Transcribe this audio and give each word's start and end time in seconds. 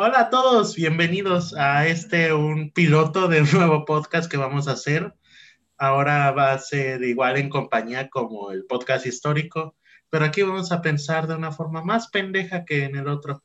Hola 0.00 0.20
a 0.20 0.30
todos, 0.30 0.76
bienvenidos 0.76 1.54
a 1.56 1.88
este 1.88 2.32
un 2.32 2.70
piloto 2.70 3.26
de 3.26 3.42
un 3.42 3.50
nuevo 3.50 3.84
podcast 3.84 4.30
que 4.30 4.36
vamos 4.36 4.68
a 4.68 4.72
hacer. 4.74 5.12
Ahora 5.76 6.30
va 6.30 6.52
a 6.52 6.58
ser 6.60 7.02
igual 7.02 7.36
en 7.36 7.48
compañía 7.48 8.08
como 8.08 8.52
el 8.52 8.64
podcast 8.64 9.06
histórico, 9.06 9.74
pero 10.08 10.24
aquí 10.24 10.42
vamos 10.42 10.70
a 10.70 10.82
pensar 10.82 11.26
de 11.26 11.34
una 11.34 11.50
forma 11.50 11.82
más 11.82 12.10
pendeja 12.10 12.64
que 12.64 12.84
en 12.84 12.94
el 12.94 13.08
otro. 13.08 13.42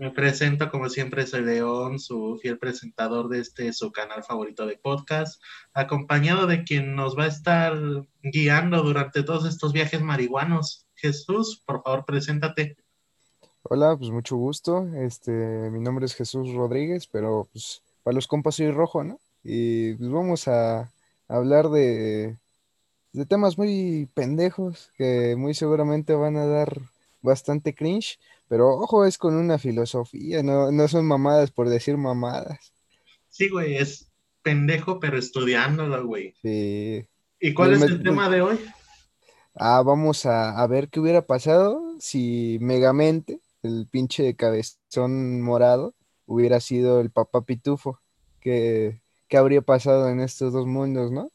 Me 0.00 0.10
presento 0.10 0.68
como 0.68 0.88
siempre, 0.88 1.28
soy 1.28 1.44
León, 1.44 2.00
su 2.00 2.40
fiel 2.42 2.58
presentador 2.58 3.28
de 3.28 3.38
este 3.38 3.72
su 3.72 3.92
canal 3.92 4.24
favorito 4.24 4.66
de 4.66 4.78
podcast, 4.78 5.40
acompañado 5.74 6.48
de 6.48 6.64
quien 6.64 6.96
nos 6.96 7.16
va 7.16 7.26
a 7.26 7.28
estar 7.28 7.78
guiando 8.20 8.82
durante 8.82 9.22
todos 9.22 9.46
estos 9.46 9.72
viajes 9.72 10.02
marihuanos. 10.02 10.88
Jesús, 10.96 11.62
por 11.64 11.84
favor, 11.84 12.04
preséntate. 12.04 12.81
Hola, 13.74 13.96
pues 13.96 14.10
mucho 14.10 14.36
gusto. 14.36 14.86
Este, 14.96 15.30
mi 15.32 15.80
nombre 15.80 16.04
es 16.04 16.14
Jesús 16.14 16.52
Rodríguez, 16.52 17.06
pero 17.06 17.48
pues 17.50 17.82
para 18.02 18.14
los 18.14 18.26
compas 18.26 18.56
soy 18.56 18.70
rojo, 18.70 19.02
¿no? 19.02 19.18
Y 19.42 19.94
pues 19.94 20.10
vamos 20.10 20.46
a 20.46 20.92
hablar 21.26 21.70
de, 21.70 22.36
de 23.14 23.26
temas 23.26 23.56
muy 23.56 24.10
pendejos 24.12 24.90
que 24.98 25.36
muy 25.38 25.54
seguramente 25.54 26.14
van 26.14 26.36
a 26.36 26.44
dar 26.44 26.82
bastante 27.22 27.74
cringe, 27.74 28.18
pero 28.46 28.68
ojo, 28.68 29.06
es 29.06 29.16
con 29.16 29.36
una 29.36 29.56
filosofía, 29.56 30.42
no, 30.42 30.70
no 30.70 30.86
son 30.86 31.06
mamadas 31.06 31.50
por 31.50 31.70
decir 31.70 31.96
mamadas. 31.96 32.74
Sí, 33.30 33.48
güey, 33.48 33.78
es 33.78 34.12
pendejo, 34.42 35.00
pero 35.00 35.16
estudiándolo, 35.16 36.04
güey. 36.06 36.34
Sí. 36.42 37.08
¿Y 37.40 37.54
cuál 37.54 37.72
es 37.72 37.80
me- 37.80 37.86
el 37.86 38.02
tema 38.02 38.28
de 38.28 38.42
hoy? 38.42 38.58
Ah, 39.54 39.82
vamos 39.82 40.26
a, 40.26 40.58
a 40.62 40.66
ver 40.66 40.88
qué 40.90 41.00
hubiera 41.00 41.26
pasado 41.26 41.82
si 42.00 42.58
Megamente, 42.60 43.40
el 43.62 43.86
pinche 43.90 44.34
cabezón 44.34 45.42
morado, 45.42 45.94
hubiera 46.26 46.60
sido 46.60 47.00
el 47.00 47.10
papá 47.10 47.42
pitufo. 47.42 48.00
¿Qué, 48.40 49.00
qué 49.28 49.36
habría 49.36 49.62
pasado 49.62 50.08
en 50.08 50.20
estos 50.20 50.52
dos 50.52 50.66
mundos, 50.66 51.12
no? 51.12 51.30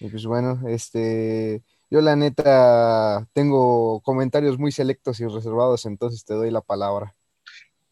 Y 0.00 0.08
pues 0.08 0.26
bueno, 0.26 0.60
este, 0.68 1.62
yo 1.90 2.00
la 2.00 2.16
neta 2.16 3.28
tengo 3.32 4.00
comentarios 4.00 4.58
muy 4.58 4.72
selectos 4.72 5.20
y 5.20 5.26
reservados, 5.26 5.86
entonces 5.86 6.24
te 6.24 6.34
doy 6.34 6.50
la 6.50 6.60
palabra. 6.60 7.14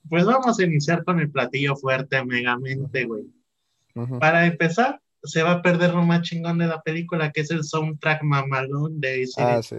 Pues 0.09 0.25
vamos 0.25 0.59
a 0.59 0.65
iniciar 0.65 1.05
con 1.05 1.21
el 1.21 1.31
platillo 1.31 1.77
fuerte, 1.77 2.25
megamente, 2.25 3.05
güey. 3.05 3.27
Para 4.19 4.47
empezar, 4.47 5.01
se 5.23 5.43
va 5.43 5.53
a 5.53 5.63
perder 5.63 5.95
lo 5.95 6.03
más 6.03 6.23
chingón 6.23 6.59
de 6.59 6.67
la 6.67 6.81
película, 6.81 7.31
que 7.31 7.43
es 7.43 7.51
el 7.51 7.65
soundtrack 7.65 8.23
mamalón 8.23 9.01
de 9.01 9.23
AC/DC. 9.23 9.43
Ah, 9.43 9.63
sí. 9.63 9.77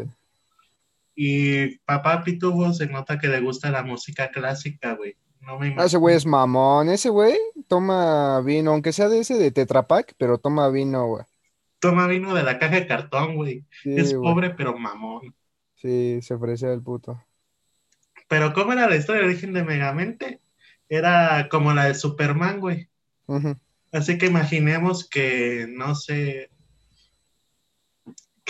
Y 1.23 1.77
papá 1.85 2.23
Pitufo 2.23 2.73
se 2.73 2.87
nota 2.87 3.19
que 3.19 3.27
le 3.27 3.41
gusta 3.41 3.69
la 3.69 3.83
música 3.83 4.31
clásica, 4.31 4.95
güey. 4.95 5.15
No 5.41 5.59
me 5.59 5.67
Ah, 5.77 5.85
ese 5.85 5.97
imagino. 5.97 5.99
güey 5.99 6.15
es 6.15 6.25
mamón, 6.25 6.89
ese 6.89 7.09
güey 7.09 7.35
toma 7.67 8.41
vino, 8.41 8.71
aunque 8.71 8.91
sea 8.91 9.07
de 9.07 9.19
ese 9.19 9.35
de 9.37 9.51
Tetra 9.51 9.85
Pak, 9.85 10.13
pero 10.17 10.39
toma 10.39 10.67
vino, 10.69 11.05
güey. 11.05 11.23
Toma 11.77 12.07
vino 12.07 12.33
de 12.33 12.41
la 12.41 12.57
caja 12.57 12.75
de 12.75 12.87
cartón, 12.87 13.35
güey. 13.35 13.65
Sí, 13.83 13.93
es 13.95 14.15
güey. 14.15 14.23
pobre, 14.33 14.49
pero 14.49 14.75
mamón. 14.75 15.35
Sí, 15.75 16.19
se 16.23 16.33
ofrece 16.33 16.73
el 16.73 16.81
puto. 16.81 17.23
Pero 18.27 18.51
¿cómo 18.53 18.73
era 18.73 18.89
la 18.89 18.95
historia 18.95 19.21
de 19.21 19.27
origen 19.27 19.53
de 19.53 19.63
Megamente? 19.63 20.41
Era 20.89 21.49
como 21.49 21.71
la 21.73 21.85
de 21.85 21.93
Superman, 21.93 22.59
güey. 22.59 22.89
Así 23.91 24.17
que 24.17 24.25
imaginemos 24.25 25.07
que, 25.07 25.67
no 25.69 25.93
sé, 25.93 26.49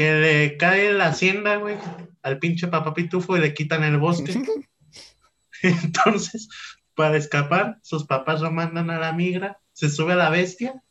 que 0.02 0.14
le 0.14 0.58
cae 0.58 0.92
la 0.94 1.08
hacienda, 1.08 1.58
güey, 1.58 1.78
al 2.24 2.40
pinche 2.40 2.68
papá 2.68 2.94
Pitufo 2.94 3.38
y 3.38 3.40
le 3.42 3.54
quitan 3.54 3.84
el 3.84 3.98
bosque. 3.98 4.34
Entonces, 5.62 6.50
para 6.96 7.18
escapar, 7.18 7.78
sus 7.84 8.06
papás 8.06 8.42
lo 8.42 8.52
mandan 8.52 8.90
a 8.90 9.00
la 9.00 9.14
migra, 9.14 9.60
se 9.74 9.90
sube 9.90 10.14
a 10.14 10.18
la 10.18 10.30
bestia 10.30 10.82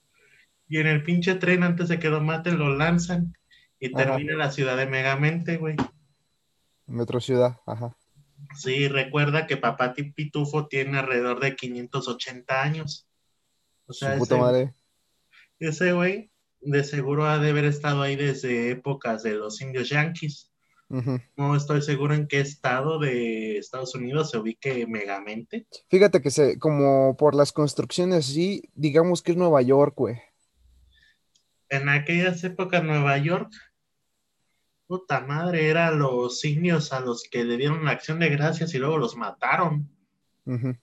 y 0.69 0.79
en 0.79 0.87
el 0.87 1.03
pinche 1.03 1.35
tren 1.35 1.63
antes 1.65 1.89
de 1.89 1.99
que 1.99 2.09
lo 2.09 2.21
maten 2.21 2.59
lo 2.59 2.77
lanzan 2.77 3.37
y 3.81 3.87
Ajá. 3.95 4.05
termina 4.05 4.33
en 4.33 4.39
la 4.39 4.51
ciudad 4.53 4.77
de 4.77 4.87
Megamente, 4.87 5.57
güey. 5.57 5.77
Metro 6.87 7.21
Ciudad, 7.21 7.59
ajá. 7.67 7.97
Sí, 8.57 8.89
recuerda 8.89 9.47
que 9.47 9.57
papá 9.57 9.93
Pitufo 9.95 10.67
tiene 10.67 10.99
alrededor 10.99 11.41
de 11.41 11.55
580 11.57 12.63
años. 12.63 13.07
O 13.87 13.93
sea, 13.93 14.15
Su 14.15 14.21
puta 14.21 14.35
ese- 14.37 14.43
madre. 14.43 14.75
ese 15.59 15.93
güey 15.93 16.31
de 16.61 16.85
seguro 16.85 17.27
ha 17.27 17.39
de 17.39 17.51
haber 17.51 17.65
estado 17.65 18.03
ahí 18.03 18.17
desde 18.17 18.71
épocas 18.71 19.23
de 19.23 19.35
los 19.35 19.61
indios 19.61 19.89
yanquis. 19.89 20.51
No 21.37 21.55
estoy 21.55 21.83
seguro 21.83 22.15
en 22.15 22.27
qué 22.27 22.41
estado 22.41 22.99
de 22.99 23.59
Estados 23.59 23.95
Unidos 23.95 24.31
se 24.31 24.39
ubique 24.39 24.89
Megamente. 24.89 25.67
Fíjate 25.89 26.21
que 26.21 26.33
se, 26.33 26.59
como 26.59 27.17
por 27.17 27.37
las 27.37 27.53
construcciones 27.53 28.29
así, 28.31 28.69
digamos 28.75 29.23
que 29.23 29.31
es 29.31 29.39
Nueva 29.39 29.63
York, 29.63 29.95
güey. 29.97 30.21
En 31.69 31.89
aquellas 31.89 32.43
épocas 32.43 32.83
Nueva 32.83 33.17
York, 33.19 33.53
puta 34.89 35.21
madre, 35.21 35.69
eran 35.69 36.01
los 36.01 36.45
indios 36.45 36.93
a 36.93 36.99
los 36.99 37.23
que 37.23 37.45
le 37.45 37.57
dieron 37.57 37.85
la 37.85 37.93
acción 37.93 38.19
de 38.19 38.29
gracias 38.29 38.75
y 38.75 38.79
luego 38.79 38.99
los 38.99 39.17
mataron. 39.17 39.89
Ujú. 40.45 40.77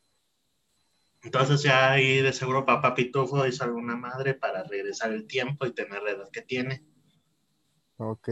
Entonces 1.23 1.63
ya 1.63 1.91
ahí 1.91 2.21
de 2.21 2.31
seguro 2.31 2.65
papá 2.65 2.93
Pitufo 2.93 3.45
hizo 3.47 3.63
alguna 3.63 3.95
madre 3.95 4.33
para 4.33 4.63
regresar 4.63 5.11
el 5.11 5.25
tiempo 5.25 5.65
y 5.65 5.73
tener 5.73 6.01
la 6.03 6.11
edad 6.11 6.29
que 6.31 6.41
tiene. 6.41 6.83
Ok. 7.97 8.29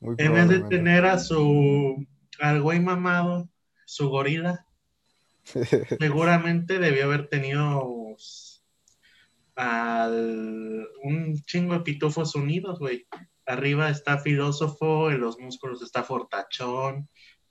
Muy 0.00 0.14
En 0.18 0.32
vez 0.32 0.48
de 0.48 0.60
tener 0.60 1.04
a 1.04 1.18
su 1.18 2.06
al 2.40 2.62
güey 2.62 2.80
mamado, 2.80 3.50
su 3.84 4.08
gorila, 4.08 4.66
seguramente 5.98 6.78
debió 6.78 7.04
haber 7.04 7.28
tenido 7.28 8.16
al, 9.56 10.88
un 11.02 11.42
chingo 11.42 11.74
de 11.74 11.80
pitufos 11.80 12.34
unidos, 12.34 12.78
güey. 12.78 13.06
Arriba 13.46 13.90
está 13.90 14.18
filósofo, 14.18 15.10
en 15.10 15.20
los 15.20 15.38
músculos 15.38 15.82
está 15.82 16.02
fortachón, 16.02 17.08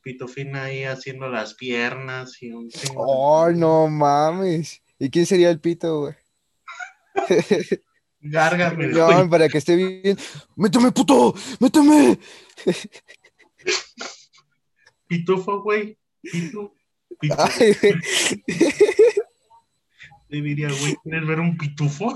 pitufina 0.09 0.63
ahí 0.63 0.85
haciendo 0.85 1.29
las 1.29 1.53
piernas 1.53 2.41
y 2.41 2.51
un 2.51 2.67
chingo 2.67 3.03
Oh, 3.05 3.51
no 3.51 3.87
mames. 3.87 4.81
¿Y 4.97 5.11
quién 5.11 5.27
sería 5.27 5.51
el 5.51 5.59
pito, 5.59 5.99
güey? 5.99 6.15
Gárgame, 8.19 8.87
No, 8.87 9.29
para 9.29 9.47
que 9.47 9.59
esté 9.59 9.75
bien. 9.75 10.17
¡Méteme, 10.55 10.91
puto! 10.91 11.35
¡Méteme! 11.59 12.17
Pitufo, 15.07 15.61
güey. 15.61 15.95
Pitu. 16.21 16.73
Pitu. 17.19 17.35
Ay, 17.37 17.75
güey. 17.79 17.93
Le 20.29 20.41
diría, 20.41 20.69
güey, 20.69 20.95
¿quieres 21.03 21.27
ver 21.27 21.39
un 21.39 21.55
pitufo? 21.55 22.15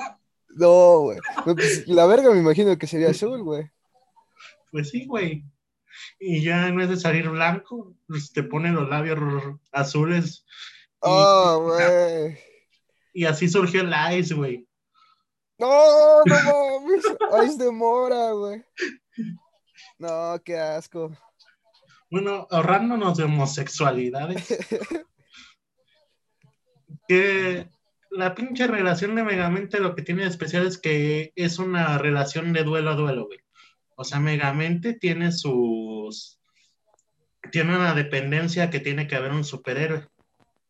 No, 0.50 1.00
güey. 1.00 1.20
Pues, 1.46 1.88
la 1.88 2.08
verga 2.08 2.32
me 2.32 2.40
imagino 2.40 2.76
que 2.78 2.88
sería 2.88 3.12
azul, 3.12 3.44
güey. 3.44 3.70
Pues 4.72 4.90
sí, 4.90 5.06
güey. 5.06 5.46
Y 6.25 6.41
ya 6.41 6.67
en 6.69 6.78
vez 6.78 6.88
de 6.89 6.95
salir 6.97 7.28
blanco, 7.29 7.95
pues 8.07 8.31
te 8.31 8.44
ponen 8.44 8.75
los 8.75 8.88
labios 8.89 9.19
azules. 9.73 10.45
Y, 10.47 11.00
Oh, 11.01 11.63
güey. 11.63 12.38
y 13.13 13.25
así 13.25 13.50
surgió 13.50 13.81
el 13.81 13.94
Ice, 14.17 14.34
güey. 14.34 14.66
No, 15.57 16.23
no 16.25 16.35
mames. 16.35 17.03
Ay, 17.31 17.57
de 17.57 17.72
mora, 17.72 18.31
güey. 18.31 18.63
No, 20.00 20.41
qué 20.45 20.57
asco. 20.57 21.11
Bueno, 22.09 22.47
ahorrándonos 22.50 23.17
de 23.17 23.25
homosexualidades. 23.25 24.47
que 27.07 27.67
la 28.11 28.34
pinche 28.34 28.67
relación 28.67 29.16
de 29.16 29.23
Megamente 29.23 29.79
lo 29.79 29.94
que 29.95 30.03
tiene 30.03 30.23
de 30.23 30.29
especial 30.29 30.66
es 30.66 30.78
que 30.78 31.34
es 31.35 31.59
una 31.59 31.97
relación 31.97 32.53
de 32.53 32.63
duelo 32.63 32.91
a 32.91 32.95
duelo, 32.95 33.25
güey. 33.25 33.40
O 33.96 34.04
sea, 34.04 34.20
Megamente 34.20 34.94
tiene 34.94 35.31
sus. 35.31 36.40
Tiene 37.52 37.76
una 37.76 37.94
dependencia 37.94 38.70
que 38.70 38.80
tiene 38.80 39.08
que 39.08 39.16
haber 39.16 39.31
un 39.31 39.44
superhéroe. 39.44 40.08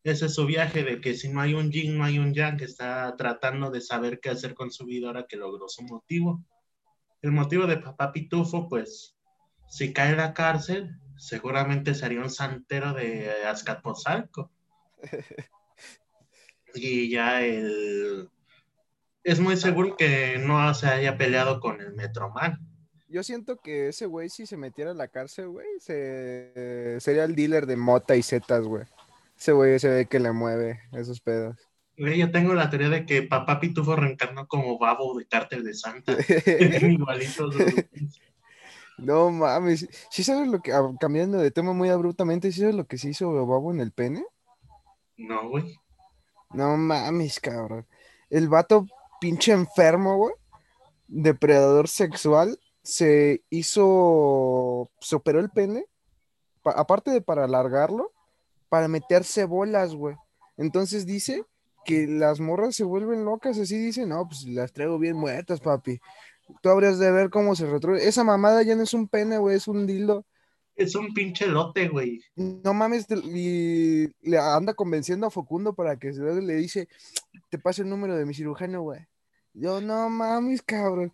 Ese 0.04 0.26
es 0.26 0.34
su 0.34 0.46
viaje 0.46 0.84
de 0.84 1.00
que 1.00 1.14
si 1.14 1.30
no 1.30 1.40
hay 1.40 1.54
un 1.54 1.72
yin, 1.72 1.98
no 1.98 2.04
hay 2.04 2.20
un 2.20 2.34
yang, 2.34 2.58
que 2.58 2.66
está 2.66 3.16
tratando 3.16 3.72
de 3.72 3.80
saber 3.80 4.20
qué 4.20 4.30
hacer 4.30 4.54
con 4.54 4.72
su 4.72 4.86
vida 4.86 5.08
ahora 5.08 5.26
que 5.28 5.38
logró 5.38 5.70
su 5.70 5.84
motivo. 5.84 6.44
El 7.22 7.32
motivo 7.32 7.68
de 7.68 7.78
Papá 7.78 8.12
Pitufo, 8.12 8.68
pues, 8.68 9.16
si 9.70 9.94
cae 9.94 10.12
en 10.12 10.18
la 10.18 10.34
cárcel, 10.34 10.98
seguramente 11.16 11.96
sería 11.96 12.20
un 12.20 12.30
santero 12.30 12.94
de 12.94 13.46
Azcapotzalco. 13.46 14.52
Y 16.76 17.10
ya 17.10 17.46
el... 17.46 18.30
Es 19.24 19.40
muy 19.40 19.58
seguro 19.58 19.96
que 19.96 20.38
no 20.40 20.74
se 20.74 20.88
haya 20.88 21.18
peleado 21.18 21.60
con 21.60 21.80
el 21.80 21.94
Metroman. 21.94 22.60
Yo 23.14 23.22
siento 23.22 23.58
que 23.58 23.90
ese 23.90 24.08
güey, 24.08 24.28
si 24.28 24.48
se 24.48 24.58
metiera 24.58 24.90
a 24.90 24.96
la 24.96 25.08
cárcel, 25.08 25.50
güey, 25.50 25.68
se... 25.80 26.98
sería 27.00 27.26
el 27.26 27.36
dealer 27.36 27.68
de 27.68 27.78
mota 27.78 28.16
y 28.16 28.24
setas, 28.24 28.64
güey. 28.64 28.86
Ese 29.38 29.52
güey 29.52 29.78
se 29.78 29.88
ve 29.88 30.08
que 30.08 30.20
le 30.20 30.32
mueve 30.32 30.80
esos 30.94 31.22
pedos. 31.22 31.56
Güey, 31.96 32.18
Yo 32.18 32.32
tengo 32.32 32.56
la 32.56 32.72
teoría 32.72 32.90
de 32.90 33.06
que 33.06 33.22
Papá 33.22 33.60
Pitufo 33.60 33.96
reencarnó 33.96 34.48
como 34.48 34.80
babo 34.80 35.16
de 35.16 35.28
Cártel 35.28 35.64
de 35.64 35.76
Santa. 35.76 36.14
Igualitos. 36.82 37.56
No 38.98 39.30
mames. 39.30 39.88
¿Sí 40.10 40.24
sabes 40.24 40.48
lo 40.48 40.60
que, 40.64 40.74
ah, 40.74 40.82
cambiando 41.00 41.38
de 41.38 41.52
tema 41.52 41.72
muy 41.74 41.90
abruptamente, 41.90 42.52
¿sí 42.52 42.62
sabes 42.62 42.74
lo 42.74 42.88
que 42.88 42.98
se 42.98 43.10
hizo 43.10 43.32
Babo 43.46 43.72
en 43.72 43.82
el 43.82 43.92
pene? 43.92 44.26
No, 45.18 45.50
güey. 45.50 45.80
No 46.50 46.78
mames, 46.78 47.40
cabrón. 47.40 47.86
El 48.32 48.50
vato 48.50 48.88
pinche 49.22 49.52
enfermo, 49.52 50.18
güey. 50.18 50.34
Depredador 51.08 51.88
sexual. 51.88 52.58
Se 52.84 53.44
hizo. 53.50 54.90
Se 55.00 55.16
operó 55.16 55.40
el 55.40 55.50
pene. 55.50 55.86
pa- 56.62 56.72
aparte 56.72 57.12
de 57.12 57.22
para 57.22 57.44
alargarlo, 57.46 58.12
para 58.70 58.88
meterse 58.88 59.44
bolas, 59.46 59.94
güey. 59.96 60.16
Entonces 60.56 61.06
dice 61.06 61.44
que 61.86 62.08
las 62.08 62.40
morras 62.40 62.76
se 62.76 62.86
vuelven 62.86 63.26
locas. 63.26 63.58
Así 63.60 63.78
dice, 63.78 64.06
no, 64.06 64.26
pues 64.28 64.46
las 64.46 64.72
traigo 64.72 64.98
bien 64.98 65.18
muertas, 65.18 65.60
papi. 65.60 66.00
Tú 66.62 66.70
habrías 66.70 67.00
de 67.00 67.12
ver 67.12 67.30
cómo 67.30 67.56
se 67.56 67.66
retro. 67.66 67.96
Esa 67.98 68.24
mamada 68.24 68.64
ya 68.64 68.76
no 68.76 68.84
es 68.84 68.94
un 68.94 69.08
pene, 69.10 69.38
güey, 69.38 69.58
es 69.58 69.68
un 69.68 69.86
dildo. 69.88 70.26
Es 70.76 70.96
un 70.96 71.14
pinche 71.14 71.48
lote, 71.48 71.88
güey. 71.90 72.22
No 72.36 72.74
mames, 72.74 73.06
y 73.12 74.08
le 74.22 74.38
anda 74.40 74.74
convenciendo 74.74 75.28
a 75.28 75.32
Facundo 75.32 75.74
para 75.74 75.98
que 75.98 76.14
se 76.14 76.22
le 76.22 76.56
dice, 76.56 76.88
te 77.50 77.60
paso 77.60 77.82
el 77.82 77.90
número 77.90 78.16
de 78.16 78.26
mi 78.26 78.34
cirujano, 78.34 78.82
güey. 78.82 79.02
Yo, 79.54 79.82
no 79.82 80.10
mames, 80.10 80.62
cabrón. 80.64 81.12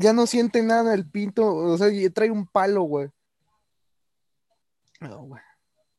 Ya 0.00 0.14
no 0.14 0.26
siente 0.26 0.62
nada 0.62 0.94
el 0.94 1.06
pinto, 1.06 1.54
o 1.54 1.76
sea, 1.76 1.88
trae 2.14 2.30
un 2.30 2.46
palo, 2.46 2.82
güey. 2.84 3.10
No, 4.98 5.24
güey. 5.24 5.42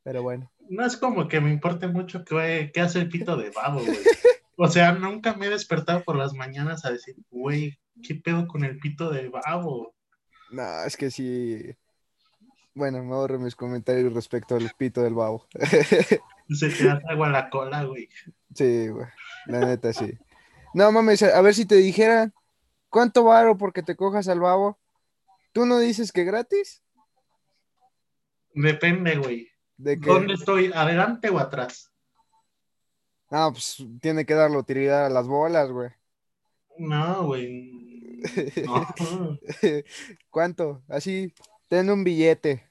Pero 0.01 0.23
bueno. 0.23 0.51
No 0.69 0.83
es 0.83 0.97
como 0.97 1.27
que 1.27 1.39
me 1.39 1.51
importe 1.51 1.87
mucho 1.87 2.25
qué, 2.25 2.71
qué 2.73 2.81
hace 2.81 2.97
el 2.97 3.09
pito 3.09 3.37
de 3.37 3.51
babo, 3.51 3.81
güey. 3.81 3.97
O 4.63 4.67
sea, 4.67 4.91
nunca 4.91 5.33
me 5.33 5.47
he 5.47 5.49
despertado 5.49 6.03
por 6.03 6.15
las 6.17 6.33
mañanas 6.33 6.85
a 6.85 6.91
decir, 6.91 7.15
güey, 7.31 7.79
¿qué 8.03 8.13
pedo 8.13 8.47
con 8.47 8.63
el 8.63 8.77
pito 8.77 9.09
de 9.09 9.27
babo? 9.29 9.95
No, 10.51 10.83
es 10.83 10.97
que 10.97 11.09
sí. 11.09 11.75
Bueno, 12.75 13.03
me 13.03 13.15
ahorro 13.15 13.39
mis 13.39 13.55
comentarios 13.55 14.13
respecto 14.13 14.55
al 14.55 14.69
pito 14.77 15.01
del 15.01 15.15
babo. 15.15 15.47
Se 16.49 16.69
te 16.69 16.89
hace 16.89 17.03
agua 17.09 17.29
a 17.29 17.31
la 17.31 17.49
cola, 17.49 17.85
güey. 17.85 18.07
Sí, 18.53 18.89
güey. 18.89 19.07
La 19.47 19.61
neta, 19.61 19.93
sí. 19.93 20.13
No 20.75 20.91
mames, 20.91 21.23
a 21.23 21.41
ver 21.41 21.55
si 21.55 21.65
te 21.65 21.75
dijera 21.75 22.31
cuánto 22.91 23.23
varo 23.23 23.57
porque 23.57 23.81
te 23.81 23.95
cojas 23.95 24.27
al 24.27 24.39
babo. 24.39 24.77
¿Tú 25.51 25.65
no 25.65 25.79
dices 25.79 26.11
que 26.11 26.23
gratis? 26.23 26.83
Depende, 28.53 29.17
güey. 29.17 29.49
De 29.77 29.95
¿Dónde 29.95 30.35
estoy? 30.35 30.71
¿Adelante 30.75 31.29
o 31.29 31.39
atrás? 31.39 31.91
No, 33.31 33.51
pues 33.51 33.83
tiene 34.01 34.25
que 34.25 34.35
darlo 34.35 34.59
utilidad 34.59 35.07
a 35.07 35.09
las 35.09 35.25
bolas, 35.25 35.71
güey. 35.71 35.89
No, 36.77 37.25
güey. 37.25 37.71
No. 38.65 38.87
¿Cuánto? 40.29 40.83
Así, 40.87 41.33
ten 41.67 41.89
un 41.89 42.03
billete. 42.03 42.69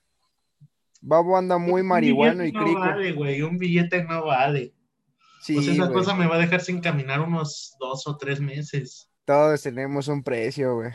Babo 1.00 1.36
anda 1.36 1.58
muy 1.58 1.80
Un 1.80 1.88
marihuano 1.88 2.44
y 2.44 2.50
billete 2.50 2.64
crico. 2.64 2.78
No 2.78 2.86
vale, 2.86 3.12
güey. 3.12 3.42
Un 3.42 3.58
billete 3.58 4.04
no 4.04 4.26
vale. 4.26 4.74
Sí, 5.40 5.54
pues 5.54 5.68
esa 5.68 5.84
güey. 5.84 5.94
cosa 5.94 6.14
me 6.14 6.26
va 6.26 6.36
a 6.36 6.40
dejar 6.40 6.60
sin 6.60 6.80
caminar 6.80 7.20
unos 7.20 7.74
dos 7.80 8.06
o 8.06 8.16
tres 8.16 8.40
meses. 8.40 9.09
Todos 9.24 9.62
tenemos 9.62 10.08
un 10.08 10.22
precio, 10.22 10.74
güey. 10.76 10.90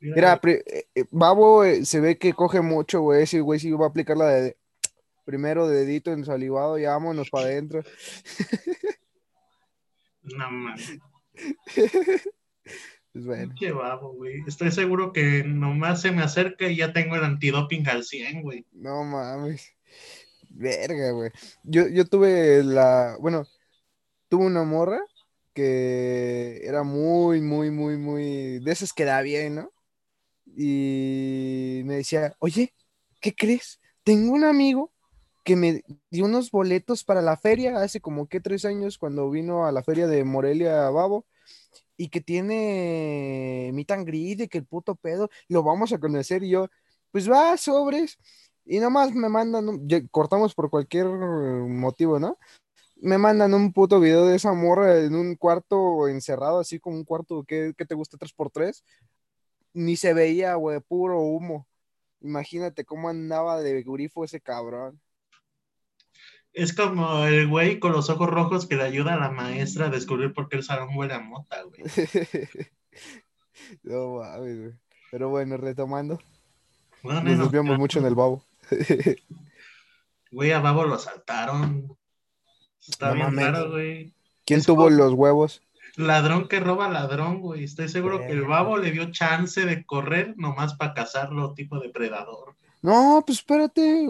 Mira, 0.00 0.40
pri- 0.40 0.62
eh, 0.66 0.86
eh, 0.94 1.04
Babo 1.10 1.64
eh, 1.64 1.84
se 1.84 2.00
ve 2.00 2.16
que 2.16 2.32
coge 2.32 2.62
mucho, 2.62 3.02
güey. 3.02 3.22
Ese 3.24 3.40
güey 3.40 3.60
sí 3.60 3.70
va 3.72 3.86
a 3.86 3.88
aplicar 3.88 4.16
la 4.16 4.28
de 4.28 4.56
primero 5.26 5.68
dedito 5.68 6.10
en 6.12 6.24
salivado 6.24 6.78
y 6.78 6.84
vámonos 6.86 7.28
para 7.30 7.46
adentro. 7.46 7.82
no. 10.22 10.74
Pues 13.12 13.24
bueno. 13.26 13.52
Qué 13.58 13.72
babo, 13.72 14.12
güey. 14.12 14.44
Estoy 14.46 14.70
seguro 14.70 15.12
que 15.12 15.42
nomás 15.42 16.00
se 16.00 16.12
me 16.12 16.22
acerca 16.22 16.68
y 16.68 16.76
ya 16.76 16.92
tengo 16.92 17.16
el 17.16 17.24
antidoping 17.24 17.88
al 17.88 18.04
100, 18.04 18.40
güey. 18.42 18.64
No 18.70 19.02
mames. 19.02 19.68
Verga, 20.48 21.10
güey. 21.10 21.32
Yo, 21.64 21.88
yo 21.88 22.04
tuve 22.04 22.62
la, 22.62 23.16
bueno, 23.18 23.42
tuve 24.28 24.44
una 24.46 24.62
morra 24.62 25.00
que 25.60 26.66
era 26.66 26.82
muy, 26.82 27.42
muy, 27.42 27.70
muy, 27.70 27.98
muy, 27.98 28.60
de 28.60 28.72
esas 28.72 28.92
que 28.94 29.04
da 29.04 29.20
bien, 29.20 29.56
¿no? 29.56 29.70
Y 30.56 31.82
me 31.84 31.96
decía, 31.96 32.34
oye, 32.38 32.72
¿qué 33.20 33.34
crees? 33.34 33.80
Tengo 34.02 34.32
un 34.32 34.44
amigo 34.44 34.90
que 35.44 35.56
me 35.56 35.82
dio 36.10 36.24
unos 36.24 36.50
boletos 36.50 37.04
para 37.04 37.20
la 37.20 37.36
feria 37.36 37.82
hace 37.82 38.00
como 38.00 38.26
que 38.26 38.40
tres 38.40 38.64
años 38.64 38.98
cuando 38.98 39.30
vino 39.30 39.66
a 39.66 39.72
la 39.72 39.82
feria 39.82 40.06
de 40.06 40.24
Morelia 40.24 40.88
Babo 40.90 41.26
y 41.96 42.08
que 42.08 42.22
tiene 42.22 43.68
and 43.68 44.06
greet, 44.06 44.38
de 44.38 44.48
que 44.48 44.58
el 44.58 44.66
puto 44.66 44.94
pedo, 44.94 45.28
lo 45.48 45.62
vamos 45.62 45.92
a 45.92 45.98
conocer 45.98 46.42
y 46.42 46.50
yo, 46.50 46.68
pues 47.12 47.30
va, 47.30 47.56
sobres. 47.58 48.18
Y 48.64 48.78
nomás 48.78 49.12
me 49.14 49.28
mandan, 49.28 49.86
cortamos 50.10 50.54
por 50.54 50.70
cualquier 50.70 51.06
motivo, 51.06 52.18
¿no? 52.18 52.38
Me 53.02 53.18
mandan 53.18 53.54
un 53.54 53.72
puto 53.72 53.98
video 53.98 54.26
de 54.26 54.36
esa 54.36 54.52
morra 54.52 54.98
en 54.98 55.14
un 55.14 55.34
cuarto 55.36 56.08
encerrado, 56.08 56.60
así 56.60 56.78
como 56.78 56.96
un 56.96 57.04
cuarto 57.04 57.44
que, 57.44 57.72
que 57.76 57.86
te 57.86 57.94
gusta 57.94 58.18
3x3. 58.18 58.82
Ni 59.72 59.96
se 59.96 60.12
veía, 60.12 60.54
güey, 60.54 60.80
puro 60.80 61.20
humo. 61.20 61.66
Imagínate 62.20 62.84
cómo 62.84 63.08
andaba 63.08 63.60
de 63.60 63.82
grifo 63.82 64.24
ese 64.24 64.40
cabrón. 64.40 65.00
Es 66.52 66.74
como 66.74 67.24
el 67.24 67.48
güey 67.48 67.78
con 67.78 67.92
los 67.92 68.10
ojos 68.10 68.28
rojos 68.28 68.66
que 68.66 68.76
le 68.76 68.82
ayuda 68.82 69.14
a 69.14 69.18
la 69.18 69.30
maestra 69.30 69.86
a 69.86 69.90
descubrir 69.90 70.32
por 70.34 70.48
qué 70.48 70.56
el 70.56 70.64
salón 70.64 70.90
huele 70.96 71.14
a 71.14 71.20
mota, 71.20 71.62
güey. 71.62 71.82
no 73.82 74.16
mames, 74.16 74.58
güey. 74.58 74.72
Pero 75.10 75.28
bueno, 75.28 75.56
retomando, 75.56 76.18
Bueno, 77.02 77.22
nos 77.22 77.36
no, 77.36 77.42
desviamos 77.44 77.78
mucho 77.78 77.98
en 77.98 78.06
el 78.06 78.14
babo. 78.14 78.44
Güey, 80.32 80.52
a 80.52 80.60
Babo 80.60 80.84
lo 80.84 80.94
asaltaron. 80.94 81.98
Está 82.88 83.08
No 83.08 83.14
bien 83.14 83.26
mames. 83.26 83.44
raro, 83.52 83.70
güey. 83.70 84.12
¿Quién 84.44 84.60
Es 84.60 84.66
tuvo 84.66 84.84
como- 84.84 84.90
los 84.96 85.12
huevos? 85.14 85.62
Ladrón 85.96 86.48
que 86.48 86.60
roba 86.60 86.88
ladrón, 86.88 87.40
güey. 87.40 87.64
Estoy 87.64 87.88
seguro 87.88 88.20
que 88.20 88.30
el. 88.32 88.42
Babo 88.46 88.78
le 88.78 88.90
dio 88.92 89.10
chance 89.10 89.64
de 89.66 89.84
correr 89.84 90.34
nomás 90.36 90.74
para 90.74 90.94
cazarlo 90.94 91.52
tipo 91.54 91.78
depredador. 91.80 92.54
No, 92.80 93.22
pues 93.26 93.38
espérate, 93.38 94.06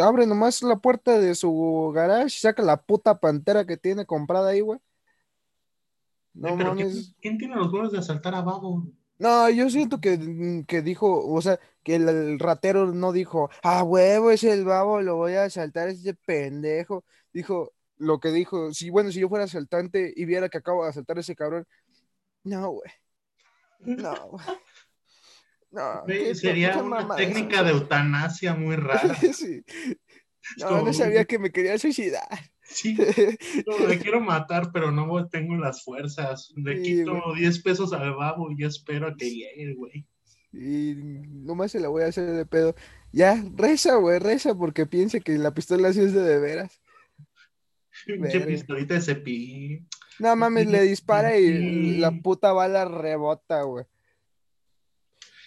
abre 0.00 0.26
nomás 0.26 0.62
la 0.62 0.76
puerta 0.76 1.18
de 1.18 1.34
su 1.34 1.92
garage 1.94 2.30
saca 2.38 2.62
la 2.62 2.80
puta 2.80 3.18
pantera 3.20 3.66
que 3.66 3.76
tiene 3.76 4.06
comprada 4.06 4.50
ahí, 4.50 4.60
güey. 4.60 4.78
No 6.32 6.56
pero 6.56 6.70
mames. 6.70 6.92
¿quién, 6.92 7.14
quién 7.20 7.38
tiene 7.38 7.56
los 7.56 7.70
huevos 7.72 7.92
de 7.92 7.98
asaltar 7.98 8.34
a 8.34 8.40
Babo? 8.40 8.86
No, 9.18 9.48
yo 9.50 9.68
siento 9.70 10.00
que, 10.00 10.64
que 10.66 10.82
dijo, 10.82 11.24
o 11.32 11.40
sea, 11.42 11.60
que 11.82 11.96
el, 11.96 12.08
el 12.08 12.38
ratero 12.38 12.86
no 12.92 13.12
dijo, 13.12 13.50
ah, 13.62 13.82
huevo, 13.84 14.30
es 14.30 14.42
el 14.42 14.64
babo, 14.64 15.00
lo 15.02 15.16
voy 15.16 15.34
a 15.34 15.44
asaltar, 15.44 15.88
ese 15.88 16.14
pendejo. 16.14 17.04
Dijo 17.32 17.72
lo 17.96 18.20
que 18.20 18.30
dijo, 18.30 18.72
si 18.72 18.90
bueno, 18.90 19.10
si 19.12 19.20
yo 19.20 19.28
fuera 19.28 19.44
asaltante 19.44 20.12
y 20.14 20.24
viera 20.24 20.48
que 20.48 20.58
acabo 20.58 20.84
de 20.84 20.90
asaltar 20.90 21.16
a 21.16 21.20
ese 21.20 21.36
cabrón, 21.36 21.66
no, 22.42 22.70
güey, 22.70 22.90
no, 23.80 24.28
güey. 24.28 24.44
No, 25.70 26.04
Sería 26.34 26.80
una 26.80 27.16
técnica 27.16 27.64
de 27.64 27.72
eutanasia 27.72 28.54
muy 28.54 28.76
rara. 28.76 29.16
Sí. 29.34 29.64
No, 30.58 30.68
como, 30.68 30.82
no 30.82 30.92
sabía 30.92 31.24
que 31.24 31.38
me 31.38 31.50
quería 31.50 31.78
suicidar. 31.78 32.28
Sí, 32.62 32.96
no, 33.66 33.86
le 33.88 33.98
quiero 33.98 34.20
matar, 34.20 34.70
pero 34.72 34.90
no 34.92 35.26
tengo 35.28 35.56
las 35.56 35.82
fuerzas. 35.82 36.52
Le 36.54 36.76
Sí, 36.76 36.98
quito 36.98 37.20
güey. 37.26 37.40
10 37.40 37.62
pesos 37.62 37.92
al 37.92 38.14
babo 38.14 38.50
y 38.56 38.64
espero 38.64 39.08
a 39.08 39.16
que 39.16 39.30
llegue, 39.30 39.74
güey. 39.74 40.06
Y 40.52 40.94
nomás 40.96 41.72
se 41.72 41.80
la 41.80 41.88
voy 41.88 42.04
a 42.04 42.06
hacer 42.06 42.30
de 42.30 42.46
pedo. 42.46 42.76
Ya, 43.10 43.42
reza, 43.56 43.96
güey, 43.96 44.18
reza, 44.20 44.54
porque 44.54 44.86
piense 44.86 45.20
que 45.20 45.36
la 45.38 45.54
pistola 45.54 45.92
sí 45.92 46.00
es 46.00 46.12
de 46.12 46.22
de 46.22 46.38
veras. 46.38 46.80
Pinche 48.06 48.40
pistolita 48.40 48.94
de 48.94 49.00
cepillín. 49.00 49.88
No 50.18 50.36
mames, 50.36 50.66
le 50.68 50.82
dispara 50.82 51.36
y 51.38 51.96
la 51.98 52.10
puta 52.12 52.52
bala 52.52 52.84
rebota, 52.84 53.62
güey. 53.62 53.84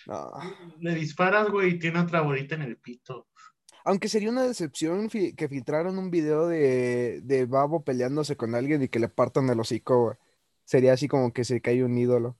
No. 0.08 0.32
Le 0.80 0.96
disparas, 0.96 1.50
güey, 1.50 1.72
y 1.76 1.80
tiene 1.80 2.00
otra 2.00 2.22
bolita 2.22 2.56
en 2.56 2.62
el 2.62 2.78
pito. 2.78 3.28
Aunque 3.84 4.10
sería 4.10 4.30
una 4.30 4.44
decepción 4.44 5.10
fi- 5.10 5.34
que 5.34 5.48
filtraron 5.48 5.98
un 5.98 6.12
video 6.12 6.48
de, 6.48 7.22
de 7.24 7.46
Babo 7.46 7.84
peleándose 7.84 8.36
con 8.36 8.56
alguien 8.56 8.84
y 8.84 8.90
que 8.90 9.00
le 9.00 9.08
partan 9.10 9.50
el 9.50 9.60
hocico, 9.60 10.02
güey. 10.04 10.18
Sería 10.66 10.94
así 10.94 11.08
como 11.08 11.32
que 11.32 11.46
se 11.46 11.62
cae 11.62 11.84
un 11.84 11.98
ídolo. 11.98 12.38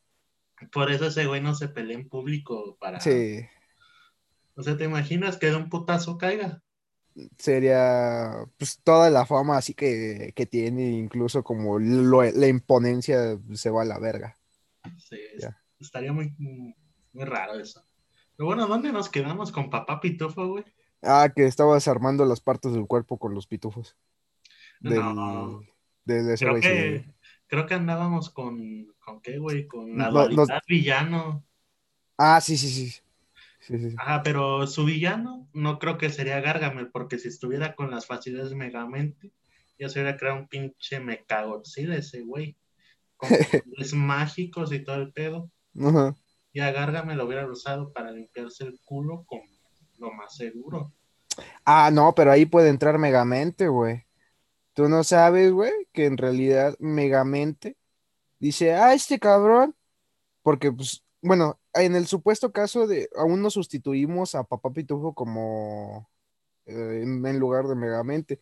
Por 0.72 0.92
eso 0.92 1.08
ese 1.08 1.26
güey 1.26 1.40
no 1.42 1.56
se 1.56 1.70
pelea 1.70 1.98
en 1.98 2.10
público 2.10 2.78
para. 2.80 3.00
Sí, 3.00 3.40
O 4.56 4.64
sea, 4.64 4.76
¿te 4.76 4.84
imaginas 4.86 5.38
que 5.38 5.48
de 5.48 5.56
un 5.56 5.70
putazo 5.70 6.18
caiga? 6.18 6.62
Sería 7.38 8.32
pues 8.58 8.80
toda 8.84 9.10
la 9.10 9.26
fama 9.26 9.58
así 9.58 9.74
que, 9.74 10.34
que 10.36 10.46
tiene, 10.46 10.90
incluso 10.92 11.44
como 11.44 11.80
lo- 11.80 12.24
la 12.24 12.48
imponencia 12.48 13.40
se 13.54 13.70
va 13.70 13.82
a 13.82 13.86
la 13.86 14.00
verga. 14.00 14.38
Sí, 14.98 15.18
Ya. 15.40 15.62
estaría 15.80 16.14
muy, 16.14 16.34
muy 16.38 17.26
raro 17.26 17.60
eso. 17.60 17.84
Pero 18.36 18.48
bueno, 18.48 18.68
¿dónde 18.68 18.92
nos 18.92 19.10
quedamos 19.10 19.52
con 19.52 19.70
papá 19.70 20.00
Pitufo, 20.00 20.48
güey? 20.48 20.64
Ah, 21.02 21.32
que 21.36 21.46
estabas 21.46 21.88
armando 21.88 22.26
las 22.26 22.42
partes 22.42 22.74
del 22.74 22.88
cuerpo 22.88 23.18
con 23.18 23.34
los 23.34 23.48
pitufos. 23.48 23.96
Del, 24.80 25.00
No. 25.00 25.62
de- 26.06 26.24
de 26.24 26.34
ese 26.36 26.46
Creo 26.46 26.60
que, 26.62 27.14
creo 27.48 27.66
que 27.66 27.74
andábamos 27.74 28.30
con, 28.30 28.88
¿con 29.00 29.22
qué, 29.22 29.38
güey? 29.40 29.68
Con 29.68 29.98
la 29.98 30.10
No, 30.12 30.28
villano. 30.68 31.44
Ah, 32.18 32.42
sí, 32.42 32.58
sí, 32.58 32.70
sí. 32.70 33.00
Sí, 33.68 33.78
sí, 33.78 33.90
sí. 33.92 33.96
Ajá, 34.00 34.24
pero 34.24 34.66
su 34.66 34.86
villano 34.86 35.50
no 35.52 35.78
creo 35.78 35.98
que 35.98 36.10
sería 36.10 36.40
Gargamel, 36.40 36.90
porque 36.90 37.20
si 37.20 37.28
estuviera 37.28 37.76
con 37.76 37.92
las 37.92 38.06
facilidades 38.06 38.52
de 38.52 38.56
Megamente, 38.56 39.34
Ya 39.78 39.90
se 39.90 40.00
hubiera 40.00 40.18
creado 40.18 40.40
un 40.40 40.48
pinche 40.48 41.02
mecagodzilla 41.02 41.96
ese 41.96 42.22
güey. 42.22 42.56
Con 43.18 43.30
poderes 43.76 43.94
mágicos 43.94 44.72
y 44.72 44.80
todo 44.80 44.96
el 44.96 45.12
pedo. 45.12 45.52
Ajá. 45.80 46.16
Y 46.54 46.62
a 46.62 46.72
Gargamel 46.72 47.18
lo 47.18 47.26
hubiera 47.26 47.46
usado 47.46 47.92
para 47.92 48.12
limpiarse 48.12 48.64
el 48.64 48.80
culo 48.86 49.26
con 49.26 49.42
lo 49.98 50.14
más 50.14 50.38
seguro. 50.38 50.94
Ah, 51.66 51.92
no, 51.92 52.16
pero 52.16 52.32
ahí 52.32 52.46
puede 52.46 52.70
entrar 52.70 52.98
Megamente, 52.98 53.68
güey. 53.68 54.06
Tú 54.74 54.88
no 54.88 55.04
sabes, 55.04 55.52
güey, 55.52 55.74
que 55.92 56.06
en 56.06 56.18
realidad 56.18 56.74
Megamente 56.80 57.76
dice, 58.40 58.74
ah, 58.74 58.94
este 58.94 59.20
cabrón, 59.20 59.76
porque 60.42 60.72
pues, 60.72 61.04
bueno, 61.22 61.60
en 61.74 61.96
el 61.96 62.08
supuesto 62.08 62.52
caso 62.52 62.88
de, 62.88 63.10
aún 63.16 63.42
no 63.42 63.50
sustituimos 63.50 64.36
a 64.36 64.44
Papá 64.44 64.72
Pitufo 64.72 65.14
como 65.14 66.10
eh, 66.66 67.02
en, 67.04 67.40
lugar 67.40 67.68
de 67.68 67.76
Megamente. 67.76 68.42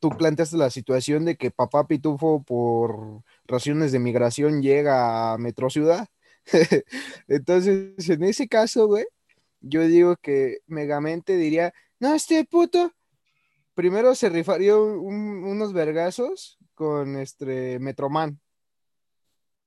Tú 0.00 0.10
planteaste 0.10 0.56
la 0.56 0.70
situación 0.70 1.24
de 1.24 1.36
que 1.36 1.50
Papá 1.50 1.86
Pitufo 1.86 2.42
por 2.44 3.22
razones 3.46 3.92
de 3.92 3.98
migración 3.98 4.62
llega 4.62 5.32
a 5.34 5.38
Metro 5.38 5.70
Ciudad. 5.70 6.08
Entonces, 7.28 8.08
en 8.08 8.24
ese 8.24 8.48
caso, 8.48 8.86
güey, 8.86 9.04
yo 9.60 9.82
digo 9.86 10.16
que 10.16 10.58
Megamente 10.66 11.36
diría, 11.36 11.74
no, 12.00 12.14
este 12.14 12.44
puto, 12.44 12.92
primero 13.74 14.14
se 14.14 14.28
rifaría 14.30 14.76
un- 14.76 15.44
unos 15.44 15.72
vergazos 15.72 16.58
con 16.74 17.16
este 17.16 17.78
Metroman. 17.80 18.40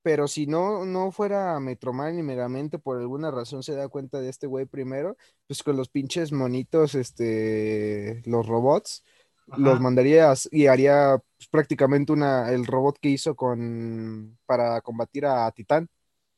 Pero 0.05 0.27
si 0.27 0.45
no, 0.45 0.85
no 0.85 1.11
fuera 1.11 1.59
Metroman 1.59 2.15
ni 2.15 2.21
Megamente, 2.21 2.77
por 2.77 2.99
alguna 2.99 3.31
razón 3.31 3.63
se 3.63 3.73
da 3.73 3.87
cuenta 3.87 4.21
de 4.21 4.29
este 4.29 4.45
güey 4.45 4.67
primero, 4.67 5.17
pues 5.47 5.63
con 5.63 5.77
los 5.77 5.89
pinches 5.89 6.31
monitos, 6.31 6.93
este, 6.93 8.21
los 8.25 8.45
robots, 8.45 9.03
Ajá. 9.49 9.59
los 9.59 9.81
mandaría 9.81 10.31
y 10.51 10.67
haría 10.67 11.17
pues, 11.37 11.47
prácticamente 11.49 12.13
una, 12.13 12.51
el 12.51 12.67
robot 12.67 12.99
que 13.01 13.09
hizo 13.09 13.35
con, 13.35 14.37
para 14.45 14.79
combatir 14.81 15.25
a 15.25 15.49
Titán. 15.49 15.89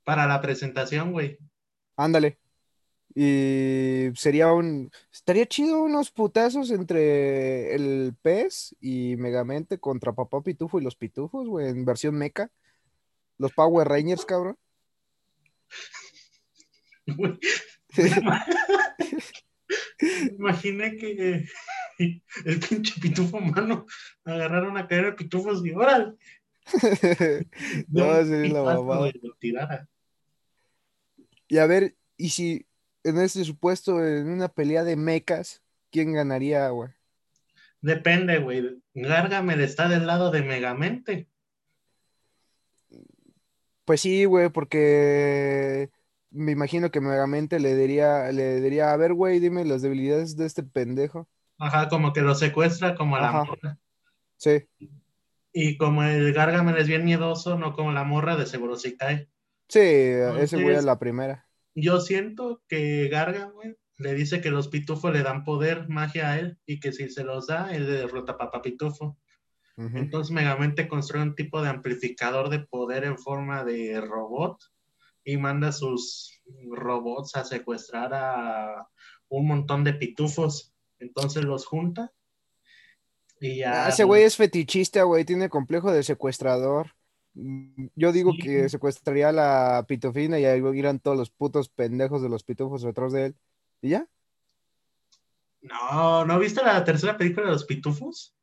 Para 0.05 0.25
la 0.27 0.39
presentación, 0.39 1.12
güey. 1.12 1.38
Ándale. 1.97 2.39
Y 3.13 4.12
sería 4.15 4.53
un. 4.53 4.91
Estaría 5.12 5.45
chido 5.45 5.81
unos 5.81 6.09
putazos 6.12 6.71
entre 6.71 7.75
el 7.75 8.15
pez 8.21 8.74
y 8.79 9.17
Megamente 9.17 9.77
contra 9.77 10.13
Papá 10.13 10.41
Pitufo 10.41 10.79
y 10.79 10.83
los 10.83 10.95
pitufos, 10.95 11.50
güey, 11.50 11.67
en 11.67 11.83
versión 11.83 12.15
mecha. 12.15 12.50
Los 13.38 13.53
Power 13.53 13.88
Rangers, 13.88 14.25
cabrón. 14.25 14.58
Güey, 17.06 17.38
Imaginé 20.38 20.98
que 20.98 21.48
el 21.98 22.60
pinche 22.60 23.00
pitufo 23.01 23.38
humano 23.38 23.88
agarrara 24.24 24.70
una 24.70 24.88
cadena 24.88 25.08
de 25.08 25.13
pitufos 25.13 25.65
y 25.65 25.72
órale. 25.72 26.13
No, 27.88 28.25
sería 28.25 28.62
la 28.62 29.12
tirara. 29.39 29.89
Y 31.48 31.58
a 31.58 31.65
ver, 31.65 31.96
y 32.17 32.29
si 32.29 32.67
en 33.03 33.20
este 33.20 33.44
supuesto, 33.46 34.06
en 34.06 34.27
una 34.27 34.50
pelea 34.50 34.84
de 34.84 34.96
mechas, 34.96 35.63
¿quién 35.91 36.13
ganaría, 36.13 36.70
güey? 36.70 36.91
Depende, 37.82 38.39
güey. 38.39 38.82
Gargamel 38.94 39.62
está 39.62 39.88
del 39.88 40.08
lado 40.08 40.32
de 40.32 40.41
Megamente. 40.41 41.29
Pues 43.88 44.01
sí, 44.01 44.25
güey, 44.25 44.50
porque 44.50 45.89
me 46.29 46.51
imagino 46.51 46.91
que 46.91 47.00
Megamente 47.00 47.58
le 47.58 47.74
diría, 47.74 48.29
le 48.34 48.60
diría, 48.60 48.91
a 48.91 48.98
ver, 48.98 49.13
güey, 49.13 49.39
dime 49.39 49.63
las 49.63 49.82
debilidades 49.82 50.36
de 50.36 50.46
este 50.46 50.62
pendejo. 50.62 51.29
Ajá, 51.58 51.88
como 51.88 52.12
que 52.12 52.20
lo 52.20 52.36
secuestra 52.36 52.96
como 52.96 53.15
a 53.15 53.22
la 53.22 53.29
Ajá. 53.29 53.44
morra. 53.46 53.79
Sí. 54.36 54.67
Y 55.53 55.77
como 55.77 56.03
el 56.03 56.34
Gargamel 56.34 56.77
es 56.77 56.89
bien 56.89 57.06
miedoso, 57.06 57.58
no 57.58 57.72
como 57.72 57.94
la 57.94 58.03
morra, 58.03 58.36
de 58.36 58.46
seguro 58.46 58.75
sí 58.75 58.98
cae. 58.98 59.29
Sí, 59.70 59.79
ese 59.79 60.62
güey 60.62 60.75
es 60.75 60.84
la 60.84 61.00
primera. 61.00 61.48
Yo 61.74 62.01
siento 62.01 62.62
que 62.67 63.08
Gargamel 63.08 63.77
le 64.00 64.13
dice 64.15 64.41
que 64.41 64.51
los 64.51 64.67
pitufos 64.67 65.13
le 65.13 65.24
dan 65.24 65.46
poder, 65.46 65.88
magia 65.88 66.32
a 66.32 66.39
él, 66.39 66.58
y 66.65 66.82
que 66.82 66.91
si 66.91 67.08
se 67.08 67.24
los 67.24 67.48
da, 67.48 67.74
él 67.74 67.86
le 67.86 67.94
derrota 68.00 68.34
a 68.34 68.38
Papá 68.38 68.62
Pitufo. 68.62 69.17
Entonces 69.77 70.31
Megamente 70.34 70.88
construye 70.88 71.24
un 71.24 71.36
tipo 71.36 71.62
de 71.62 71.69
amplificador 71.69 72.50
de 72.50 72.60
poder 72.60 73.03
en 73.03 73.17
forma 73.17 73.63
de 73.63 74.01
robot 74.01 74.60
y 75.24 75.38
manda 75.38 75.72
sus 75.72 76.41
robots 76.72 77.36
a 77.36 77.43
secuestrar 77.43 78.12
a 78.13 78.88
un 79.29 79.48
montón 79.48 79.84
de 79.84 79.93
pitufos. 79.93 80.74
Entonces 81.00 81.43
los 81.43 81.67
junta 81.67 82.12
y 83.39 83.57
ya... 83.57 83.86
Ah, 83.86 83.89
ese 83.89 84.03
güey 84.03 84.24
es 84.24 84.36
fetichista, 84.36 85.03
güey, 85.03 85.25
tiene 85.25 85.48
complejo 85.48 85.91
de 85.91 86.01
secuestrador. 86.01 86.93
Yo 87.36 88.12
digo 88.12 88.31
Sí. 88.31 88.39
que 88.39 88.69
secuestraría 88.69 89.29
a 89.29 89.31
la 89.31 89.86
pitufina 89.88 90.39
y 90.39 90.46
ahí 90.46 90.60
irán 90.74 91.00
todos 91.00 91.17
los 91.17 91.29
putos 91.29 91.69
pendejos 91.69 92.24
de 92.24 92.29
los 92.29 92.43
pitufos 92.43 92.81
detrás 92.81 93.13
de 93.13 93.27
él. 93.27 93.36
¿Y 93.81 93.89
ya? 93.89 94.07
No, 95.62 96.25
¿no 96.25 96.39
viste 96.39 96.63
la 96.63 96.84
tercera 96.84 97.15
película 97.15 97.46
de 97.46 97.51
los 97.51 97.65
pitufos? 97.65 98.34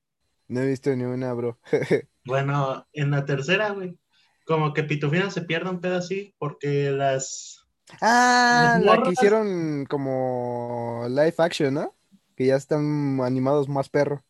No 0.48 0.60
he 0.60 0.66
visto 0.66 0.94
ni 0.94 1.04
una, 1.04 1.32
bro. 1.32 1.58
Bueno, 2.26 2.86
en 2.94 3.10
la 3.10 3.26
tercera, 3.26 3.72
güey, 3.72 3.98
como 4.46 4.72
que 4.72 4.82
Pitufina 4.82 5.30
se 5.30 5.42
pierde 5.42 5.68
un 5.68 5.82
pedo 5.82 5.98
así 5.98 6.34
porque 6.38 6.90
las... 6.90 7.66
Ah, 8.00 8.78
Las 8.80 8.98
la 8.98 9.02
que 9.02 9.10
hicieron 9.10 9.84
como 9.84 11.04
live 11.06 11.34
action, 11.36 11.74
¿no? 11.74 11.94
Que 12.34 12.46
ya 12.46 12.56
están 12.56 13.20
animados 13.20 13.68
más 13.68 13.90
perro. 13.90 14.24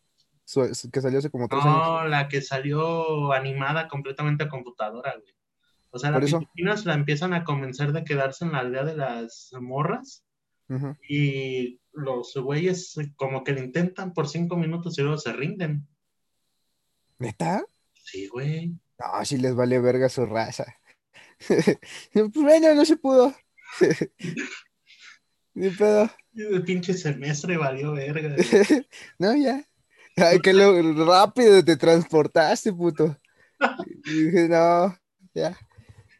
Que 0.91 1.01
salió 1.01 1.19
hace 1.19 1.29
como 1.29 1.47
tres 1.47 1.63
años. 1.63 1.77
No, 1.77 2.07
la 2.07 2.27
que 2.27 2.41
salió 2.41 3.31
animada 3.31 3.87
completamente 3.87 4.43
a 4.43 4.49
computadora, 4.49 5.15
güey. 5.17 5.33
O 5.89 5.97
sea, 5.97 6.11
las. 6.11 6.25
Pitufinas 6.25 6.85
la 6.85 6.93
empiezan 6.93 7.33
a 7.33 7.43
convencer 7.43 7.93
de 7.93 8.03
quedarse 8.03 8.45
en 8.45 8.51
la 8.51 8.59
aldea 8.59 8.83
de 8.83 8.95
las 8.95 9.51
morras 9.59 10.25
y 11.07 11.79
los 11.93 12.33
güeyes 12.35 12.95
como 13.15 13.43
que 13.43 13.53
lo 13.53 13.61
intentan 13.61 14.13
por 14.13 14.27
cinco 14.27 14.57
minutos 14.57 14.97
y 14.97 15.01
luego 15.01 15.17
se 15.17 15.33
rinden. 15.33 15.87
¿Neta? 17.19 17.63
Sí, 17.93 18.27
güey. 18.27 18.73
No, 18.99 19.25
sí 19.25 19.37
les 19.37 19.55
vale 19.55 19.79
verga 19.79 20.09
su 20.09 20.25
raza. 20.25 20.65
Bueno, 22.33 22.73
no 22.73 22.85
se 22.85 22.95
pudo. 22.97 23.33
Ni 25.53 25.69
pedo. 25.69 26.09
El 26.35 26.63
pinche 26.63 26.93
semestre 26.93 27.57
valió 27.57 27.93
verga. 27.93 28.35
No, 29.19 29.35
ya. 29.35 29.63
Ay, 30.17 30.39
que 30.39 30.53
lo 30.53 31.05
rápido 31.05 31.63
te 31.63 31.75
transportaste, 31.75 32.71
puto. 32.71 33.17
Y 34.05 34.23
dije, 34.25 34.47
no, 34.47 34.97
ya. 35.33 35.57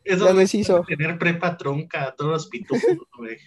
Eso 0.04 0.28
Ya 0.28 0.34
me 0.34 0.44
hizo. 0.44 0.84
tener 0.84 1.18
prepa 1.18 1.58
trunca 1.58 2.08
a 2.10 2.16
todos 2.16 2.32
los 2.32 2.48
pitufos, 2.48 2.98
güey. 3.18 3.38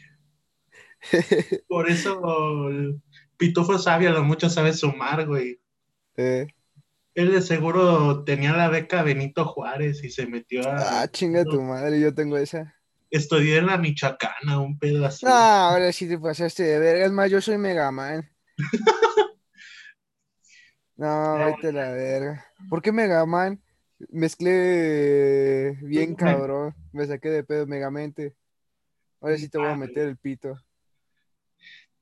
Por 1.69 1.89
eso 1.89 2.69
el 2.71 3.01
pitufo 3.37 3.79
sabio 3.79 4.09
a 4.11 4.13
lo 4.13 4.25
mucho 4.25 4.49
sabe 4.51 4.73
sumar, 4.73 5.27
güey. 5.27 5.61
Eh, 6.17 6.47
Él 7.19 7.33
de 7.33 7.43
seguro 7.43 8.23
tenía 8.23 8.53
la 8.53 8.69
beca 8.69 9.03
Benito 9.03 9.45
Juárez 9.45 10.05
y 10.05 10.09
se 10.09 10.29
metió 10.29 10.65
a... 10.69 11.03
ah, 11.03 11.09
chinga 11.09 11.43
tu 11.43 11.61
madre, 11.61 11.99
yo 11.99 12.15
tengo 12.15 12.37
esa. 12.37 12.77
Estudié 13.11 13.57
en 13.59 13.67
la 13.67 13.77
Michoacana, 13.77 14.61
un 14.61 14.79
pedo 14.79 15.05
así. 15.05 15.27
No, 15.27 15.33
ahora 15.33 15.93
sí 15.93 16.07
te 16.07 16.17
pasaste 16.17 16.63
de 16.63 16.79
verga. 16.79 17.07
Es 17.07 17.11
más, 17.11 17.29
yo 17.29 17.41
soy 17.41 17.59
Megaman. 17.59 18.31
No, 20.95 21.39
vete 21.39 21.73
la 21.73 21.93
verga. 21.93 22.45
¿Por 22.69 22.83
qué 22.83 22.91
Megaman? 22.91 23.63
Mezclé 24.11 25.79
bien 25.83 26.17
cabrón. 26.17 26.75
Me 26.93 27.07
saqué 27.07 27.31
de 27.31 27.45
pedo 27.45 27.67
Megamente. 27.69 28.35
Ahora 29.21 29.37
sí 29.39 29.49
te 29.49 29.59
voy 29.59 29.69
a 29.69 29.77
meter 29.77 30.09
el 30.09 30.17
pito. 30.17 30.57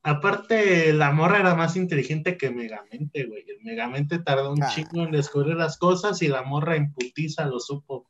Aparte, 0.09 0.93
la 0.93 1.11
morra 1.11 1.41
era 1.41 1.57
más 1.57 1.75
inteligente 1.77 2.37
que 2.37 2.51
Megamente, 2.51 3.25
güey. 3.25 3.45
El 3.49 3.65
Megamente 3.65 4.21
tardó 4.21 4.53
un 4.53 4.63
Ah. 4.63 4.69
chingo 4.73 5.03
en 5.05 5.11
descubrir 5.11 5.57
las 5.57 5.79
cosas 5.79 6.23
y 6.23 6.29
la 6.29 6.43
morra 6.43 6.77
en 6.77 6.93
putiza 6.93 7.45
lo 7.45 7.59
supo. 7.59 8.09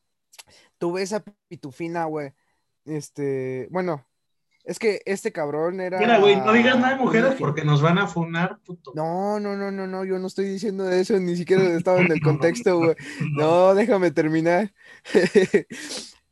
Tú 0.77 0.93
ves 0.93 1.15
a 1.15 1.25
Pitufina, 1.49 2.05
güey. 2.05 2.33
Este, 2.85 3.67
bueno, 3.71 4.07
es 4.65 4.79
que 4.79 5.01
este 5.07 5.33
cabrón 5.33 5.81
era. 5.81 5.99
Mira, 5.99 6.19
güey, 6.19 6.37
no 6.37 6.53
digas 6.53 6.79
nada 6.79 6.97
de 6.97 7.03
mujeres 7.03 7.35
porque 7.39 7.65
nos 7.65 7.81
van 7.81 7.97
a 7.99 8.07
funar, 8.07 8.59
puto. 8.63 8.93
No, 8.95 9.41
no, 9.41 9.57
no, 9.57 9.71
no, 9.71 9.87
no, 9.87 10.05
yo 10.05 10.19
no 10.19 10.27
estoy 10.27 10.45
diciendo 10.51 10.91
eso, 10.91 11.19
ni 11.19 11.35
siquiera 11.35 11.63
estaba 11.77 12.01
en 12.01 12.13
el 12.13 12.21
contexto, 12.23 12.77
güey. 12.79 12.95
No, 13.33 13.75
déjame 13.75 14.11
terminar. 14.11 14.71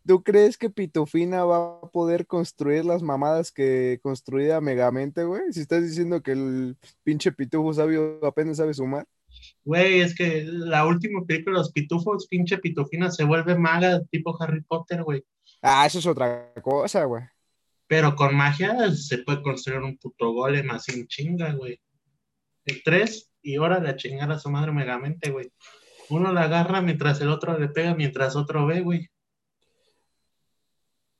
¿Tú 0.06 0.22
crees 0.22 0.58
que 0.58 0.68
Pitufina 0.68 1.44
va 1.44 1.78
a 1.82 1.90
poder 1.90 2.26
construir 2.26 2.84
las 2.84 3.02
mamadas 3.02 3.50
que 3.50 4.00
construía 4.02 4.60
Megamente, 4.60 5.24
güey? 5.24 5.52
Si 5.52 5.60
estás 5.60 5.82
diciendo 5.82 6.22
que 6.22 6.32
el 6.32 6.76
pinche 7.02 7.32
pitufo 7.32 7.72
sabio 7.72 8.20
apenas 8.24 8.58
sabe 8.58 8.74
sumar. 8.74 9.06
Güey, 9.64 10.00
es 10.00 10.14
que 10.14 10.44
la 10.44 10.86
última 10.86 11.24
película 11.24 11.56
de 11.56 11.62
los 11.62 11.72
pitufos, 11.72 12.26
pinche 12.28 12.58
pitufina, 12.58 13.10
se 13.10 13.24
vuelve 13.24 13.56
maga 13.56 14.02
tipo 14.10 14.36
Harry 14.40 14.60
Potter, 14.60 15.02
güey. 15.02 15.24
Ah, 15.62 15.86
eso 15.86 15.98
es 15.98 16.06
otra 16.06 16.52
cosa, 16.62 17.04
güey. 17.04 17.22
Pero 17.86 18.14
con 18.14 18.34
magia 18.34 18.90
se 18.92 19.18
puede 19.18 19.42
construir 19.42 19.80
un 19.80 19.96
puto 19.96 20.32
golem 20.32 20.70
así 20.70 20.92
en 20.92 21.06
chinga, 21.06 21.52
güey. 21.52 21.80
El 22.66 22.82
3 22.82 23.30
y 23.42 23.56
ahora 23.56 23.76
a 23.76 23.96
chingar 23.96 24.30
a 24.32 24.38
su 24.38 24.50
madre 24.50 24.72
megamente, 24.72 25.30
güey. 25.30 25.50
Uno 26.10 26.32
la 26.32 26.42
agarra 26.42 26.82
mientras 26.82 27.20
el 27.20 27.28
otro 27.28 27.58
le 27.58 27.68
pega, 27.68 27.94
mientras 27.94 28.36
otro 28.36 28.66
ve, 28.66 28.80
güey. 28.80 29.08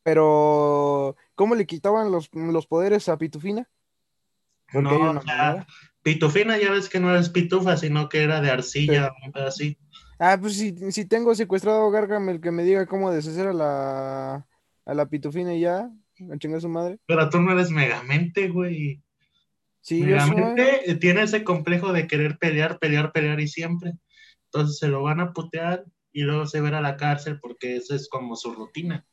Pero, 0.05 1.17
¿cómo 1.35 1.55
le 1.57 1.67
quitaban 1.67 2.13
los, 2.13 2.31
los 2.33 2.67
poderes 2.67 3.09
a 3.09 3.19
Pitufina? 3.19 3.69
no, 4.73 5.11
o 5.13 5.23
sea, 5.23 5.67
Pitufina 6.03 6.59
ya 6.59 6.71
ves 6.71 6.91
que 6.91 7.01
no 7.01 7.17
es 7.17 7.31
pitufa, 7.31 7.79
sino 7.79 8.11
que 8.11 8.23
era 8.23 8.43
de 8.43 8.51
arcilla, 8.51 9.15
un 9.25 9.43
así. 9.43 9.79
Ah, 10.19 10.37
pues 10.39 10.59
si, 10.59 10.75
si 10.93 11.07
tengo 11.07 11.35
secuestrado 11.35 11.87
a 11.87 11.91
Gargamel 11.91 12.41
que 12.41 12.51
me 12.51 12.65
diga 12.65 12.87
cómo 12.87 13.11
deshacer 13.11 13.49
a 13.49 13.53
la, 13.55 14.47
a 14.85 14.95
la 14.95 15.07
Pitufina 15.07 15.55
y 15.55 15.61
ya, 15.61 15.91
a 16.31 16.39
chingar 16.39 16.59
a 16.59 16.61
su 16.61 16.69
madre. 16.69 16.99
Pero 17.07 17.31
tú 17.31 17.41
no 17.41 17.53
eres 17.53 17.71
megamente, 17.71 18.49
güey. 18.49 19.03
Sí, 19.81 20.03
megamente 20.03 20.83
yo 20.85 20.93
soy... 20.93 20.99
tiene 20.99 21.23
ese 21.23 21.45
complejo 21.45 21.95
de 21.95 22.07
querer 22.07 22.37
pelear, 22.39 22.79
pelear, 22.79 23.11
pelear 23.11 23.41
y 23.41 23.49
siempre. 23.49 23.95
Entonces 24.47 24.79
se 24.79 24.89
lo 24.89 25.03
van 25.03 25.21
a 25.21 25.33
putear 25.33 25.85
y 26.15 26.23
luego 26.23 26.47
se 26.47 26.61
va 26.61 26.69
a 26.69 26.81
la 26.81 26.97
cárcel 26.97 27.41
porque 27.41 27.77
eso 27.77 27.95
es 27.95 28.09
como 28.09 28.37
su 28.37 28.55
rutina. 28.55 29.05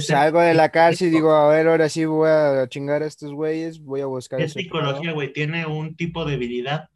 Salgo 0.00 0.40
de 0.40 0.52
la 0.52 0.68
cárcel 0.68 1.08
y 1.08 1.10
digo, 1.10 1.32
a 1.32 1.48
ver, 1.48 1.66
ahora 1.66 1.88
sí 1.88 2.04
voy 2.04 2.28
a 2.28 2.68
chingar 2.68 3.02
a 3.02 3.06
estos 3.06 3.32
güeyes, 3.32 3.80
voy 3.80 4.02
a 4.02 4.06
buscar. 4.06 4.42
Es 4.42 4.52
psicología, 4.52 5.12
güey, 5.12 5.32
tiene 5.32 5.64
un 5.64 5.96
tipo 5.96 6.26
de 6.26 6.32
debilidad. 6.32 6.90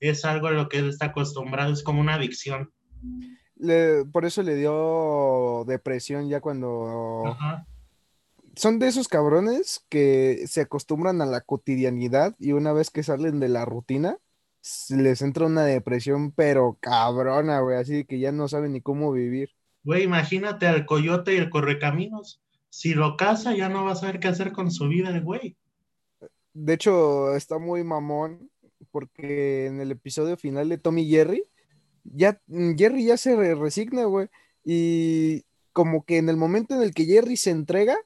Es 0.00 0.24
algo 0.24 0.46
a 0.46 0.52
lo 0.52 0.70
que 0.70 0.78
él 0.78 0.88
está 0.88 1.06
acostumbrado, 1.06 1.70
es 1.70 1.82
como 1.82 2.00
una 2.00 2.14
adicción. 2.14 2.72
por 4.10 4.24
eso 4.24 4.42
le 4.42 4.56
dio 4.56 5.64
depresión 5.68 6.28
ya 6.30 6.40
cuando... 6.40 7.36
Son 8.56 8.78
de 8.78 8.88
esos 8.88 9.06
cabrones 9.06 9.84
que 9.90 10.44
se 10.46 10.62
acostumbran 10.62 11.20
a 11.20 11.26
la 11.26 11.42
cotidianidad 11.42 12.34
y 12.38 12.52
una 12.52 12.72
vez 12.72 12.90
que 12.90 13.02
salen 13.02 13.38
de 13.38 13.48
la 13.48 13.64
rutina, 13.66 14.16
les 14.90 15.22
entra 15.22 15.46
una 15.46 15.64
depresión, 15.64 16.32
pero 16.32 16.76
cabrona, 16.80 17.60
güey, 17.60 17.76
así 17.76 18.04
que 18.04 18.18
ya 18.18 18.32
no 18.32 18.48
saben 18.48 18.72
ni 18.72 18.80
cómo 18.80 19.12
vivir. 19.12 19.50
Güey, 19.82 20.04
imagínate 20.04 20.66
al 20.66 20.84
coyote 20.84 21.34
y 21.34 21.38
el 21.38 21.50
correcaminos. 21.50 22.40
Si 22.68 22.94
lo 22.94 23.16
caza, 23.16 23.54
ya 23.54 23.68
no 23.68 23.84
va 23.84 23.92
a 23.92 23.96
saber 23.96 24.20
qué 24.20 24.28
hacer 24.28 24.52
con 24.52 24.70
su 24.70 24.88
vida 24.88 25.10
el 25.10 25.22
güey. 25.22 25.56
De 26.52 26.74
hecho, 26.74 27.34
está 27.34 27.58
muy 27.58 27.82
mamón, 27.84 28.50
porque 28.90 29.66
en 29.66 29.80
el 29.80 29.90
episodio 29.90 30.36
final 30.36 30.68
de 30.68 30.78
Tommy 30.78 31.08
Jerry, 31.08 31.44
ya 32.04 32.40
Jerry 32.48 33.06
ya 33.06 33.16
se 33.16 33.54
resigna, 33.54 34.04
güey. 34.04 34.28
Y 34.64 35.44
como 35.72 36.04
que 36.04 36.18
en 36.18 36.28
el 36.28 36.36
momento 36.36 36.74
en 36.74 36.82
el 36.82 36.92
que 36.92 37.06
Jerry 37.06 37.36
se 37.36 37.50
entrega, 37.50 37.96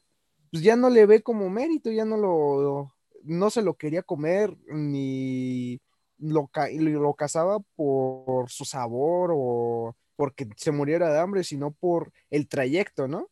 pues 0.51 0.63
ya 0.63 0.77
no 0.77 0.91
le 0.91 1.07
ve 1.07 1.23
como 1.23 1.51
mérito, 1.51 1.91
ya 1.91 2.05
no 2.05 2.17
lo, 2.17 2.95
no 3.25 3.51
se 3.51 3.63
lo 3.63 3.75
quería 3.75 4.03
comer, 4.03 4.57
ni 4.67 5.81
lo, 6.25 6.50
lo 6.73 7.14
cazaba 7.14 7.61
por 7.76 8.50
su 8.50 8.64
sabor 8.64 9.31
o 9.35 9.97
porque 10.16 10.49
se 10.57 10.73
muriera 10.73 11.12
de 11.12 11.21
hambre, 11.21 11.45
sino 11.45 11.73
por 11.73 12.12
el 12.31 12.49
trayecto, 12.49 13.09
¿no? 13.09 13.28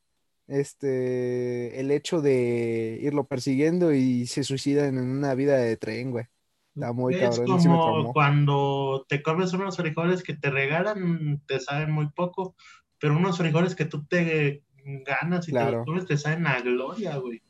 Este, 0.49 1.81
el 1.81 1.91
hecho 1.91 2.21
de 2.21 2.99
irlo 3.01 3.25
persiguiendo 3.25 3.93
y 3.93 4.27
se 4.27 4.45
suicida 4.45 4.87
en 4.87 4.99
una 4.99 5.35
vida 5.35 5.57
de 5.57 5.77
tren, 5.77 6.11
güey. 6.11 6.27
Está 6.75 6.93
muy 6.93 7.15
es 7.15 7.39
como 7.39 8.13
cuando 8.13 9.05
te 9.09 9.23
comes 9.23 9.53
unos 9.53 9.77
frijoles 9.77 10.23
que 10.23 10.35
te 10.35 10.51
regalan, 10.51 11.43
te 11.47 11.61
saben 11.61 11.91
muy 11.91 12.09
poco, 12.11 12.57
pero 12.99 13.17
unos 13.17 13.37
frijoles 13.37 13.75
que 13.75 13.85
tú 13.85 14.05
te 14.07 14.63
ganas 14.85 15.49
y 15.49 15.53
te 15.53 15.71
los 15.71 15.85
comes 15.85 16.07
te 16.07 16.17
saben 16.17 16.47
a 16.47 16.61
gloria, 16.61 17.17
güey. 17.19 17.43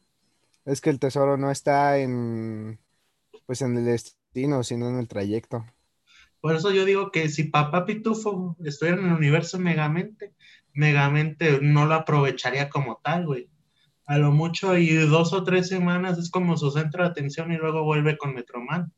Es 0.64 0.80
que 0.80 0.90
el 0.90 0.98
tesoro 0.98 1.36
no 1.36 1.50
está 1.50 1.98
en, 1.98 2.78
pues 3.46 3.62
en 3.62 3.76
el 3.76 3.88
sino 4.32 4.88
en 4.88 4.98
el 4.98 5.08
trayecto. 5.08 5.64
Por 6.40 6.56
eso 6.56 6.72
yo 6.72 6.84
digo 6.84 7.12
que 7.12 7.28
si 7.28 7.44
Papá 7.44 7.86
Pitufo 7.86 8.56
estuviera 8.64 8.98
en 8.98 9.06
el 9.06 9.12
universo 9.12 9.58
Megamente, 9.58 10.34
Megamente 10.74 11.60
no 11.62 11.86
lo 11.86 11.94
aprovecharía 11.94 12.68
como 12.68 13.00
tal, 13.02 13.26
güey. 13.26 13.48
A 14.06 14.18
lo 14.18 14.32
mucho 14.32 14.76
y 14.76 14.92
dos 14.94 15.32
o 15.32 15.44
tres 15.44 15.68
semanas 15.68 16.18
es 16.18 16.30
como 16.30 16.56
su 16.56 16.70
centro 16.70 17.04
de 17.04 17.10
atención 17.10 17.52
y 17.52 17.56
luego 17.56 17.84
vuelve 17.84 18.18
con 18.18 18.34
Metroman. 18.34 18.92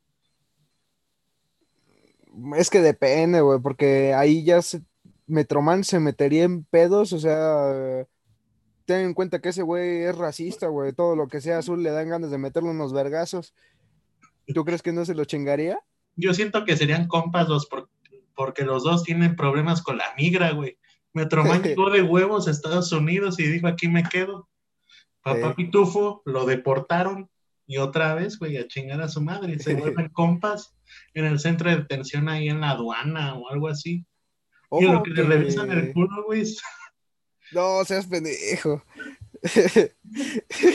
Es 2.57 2.69
que 2.69 2.81
depende, 2.81 3.41
güey, 3.41 3.59
porque 3.59 4.13
ahí 4.13 4.43
ya 4.43 4.61
se, 4.61 4.81
Metroman 5.27 5.83
se 5.83 5.99
metería 5.99 6.43
en 6.43 6.63
pedos, 6.63 7.13
o 7.13 7.19
sea, 7.19 8.05
ten 8.85 9.01
en 9.01 9.13
cuenta 9.13 9.39
que 9.39 9.49
ese 9.49 9.61
güey 9.61 10.03
es 10.03 10.17
racista, 10.17 10.67
güey, 10.67 10.93
todo 10.93 11.15
lo 11.15 11.27
que 11.27 11.41
sea 11.41 11.59
azul 11.59 11.81
le 11.81 11.91
dan 11.91 12.09
ganas 12.09 12.31
de 12.31 12.37
meterle 12.37 12.69
unos 12.69 12.93
vergazos. 12.93 13.53
¿Tú 14.53 14.63
crees 14.65 14.81
que 14.81 14.91
no 14.91 15.05
se 15.05 15.15
lo 15.15 15.25
chingaría? 15.25 15.79
Yo 16.15 16.33
siento 16.33 16.65
que 16.65 16.77
serían 16.77 17.07
compas 17.07 17.49
los 17.49 17.67
porque 18.35 18.63
los 18.63 18.83
dos 18.83 19.03
tienen 19.03 19.35
problemas 19.35 19.81
con 19.81 19.97
la 19.97 20.13
migra, 20.17 20.51
güey. 20.51 20.77
Metroman 21.13 21.63
llegó 21.63 21.89
de 21.91 22.01
huevos 22.01 22.47
a 22.47 22.51
Estados 22.51 22.91
Unidos 22.91 23.39
y 23.39 23.43
dijo, 23.43 23.67
aquí 23.67 23.87
me 23.87 24.03
quedo. 24.03 24.49
Papá 25.21 25.55
Pitufo 25.55 26.21
lo 26.25 26.45
deportaron 26.45 27.29
y 27.65 27.77
otra 27.77 28.13
vez, 28.13 28.37
güey, 28.37 28.57
a 28.57 28.67
chingar 28.67 29.01
a 29.01 29.07
su 29.07 29.21
madre. 29.21 29.57
Se 29.57 29.73
vuelven 29.75 30.09
compas 30.09 30.75
en 31.13 31.25
el 31.25 31.39
centro 31.39 31.69
de 31.69 31.77
detención 31.77 32.29
ahí 32.29 32.49
en 32.49 32.61
la 32.61 32.71
aduana 32.71 33.35
o 33.35 33.49
algo 33.49 33.67
así. 33.69 34.05
y 34.71 34.83
lo 34.83 35.01
que, 35.01 35.11
le 35.11 35.23
revisan 35.23 35.71
el 35.71 35.93
culo, 35.93 36.23
güey. 36.25 36.43
No, 37.51 37.85
seas 37.85 38.07
pendejo. 38.07 38.83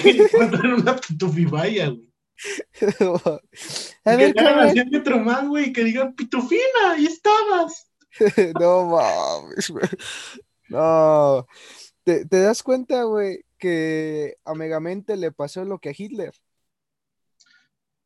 Encuentran 0.04 0.74
una 0.74 0.94
pitufibaya, 0.94 1.88
güey. 1.88 2.09
a 4.04 4.16
ver, 4.16 4.32
que 4.34 4.40
hagan 4.40 5.48
güey, 5.48 5.72
que 5.72 5.84
digan 5.84 6.14
pitufina, 6.14 6.92
ahí 6.92 7.06
estabas. 7.06 7.90
no 8.60 8.86
mames, 8.86 9.70
güey. 9.70 9.88
No. 10.68 11.46
¿Te, 12.04 12.24
¿Te, 12.26 12.40
das 12.40 12.62
cuenta, 12.62 13.02
güey, 13.04 13.44
que 13.58 14.36
a 14.44 14.54
Megamente 14.54 15.16
le 15.16 15.32
pasó 15.32 15.64
lo 15.64 15.78
que 15.78 15.90
a 15.90 15.94
Hitler? 15.96 16.32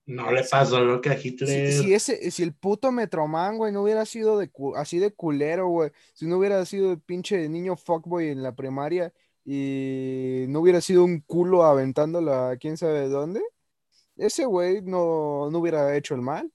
No 0.07 0.31
le 0.31 0.45
pasó 0.45 0.81
lo 0.81 1.01
que 1.01 1.11
a 1.11 1.19
Hitler. 1.19 1.73
Si, 1.73 1.83
si, 1.83 1.95
ese, 1.95 2.31
si 2.31 2.43
el 2.43 2.53
puto 2.53 2.93
Metroman, 2.93 3.57
güey, 3.57 3.73
no 3.73 3.83
hubiera 3.83 4.05
sido 4.05 4.39
de, 4.39 4.51
así 4.77 4.99
de 4.99 5.13
culero, 5.13 5.69
güey, 5.69 5.93
si 6.13 6.27
no 6.27 6.39
hubiera 6.39 6.65
sido 6.67 6.93
el 6.93 7.01
pinche 7.01 7.49
niño 7.49 7.77
fuckboy 7.77 8.29
en 8.29 8.43
la 8.43 8.55
primaria 8.55 9.13
y 9.45 10.45
no 10.49 10.61
hubiera 10.61 10.81
sido 10.81 11.05
un 11.05 11.21
culo 11.21 11.65
aventándolo 11.65 12.35
a 12.35 12.57
quién 12.57 12.77
sabe 12.77 13.09
dónde, 13.09 13.41
ese 14.17 14.45
güey 14.45 14.83
no, 14.83 15.51
no, 15.51 15.59
hubiera 15.59 15.97
hecho 15.97 16.15
el 16.15 16.23
mal. 16.23 16.51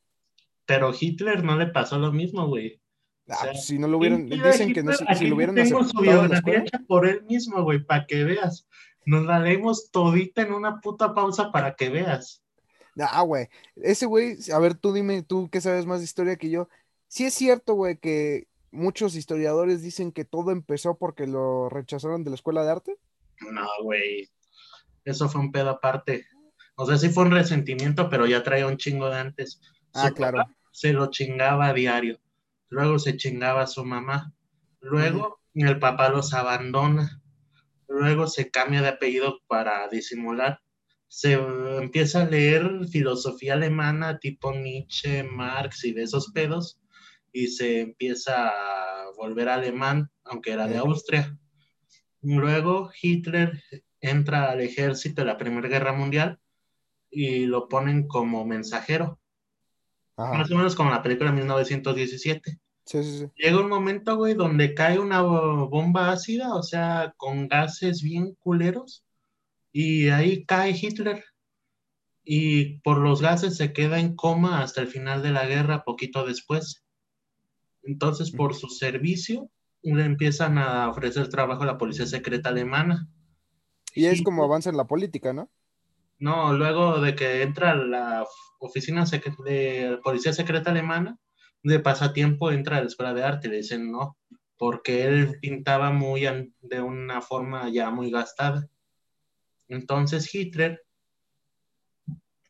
Pero 0.65 0.93
Hitler 0.97 1.43
no 1.43 1.57
le 1.57 1.67
pasó 1.67 1.97
lo 1.97 2.11
mismo, 2.11 2.47
güey. 2.47 2.81
Ah, 3.27 3.47
pues, 3.51 3.65
si 3.65 3.77
no 3.77 3.87
lo 3.87 3.97
hubieran, 3.97 4.27
dicen 4.27 4.73
que 4.73 4.81
no, 4.81 4.91
si, 4.93 5.27
lo 5.27 5.35
hubieran 5.35 5.55
tengo 5.55 5.83
su 5.83 5.99
biografía 5.99 6.59
hecha 6.59 6.79
por 6.87 7.07
él 7.07 7.23
mismo, 7.25 7.63
güey, 7.63 7.83
para 7.83 8.05
que 8.05 8.23
veas. 8.23 8.67
Nos 9.05 9.25
la 9.25 9.39
leemos 9.39 9.91
todita 9.91 10.41
en 10.41 10.53
una 10.53 10.79
puta 10.81 11.13
pausa 11.13 11.51
para 11.51 11.75
que 11.75 11.89
veas. 11.89 12.43
Ah, 12.99 13.21
güey. 13.21 13.47
Ese 13.75 14.05
güey, 14.05 14.37
a 14.53 14.59
ver, 14.59 14.75
tú 14.75 14.93
dime, 14.93 15.23
tú 15.23 15.49
que 15.49 15.61
sabes 15.61 15.85
más 15.85 15.99
de 15.99 16.05
historia 16.05 16.37
que 16.37 16.49
yo. 16.49 16.67
Sí 17.07 17.25
es 17.25 17.33
cierto, 17.33 17.73
güey, 17.73 17.97
que 17.97 18.47
muchos 18.71 19.15
historiadores 19.15 19.81
dicen 19.81 20.11
que 20.11 20.25
todo 20.25 20.51
empezó 20.51 20.97
porque 20.97 21.27
lo 21.27 21.69
rechazaron 21.69 22.23
de 22.23 22.31
la 22.31 22.35
escuela 22.35 22.63
de 22.63 22.71
arte. 22.71 22.97
No, 23.51 23.67
güey. 23.83 24.29
Eso 25.05 25.29
fue 25.29 25.41
un 25.41 25.51
pedo 25.51 25.69
aparte. 25.69 26.25
O 26.81 26.85
sea, 26.85 26.97
sí 26.97 27.09
fue 27.09 27.25
un 27.25 27.31
resentimiento, 27.31 28.09
pero 28.09 28.25
ya 28.25 28.41
traía 28.41 28.65
un 28.65 28.77
chingo 28.77 29.09
de 29.09 29.17
antes. 29.17 29.59
ah, 29.93 30.11
claro. 30.15 30.45
Se 30.71 30.93
lo 30.93 31.11
chingaba 31.11 31.67
a 31.67 31.73
diario. 31.73 32.21
Luego 32.69 32.99
se 32.99 33.17
chingaba 33.17 33.63
a 33.63 33.67
su 33.67 33.83
mamá. 33.83 34.33
Luego 34.79 35.41
el 35.53 35.77
papá 35.77 36.07
los 36.07 36.33
abandona. 36.33 37.21
Luego 37.89 38.27
se 38.27 38.49
cambia 38.49 38.81
de 38.81 38.87
apellido 38.87 39.41
para 39.47 39.89
disimular. 39.89 40.61
Se 41.09 41.33
empieza 41.33 42.21
a 42.21 42.29
leer 42.29 42.87
filosofía 42.89 43.55
alemana 43.55 44.17
tipo 44.17 44.53
Nietzsche, 44.53 45.23
Marx 45.23 45.83
y 45.83 45.91
de 45.91 46.03
esos 46.03 46.31
pedos. 46.31 46.79
Y 47.33 47.47
se 47.47 47.81
empieza 47.81 48.47
a 48.47 49.11
volver 49.17 49.49
alemán, 49.49 50.09
aunque 50.23 50.53
era 50.53 50.65
de 50.65 50.77
Austria. 50.77 51.37
Luego 52.21 52.89
Hitler 53.01 53.61
entra 53.99 54.51
al 54.51 54.61
ejército 54.61 55.23
de 55.23 55.27
la 55.27 55.37
Primera 55.37 55.67
Guerra 55.67 55.91
Mundial 55.91 56.39
y 57.09 57.45
lo 57.45 57.67
ponen 57.67 58.07
como 58.07 58.45
mensajero. 58.45 59.19
Más 60.17 60.51
o 60.51 60.55
menos 60.55 60.75
como 60.75 60.89
la 60.89 61.01
película 61.01 61.31
de 61.31 61.37
1917. 61.37 62.59
Sí, 62.85 63.03
sí, 63.03 63.19
sí. 63.19 63.27
Llega 63.35 63.61
un 63.61 63.69
momento, 63.69 64.17
güey, 64.17 64.33
donde 64.33 64.73
cae 64.73 64.99
una 64.99 65.21
bomba 65.21 66.11
ácida, 66.11 66.55
o 66.55 66.63
sea, 66.63 67.13
con 67.15 67.47
gases 67.47 68.01
bien 68.01 68.35
culeros, 68.39 69.05
y 69.71 70.09
ahí 70.09 70.43
cae 70.45 70.71
Hitler. 70.71 71.23
Y 72.23 72.79
por 72.79 72.97
los 72.97 73.21
gases 73.21 73.57
se 73.57 73.73
queda 73.73 73.99
en 73.99 74.15
coma 74.15 74.61
hasta 74.61 74.81
el 74.81 74.87
final 74.87 75.23
de 75.23 75.31
la 75.31 75.45
guerra, 75.45 75.83
poquito 75.83 76.25
después. 76.25 76.83
Entonces, 77.83 78.31
por 78.31 78.55
su 78.55 78.67
servicio, 78.67 79.49
le 79.81 80.03
empiezan 80.03 80.57
a 80.57 80.89
ofrecer 80.89 81.29
trabajo 81.29 81.63
a 81.63 81.67
la 81.67 81.77
policía 81.77 82.05
secreta 82.05 82.49
alemana. 82.49 83.07
Y 83.95 84.05
es 84.05 84.21
como 84.21 84.43
avanza 84.43 84.69
en 84.69 84.77
la 84.77 84.85
política, 84.85 85.31
¿no? 85.31 85.49
No, 86.19 86.53
luego 86.53 86.99
de 86.99 87.15
que 87.15 87.41
entra 87.41 87.75
la 87.75 88.25
oficina 88.59 89.05
de 89.45 89.99
policía 90.03 90.33
secreta 90.33 90.71
alemana, 90.71 91.17
de 91.63 91.79
pasatiempo 91.79 92.51
entra 92.51 92.77
a 92.77 92.81
la 92.81 92.87
escuela 92.87 93.13
de 93.13 93.23
arte 93.23 93.47
y 93.47 93.51
le 93.51 93.57
dicen 93.57 93.91
no, 93.91 94.17
porque 94.57 95.05
él 95.05 95.39
pintaba 95.41 95.91
muy 95.91 96.27
de 96.61 96.81
una 96.81 97.21
forma 97.21 97.69
ya 97.69 97.89
muy 97.89 98.11
gastada. 98.11 98.67
Entonces 99.69 100.33
Hitler, 100.33 100.83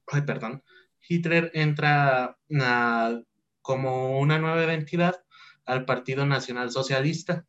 ay, 0.07 0.21
perdón, 0.23 0.63
Hitler 1.07 1.51
entra 1.53 2.37
como 3.61 4.19
una 4.19 4.39
nueva 4.39 4.63
identidad 4.63 5.23
al 5.65 5.85
Partido 5.85 6.25
Nacional 6.25 6.71
Socialista, 6.71 7.45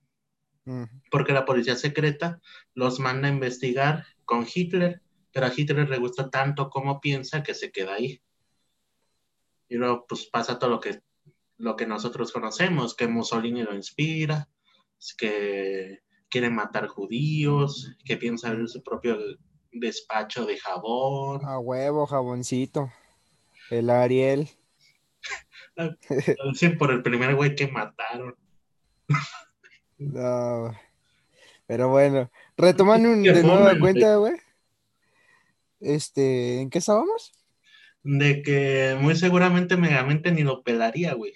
porque 1.11 1.33
la 1.33 1.47
policía 1.47 1.77
secreta 1.77 2.41
los 2.75 3.01
manda 3.01 3.29
a 3.29 3.33
investigar 3.33 4.05
con 4.27 4.47
Hitler, 4.53 5.01
pero 5.33 5.47
a 5.47 5.53
Hitler 5.55 5.89
le 5.89 5.99
gusta 5.99 6.31
tanto 6.31 6.69
como 6.69 7.01
piensa 7.01 7.43
que 7.43 7.55
se 7.55 7.71
queda 7.71 7.95
ahí. 7.95 8.21
Y 9.69 9.77
luego 9.77 10.07
pues 10.09 10.27
pasa 10.27 10.59
todo 10.59 10.71
lo 10.71 10.81
que, 10.81 11.01
lo 11.59 11.77
que 11.77 11.87
nosotros 11.87 12.33
conocemos, 12.33 12.95
que 12.95 13.07
Mussolini 13.07 13.63
lo 13.63 13.75
inspira, 13.75 14.49
que 15.17 16.01
quiere 16.29 16.51
matar 16.51 16.89
judíos, 16.89 17.97
que 18.05 18.17
piensa 18.17 18.51
en 18.51 18.69
su 18.69 18.83
propio 18.83 19.17
despacho 19.73 20.47
de 20.47 20.59
jabón. 20.59 21.45
A 21.45 21.59
huevo, 21.59 22.07
jaboncito. 22.07 22.91
El 23.71 23.91
Ariel. 23.91 24.49
Dicen 26.53 26.77
por 26.77 26.91
el 26.91 27.03
primer 27.03 27.35
güey 27.35 27.55
que 27.55 27.69
mataron. 27.69 28.37
No. 30.01 30.75
Pero 31.67 31.91
bueno, 31.91 32.31
retomando 32.57 33.11
de 33.33 33.43
nueva 33.43 33.79
cuenta, 33.79 34.17
güey. 34.17 34.33
Este, 35.81 36.61
¿en 36.61 36.71
qué 36.71 36.79
estábamos? 36.79 37.33
De 38.03 38.43
que 38.43 38.97
muy 39.01 39.17
seguramente 39.17 39.77
Megamente 39.77 40.31
ni 40.33 40.43
lo 40.43 40.63
pelaría, 40.63 41.15
güey. 41.15 41.35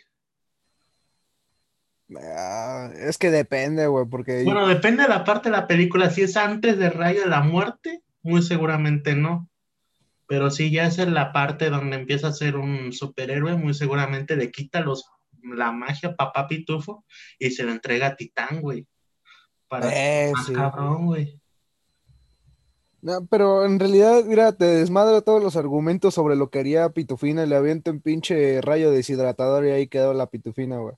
Ah, 2.16 2.90
es 2.94 3.18
que 3.18 3.30
depende, 3.30 3.86
güey, 3.86 4.06
porque... 4.08 4.44
Bueno, 4.44 4.68
depende 4.68 5.02
de 5.02 5.08
la 5.08 5.24
parte 5.24 5.50
de 5.50 5.56
la 5.56 5.66
película. 5.66 6.10
Si 6.10 6.22
es 6.22 6.36
antes 6.36 6.78
de 6.78 6.90
Rayo 6.90 7.22
de 7.22 7.28
la 7.28 7.40
Muerte, 7.40 8.02
muy 8.22 8.42
seguramente 8.42 9.14
no. 9.14 9.48
Pero 10.26 10.50
si 10.50 10.70
ya 10.70 10.86
es 10.86 10.98
en 10.98 11.14
la 11.14 11.32
parte 11.32 11.70
donde 11.70 11.96
empieza 11.96 12.28
a 12.28 12.32
ser 12.32 12.56
un 12.56 12.92
superhéroe, 12.92 13.56
muy 13.56 13.74
seguramente 13.74 14.36
le 14.36 14.50
quita 14.50 14.80
los, 14.80 15.04
la 15.42 15.72
magia 15.72 16.10
a 16.10 16.16
papá 16.16 16.46
Pitufo 16.48 17.04
y 17.38 17.50
se 17.50 17.64
la 17.64 17.72
entrega 17.72 18.08
a 18.08 18.16
Titán, 18.16 18.60
güey. 18.60 18.86
Para 19.68 19.88
eh, 19.92 20.32
más 20.32 20.50
cabrón, 20.50 21.06
güey. 21.06 21.40
No, 23.04 23.26
pero 23.26 23.66
en 23.66 23.78
realidad, 23.78 24.24
mira, 24.24 24.52
te 24.56 24.64
desmadra 24.64 25.20
todos 25.20 25.42
los 25.42 25.56
argumentos 25.56 26.14
sobre 26.14 26.36
lo 26.36 26.48
que 26.48 26.60
haría 26.60 26.88
Pitufina, 26.88 27.44
le 27.44 27.54
avienta 27.54 27.90
un 27.90 28.00
pinche 28.00 28.62
rayo 28.62 28.90
deshidratador 28.90 29.66
y 29.66 29.72
ahí 29.72 29.88
quedó 29.88 30.14
la 30.14 30.30
Pitufina, 30.30 30.78
güey. 30.78 30.94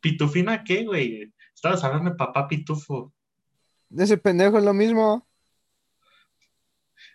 ¿Pitufina 0.00 0.64
qué, 0.64 0.84
güey? 0.84 1.32
Estabas 1.54 1.84
hablando 1.84 2.10
de 2.10 2.16
papá 2.16 2.48
Pitufo. 2.48 3.12
Ese 3.96 4.18
pendejo 4.18 4.58
es 4.58 4.64
lo 4.64 4.74
mismo. 4.74 5.24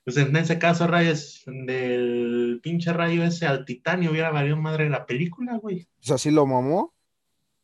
Pues 0.06 0.16
en 0.16 0.34
ese 0.38 0.58
caso, 0.58 0.88
rayos, 0.88 1.44
del 1.46 2.62
pinche 2.64 2.94
rayo 2.94 3.26
ese 3.26 3.48
al 3.48 3.66
titanio 3.66 4.12
hubiera 4.12 4.32
valido 4.32 4.56
madre 4.56 4.90
la 4.90 5.06
película, 5.06 5.58
güey. 5.58 5.90
Pues 5.98 6.12
así 6.12 6.32
lo 6.32 6.46
mamó. 6.46 6.94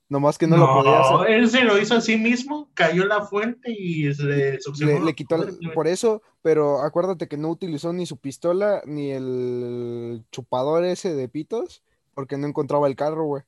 Nomás 0.07 0.37
que 0.37 0.45
no, 0.45 0.57
lo 0.57 0.67
podía 0.67 0.99
hacer. 0.99 1.31
Él 1.31 1.49
se 1.49 1.63
lo 1.63 1.79
hizo 1.79 1.95
a 1.95 2.01
sí 2.01 2.17
mismo, 2.17 2.69
cayó 2.75 3.05
la 3.05 3.25
fuente 3.25 3.71
y 3.71 4.13
se 4.13 4.23
le, 4.23 4.99
le, 4.99 5.15
quitó 5.15 5.37
por 5.73 5.87
eso, 5.87 6.21
pero 6.43 6.81
acuérdate 6.81 7.27
que 7.27 7.37
no 7.37 7.49
utilizó 7.49 7.91
ni 7.91 8.05
su 8.05 8.17
pistola 8.17 8.83
ni 8.85 9.11
el 9.11 10.23
chupador 10.31 10.85
ese 10.85 11.15
de 11.15 11.27
pitos, 11.27 11.83
porque 12.13 12.37
no 12.37 12.45
encontraba 12.45 12.87
el 12.87 12.95
carro, 12.95 13.25
güey. 13.25 13.43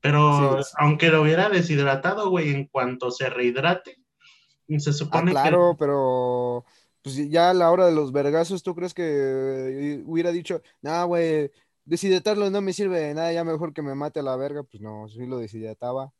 Pero 0.00 0.58
aunque 0.78 1.10
lo 1.10 1.22
hubiera 1.22 1.48
deshidratado, 1.48 2.30
güey, 2.30 2.50
en 2.50 2.66
cuanto 2.66 3.10
se 3.10 3.28
rehidrate, 3.28 4.02
se 4.78 4.92
supone 4.92 5.30
ah, 5.32 5.34
claro, 5.34 5.76
pero 5.78 6.64
pues 7.02 7.16
ya 7.30 7.50
a 7.50 7.54
la 7.54 7.70
hora 7.70 7.86
de 7.86 7.94
los 7.94 8.12
vergazos, 8.12 8.62
¿tú 8.62 8.74
crees 8.74 8.94
que 8.94 10.02
hubiera 10.04 10.32
dicho, 10.32 10.62
no, 10.82 11.06
güey, 11.06 11.50
deshidratarlo 11.84 12.50
no 12.50 12.60
me 12.60 12.72
sirve 12.72 13.00
de 13.00 13.14
nada, 13.14 13.32
ya 13.32 13.44
mejor 13.44 13.72
que 13.72 13.82
me 13.82 13.94
mate 13.94 14.20
a 14.20 14.22
la 14.22 14.36
verga? 14.36 14.62
Pues 14.62 14.80
no, 14.82 15.08
sí 15.08 15.26
lo 15.26 15.38
deshidrataba. 15.38 16.12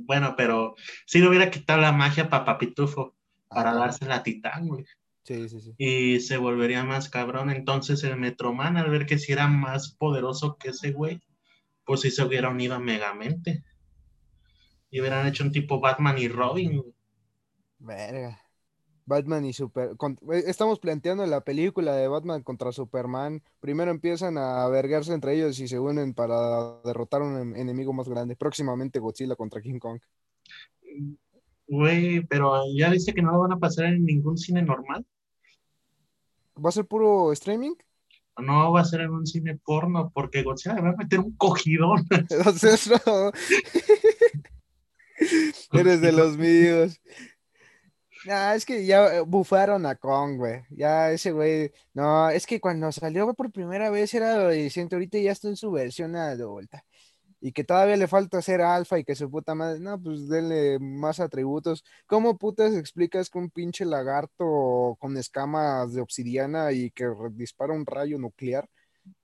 Bueno, 0.00 0.34
pero 0.36 0.74
sí 1.06 1.20
le 1.20 1.28
hubiera 1.28 1.50
quitado 1.50 1.80
la 1.80 1.92
magia 1.92 2.24
a 2.24 2.28
Papapitufo 2.28 3.14
para 3.48 3.72
darse 3.74 4.06
la 4.06 4.22
titán, 4.22 4.66
güey. 4.68 4.84
Sí, 5.22 5.48
sí, 5.48 5.60
sí. 5.60 5.74
Y 5.76 6.20
se 6.20 6.36
volvería 6.36 6.84
más 6.84 7.08
cabrón. 7.08 7.50
Entonces 7.50 8.02
el 8.04 8.16
Metroman, 8.16 8.76
al 8.76 8.90
ver 8.90 9.06
que 9.06 9.18
si 9.18 9.32
era 9.32 9.46
más 9.46 9.92
poderoso 9.92 10.56
que 10.56 10.70
ese 10.70 10.92
güey, 10.92 11.20
pues 11.84 12.00
sí 12.00 12.10
se 12.10 12.24
hubiera 12.24 12.48
unido 12.48 12.74
a 12.74 12.78
Megamente. 12.78 13.62
Y 14.90 15.00
hubieran 15.00 15.26
hecho 15.26 15.44
un 15.44 15.52
tipo 15.52 15.80
Batman 15.80 16.18
y 16.18 16.28
Robin. 16.28 16.82
Verga. 17.78 18.40
Batman 19.08 19.44
y 19.46 19.54
Super. 19.54 19.92
Eh, 20.32 20.44
estamos 20.46 20.78
planteando 20.78 21.24
la 21.26 21.40
película 21.40 21.96
de 21.96 22.08
Batman 22.08 22.42
contra 22.42 22.72
Superman. 22.72 23.42
Primero 23.58 23.90
empiezan 23.90 24.36
a 24.36 24.68
vergarse 24.68 25.14
entre 25.14 25.34
ellos 25.34 25.58
y 25.58 25.66
se 25.66 25.78
unen 25.78 26.12
para 26.12 26.78
derrotar 26.84 27.22
a 27.22 27.24
un 27.24 27.56
enemigo 27.56 27.94
más 27.94 28.08
grande. 28.08 28.36
Próximamente 28.36 28.98
Godzilla 28.98 29.34
contra 29.34 29.62
King 29.62 29.78
Kong. 29.78 29.98
Güey, 31.66 32.26
pero 32.26 32.62
ya 32.76 32.90
dice 32.90 33.14
que 33.14 33.22
no 33.22 33.32
lo 33.32 33.40
van 33.40 33.52
a 33.52 33.58
pasar 33.58 33.86
en 33.86 34.04
ningún 34.04 34.36
cine 34.36 34.62
normal. 34.62 35.06
¿Va 36.62 36.68
a 36.68 36.72
ser 36.72 36.84
puro 36.84 37.32
streaming? 37.32 37.76
No, 38.36 38.72
va 38.72 38.82
a 38.82 38.84
ser 38.84 39.00
en 39.00 39.10
un 39.10 39.26
cine 39.26 39.56
porno 39.56 40.12
porque 40.14 40.42
Godzilla 40.42 40.74
le 40.74 40.82
va 40.82 40.90
a 40.90 40.96
meter 40.96 41.18
un 41.18 41.34
cogidón. 41.36 42.06
Eres 45.72 46.00
de 46.00 46.12
los 46.12 46.36
míos. 46.36 47.00
No, 48.24 48.52
es 48.52 48.66
que 48.66 48.84
ya 48.84 49.16
eh, 49.16 49.20
bufaron 49.20 49.86
a 49.86 49.94
Kong, 49.94 50.36
güey. 50.38 50.62
Ya 50.70 51.10
ese 51.12 51.32
güey. 51.32 51.72
No, 51.94 52.28
es 52.30 52.46
que 52.46 52.60
cuando 52.60 52.90
salió 52.92 53.32
por 53.34 53.52
primera 53.52 53.90
vez 53.90 54.12
era 54.14 54.32
adolescente, 54.34 54.96
ahorita 54.96 55.18
ya 55.18 55.32
está 55.32 55.48
en 55.48 55.56
su 55.56 55.70
versión 55.70 56.16
adulta. 56.16 56.84
Y 57.40 57.52
que 57.52 57.64
todavía 57.64 57.96
le 57.96 58.08
falta 58.08 58.42
ser 58.42 58.60
alfa 58.62 58.98
y 58.98 59.04
que 59.04 59.14
su 59.14 59.30
puta 59.30 59.54
madre. 59.54 59.80
No, 59.80 60.00
pues 60.02 60.28
denle 60.28 60.78
más 60.80 61.20
atributos. 61.20 61.84
¿Cómo 62.06 62.36
putas 62.38 62.74
explicas 62.74 63.30
que 63.30 63.38
un 63.38 63.50
pinche 63.50 63.84
lagarto 63.84 64.96
con 65.00 65.16
escamas 65.16 65.92
de 65.94 66.00
obsidiana 66.00 66.72
y 66.72 66.90
que 66.90 67.06
dispara 67.32 67.72
un 67.74 67.86
rayo 67.86 68.18
nuclear, 68.18 68.68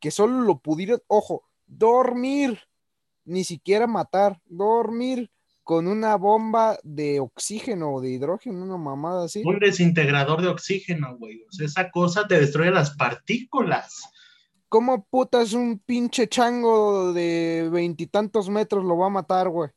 que 0.00 0.10
solo 0.12 0.40
lo 0.42 0.58
pudieron, 0.60 1.02
ojo, 1.08 1.44
dormir, 1.66 2.60
ni 3.24 3.44
siquiera 3.44 3.86
matar, 3.86 4.40
dormir 4.46 5.30
con 5.64 5.88
una 5.88 6.16
bomba 6.16 6.78
de 6.82 7.20
oxígeno 7.20 7.94
o 7.94 8.00
de 8.00 8.10
hidrógeno, 8.10 8.62
una 8.62 8.76
mamada 8.76 9.24
así. 9.24 9.42
Un 9.44 9.58
desintegrador 9.58 10.42
de 10.42 10.48
oxígeno, 10.48 11.16
güey. 11.16 11.42
O 11.48 11.52
sea, 11.52 11.66
esa 11.66 11.90
cosa 11.90 12.28
te 12.28 12.38
destruye 12.38 12.70
las 12.70 12.94
partículas. 12.96 14.04
¿Cómo 14.68 15.04
putas 15.04 15.54
un 15.54 15.78
pinche 15.78 16.28
chango 16.28 17.12
de 17.12 17.68
veintitantos 17.72 18.50
metros 18.50 18.84
lo 18.84 18.98
va 18.98 19.06
a 19.06 19.10
matar, 19.10 19.48
güey? 19.48 19.70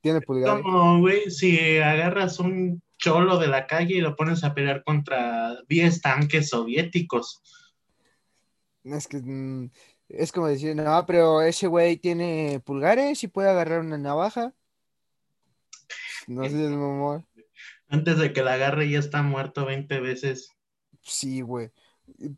Tiene 0.00 0.22
pulgar. 0.22 0.62
No, 0.64 1.00
güey, 1.00 1.30
si 1.30 1.76
agarras 1.78 2.40
un 2.40 2.82
cholo 2.96 3.38
de 3.38 3.48
la 3.48 3.66
calle 3.66 3.96
y 3.96 4.00
lo 4.00 4.16
pones 4.16 4.42
a 4.42 4.54
pelear 4.54 4.82
contra 4.84 5.56
10 5.68 6.00
tanques 6.00 6.48
soviéticos. 6.48 7.42
Es 8.84 9.06
que 9.06 9.18
mm, 9.18 9.70
es 10.08 10.32
como 10.32 10.46
decir, 10.46 10.74
no, 10.76 11.04
pero 11.06 11.42
ese 11.42 11.66
güey 11.66 11.98
tiene 11.98 12.62
pulgares 12.64 13.22
y 13.22 13.28
puede 13.28 13.50
agarrar 13.50 13.80
una 13.80 13.98
navaja. 13.98 14.54
No 16.26 16.44
sé, 16.44 16.56
mamá. 16.68 17.24
Antes 17.88 18.18
de 18.18 18.32
que 18.32 18.42
la 18.42 18.54
agarre 18.54 18.88
ya 18.88 18.98
está 18.98 19.22
muerto 19.22 19.64
20 19.64 20.00
veces. 20.00 20.50
Sí, 21.02 21.40
güey. 21.40 21.70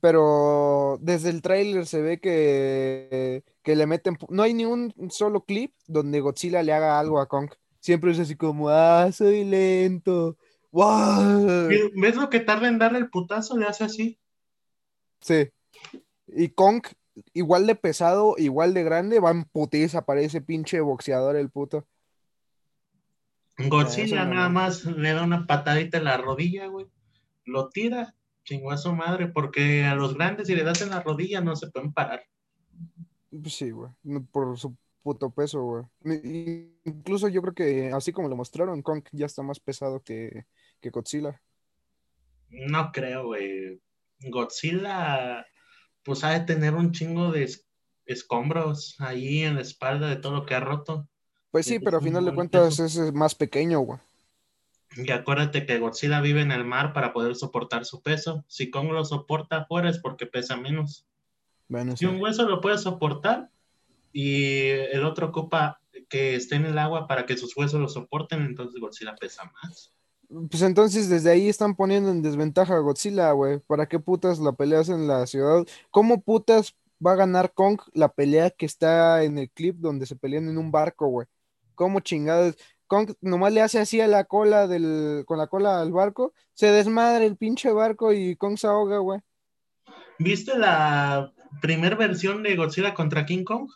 Pero 0.00 0.98
desde 1.00 1.30
el 1.30 1.42
tráiler 1.42 1.86
se 1.86 2.02
ve 2.02 2.20
que, 2.20 3.44
que 3.62 3.76
le 3.76 3.86
meten. 3.86 4.16
No 4.28 4.42
hay 4.42 4.54
ni 4.54 4.64
un 4.64 4.92
solo 5.10 5.44
clip 5.44 5.74
donde 5.86 6.20
Godzilla 6.20 6.62
le 6.62 6.72
haga 6.72 6.98
algo 6.98 7.20
a 7.20 7.28
Kong. 7.28 7.50
Siempre 7.80 8.12
es 8.12 8.18
así 8.18 8.36
como, 8.36 8.68
ah, 8.68 9.10
soy 9.12 9.44
lento. 9.44 10.36
¡Wow! 10.70 11.68
¿Ves 11.94 12.16
lo 12.16 12.30
que 12.30 12.40
tarda 12.40 12.68
en 12.68 12.78
darle 12.78 12.98
el 12.98 13.10
putazo? 13.10 13.58
Le 13.58 13.66
hace 13.66 13.84
así. 13.84 14.18
Sí. 15.20 15.50
Y 16.28 16.48
Kong, 16.50 16.82
igual 17.34 17.66
de 17.66 17.74
pesado, 17.74 18.36
igual 18.38 18.72
de 18.72 18.84
grande, 18.84 19.20
va 19.20 19.30
en 19.30 19.44
putiza, 19.44 20.06
parece 20.06 20.40
pinche 20.40 20.80
boxeador 20.80 21.36
el 21.36 21.50
puto. 21.50 21.86
Godzilla 23.58 24.24
nada 24.24 24.48
más 24.48 24.84
le 24.84 25.12
da 25.12 25.24
una 25.24 25.46
patadita 25.46 25.98
en 25.98 26.04
la 26.04 26.16
rodilla, 26.16 26.66
güey. 26.66 26.86
Lo 27.44 27.68
tira, 27.68 28.14
chingó 28.44 28.70
a 28.70 28.78
su 28.78 28.92
madre, 28.92 29.28
porque 29.28 29.84
a 29.84 29.94
los 29.94 30.14
grandes 30.14 30.46
si 30.46 30.54
le 30.54 30.64
das 30.64 30.82
en 30.82 30.90
la 30.90 31.02
rodilla 31.02 31.40
no 31.40 31.56
se 31.56 31.70
pueden 31.70 31.92
parar. 31.92 32.22
Pues 33.30 33.54
sí, 33.54 33.70
güey. 33.70 33.90
Por 34.30 34.58
su 34.58 34.76
puto 35.02 35.30
peso, 35.30 35.62
güey. 35.62 35.84
Incluso 36.84 37.28
yo 37.28 37.42
creo 37.42 37.54
que 37.54 37.92
así 37.92 38.12
como 38.12 38.28
lo 38.28 38.36
mostraron, 38.36 38.82
Kong 38.82 39.04
ya 39.12 39.26
está 39.26 39.42
más 39.42 39.60
pesado 39.60 40.02
que, 40.02 40.46
que 40.80 40.90
Godzilla. 40.90 41.40
No 42.48 42.90
creo, 42.92 43.26
güey. 43.26 43.80
Godzilla, 44.20 45.46
pues 46.04 46.24
ha 46.24 46.30
de 46.30 46.40
tener 46.40 46.74
un 46.74 46.92
chingo 46.92 47.32
de 47.32 47.50
escombros 48.06 48.96
ahí 48.98 49.40
en 49.40 49.56
la 49.56 49.62
espalda 49.62 50.08
de 50.08 50.16
todo 50.16 50.34
lo 50.34 50.46
que 50.46 50.54
ha 50.54 50.60
roto. 50.60 51.08
Pues 51.52 51.66
sí, 51.66 51.78
pero 51.78 51.98
a 51.98 52.00
final 52.00 52.24
de 52.24 52.34
cuentas 52.34 52.80
es 52.80 53.12
más 53.12 53.34
pequeño, 53.34 53.80
güey. 53.80 54.00
Y 54.96 55.10
acuérdate 55.10 55.64
que 55.64 55.78
Godzilla 55.78 56.20
vive 56.20 56.40
en 56.42 56.50
el 56.50 56.64
mar 56.64 56.92
para 56.92 57.12
poder 57.12 57.34
soportar 57.34 57.84
su 57.84 58.02
peso. 58.02 58.44
Si 58.48 58.70
Kong 58.70 58.90
lo 58.90 59.04
soporta 59.04 59.58
afuera 59.58 59.88
es 59.88 59.98
porque 59.98 60.26
pesa 60.26 60.56
menos. 60.56 61.06
Bueno, 61.68 61.92
Si 61.92 62.04
sí. 62.04 62.06
un 62.06 62.20
hueso 62.20 62.48
lo 62.48 62.60
puede 62.60 62.78
soportar 62.78 63.50
y 64.12 64.68
el 64.68 65.04
otro 65.04 65.28
ocupa 65.28 65.80
que 66.08 66.34
esté 66.34 66.56
en 66.56 66.66
el 66.66 66.78
agua 66.78 67.06
para 67.06 67.24
que 67.26 67.36
sus 67.36 67.56
huesos 67.56 67.80
lo 67.80 67.88
soporten, 67.88 68.42
entonces 68.42 68.80
Godzilla 68.80 69.14
pesa 69.14 69.50
más. 69.62 69.92
Pues 70.50 70.62
entonces 70.62 71.10
desde 71.10 71.30
ahí 71.30 71.48
están 71.48 71.74
poniendo 71.76 72.10
en 72.10 72.22
desventaja 72.22 72.74
a 72.76 72.78
Godzilla, 72.78 73.32
güey. 73.32 73.58
¿Para 73.60 73.86
qué 73.86 73.98
putas 73.98 74.38
la 74.38 74.52
peleas 74.52 74.88
en 74.88 75.06
la 75.06 75.26
ciudad? 75.26 75.66
¿Cómo 75.90 76.22
putas 76.22 76.74
va 77.04 77.12
a 77.12 77.16
ganar 77.16 77.52
Kong 77.52 77.80
la 77.92 78.08
pelea 78.12 78.50
que 78.50 78.64
está 78.64 79.24
en 79.24 79.38
el 79.38 79.50
clip 79.50 79.76
donde 79.78 80.06
se 80.06 80.16
pelean 80.16 80.48
en 80.48 80.56
un 80.56 80.70
barco, 80.70 81.06
güey? 81.08 81.26
¿Cómo 81.74 82.00
chingados? 82.00 82.56
Kong 82.86 83.12
nomás 83.22 83.52
le 83.52 83.62
hace 83.62 83.78
así 83.78 84.00
a 84.00 84.06
la 84.06 84.24
cola 84.24 84.66
del, 84.66 85.24
con 85.26 85.38
la 85.38 85.46
cola 85.46 85.80
al 85.80 85.92
barco, 85.92 86.34
se 86.52 86.66
desmadra 86.66 87.24
el 87.24 87.38
pinche 87.38 87.72
barco 87.72 88.12
y 88.12 88.36
Kong 88.36 88.58
se 88.58 88.66
ahoga, 88.66 88.98
güey. 88.98 89.20
¿Viste 90.18 90.58
la 90.58 91.32
primer 91.62 91.96
versión 91.96 92.42
de 92.42 92.54
Godzilla 92.54 92.92
contra 92.92 93.24
King 93.24 93.44
Kong? 93.44 93.70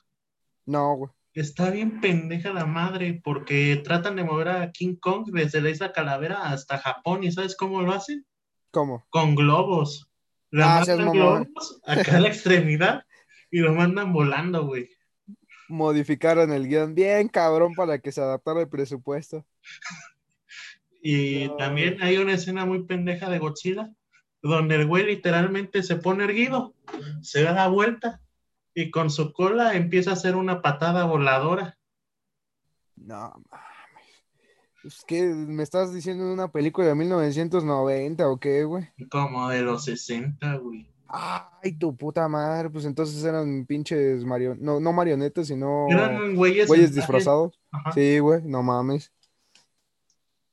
No, 0.66 0.96
güey. 0.96 1.10
Está 1.32 1.70
bien 1.70 2.00
pendeja 2.00 2.52
la 2.52 2.66
madre 2.66 3.20
porque 3.22 3.80
tratan 3.84 4.16
de 4.16 4.24
mover 4.24 4.48
a 4.48 4.72
King 4.72 4.96
Kong 4.96 5.30
desde 5.32 5.60
la 5.60 5.70
isla 5.70 5.92
Calavera 5.92 6.48
hasta 6.48 6.78
Japón 6.78 7.24
y 7.24 7.32
¿sabes 7.32 7.56
cómo 7.56 7.82
lo 7.82 7.92
hacen? 7.92 8.26
¿Cómo? 8.70 9.06
Con 9.10 9.34
globos. 9.34 10.10
Le 10.50 10.62
Ah, 10.62 10.84
globos 10.86 11.80
acá 11.84 12.16
a 12.16 12.20
la 12.20 12.28
extremidad 12.28 13.04
y 13.50 13.60
lo 13.60 13.74
mandan 13.74 14.12
volando, 14.12 14.66
güey. 14.66 14.90
Modificaron 15.68 16.52
el 16.52 16.68
guion 16.68 16.94
bien 16.94 17.28
cabrón 17.28 17.74
para 17.74 17.98
que 17.98 18.12
se 18.12 18.20
adaptara 18.20 18.60
el 18.60 18.68
presupuesto. 18.68 19.44
Y 21.02 21.48
No. 21.48 21.56
también 21.56 22.02
hay 22.02 22.18
una 22.18 22.34
escena 22.34 22.64
muy 22.64 22.84
pendeja 22.84 23.30
de 23.30 23.38
Godzilla 23.38 23.90
donde 24.42 24.76
el 24.76 24.86
güey 24.86 25.04
literalmente 25.06 25.82
se 25.82 25.96
pone 25.96 26.24
erguido, 26.24 26.74
se 27.20 27.42
da 27.42 27.52
la 27.52 27.68
vuelta 27.68 28.20
y 28.74 28.90
con 28.90 29.10
su 29.10 29.32
cola 29.32 29.74
empieza 29.74 30.10
a 30.10 30.12
hacer 30.14 30.36
una 30.36 30.62
patada 30.62 31.04
voladora. 31.04 31.78
No, 32.94 33.32
mames. 33.50 33.66
Es 34.84 35.04
que 35.04 35.22
me 35.24 35.64
estás 35.64 35.92
diciendo 35.92 36.26
de 36.26 36.32
una 36.32 36.48
película 36.48 36.86
de 36.86 36.94
1990 36.94 38.28
o 38.28 38.38
qué, 38.38 38.62
güey. 38.64 38.88
Como 39.10 39.48
de 39.48 39.62
los 39.62 39.84
60, 39.84 40.54
güey. 40.58 40.88
Ay, 41.08 41.72
tu 41.78 41.96
puta 41.96 42.28
madre, 42.28 42.70
pues 42.70 42.84
entonces 42.84 43.22
eran 43.24 43.64
pinches 43.64 44.24
marionetas, 44.24 44.64
no, 44.64 44.80
no 44.80 44.92
marionetas, 44.92 45.46
sino 45.46 45.86
Eran 45.88 46.34
güeyes, 46.34 46.70
en 46.70 46.94
disfrazados. 46.94 47.60
Ajá. 47.70 47.92
Sí, 47.92 48.18
güey, 48.18 48.42
no 48.42 48.62
mames. 48.62 49.12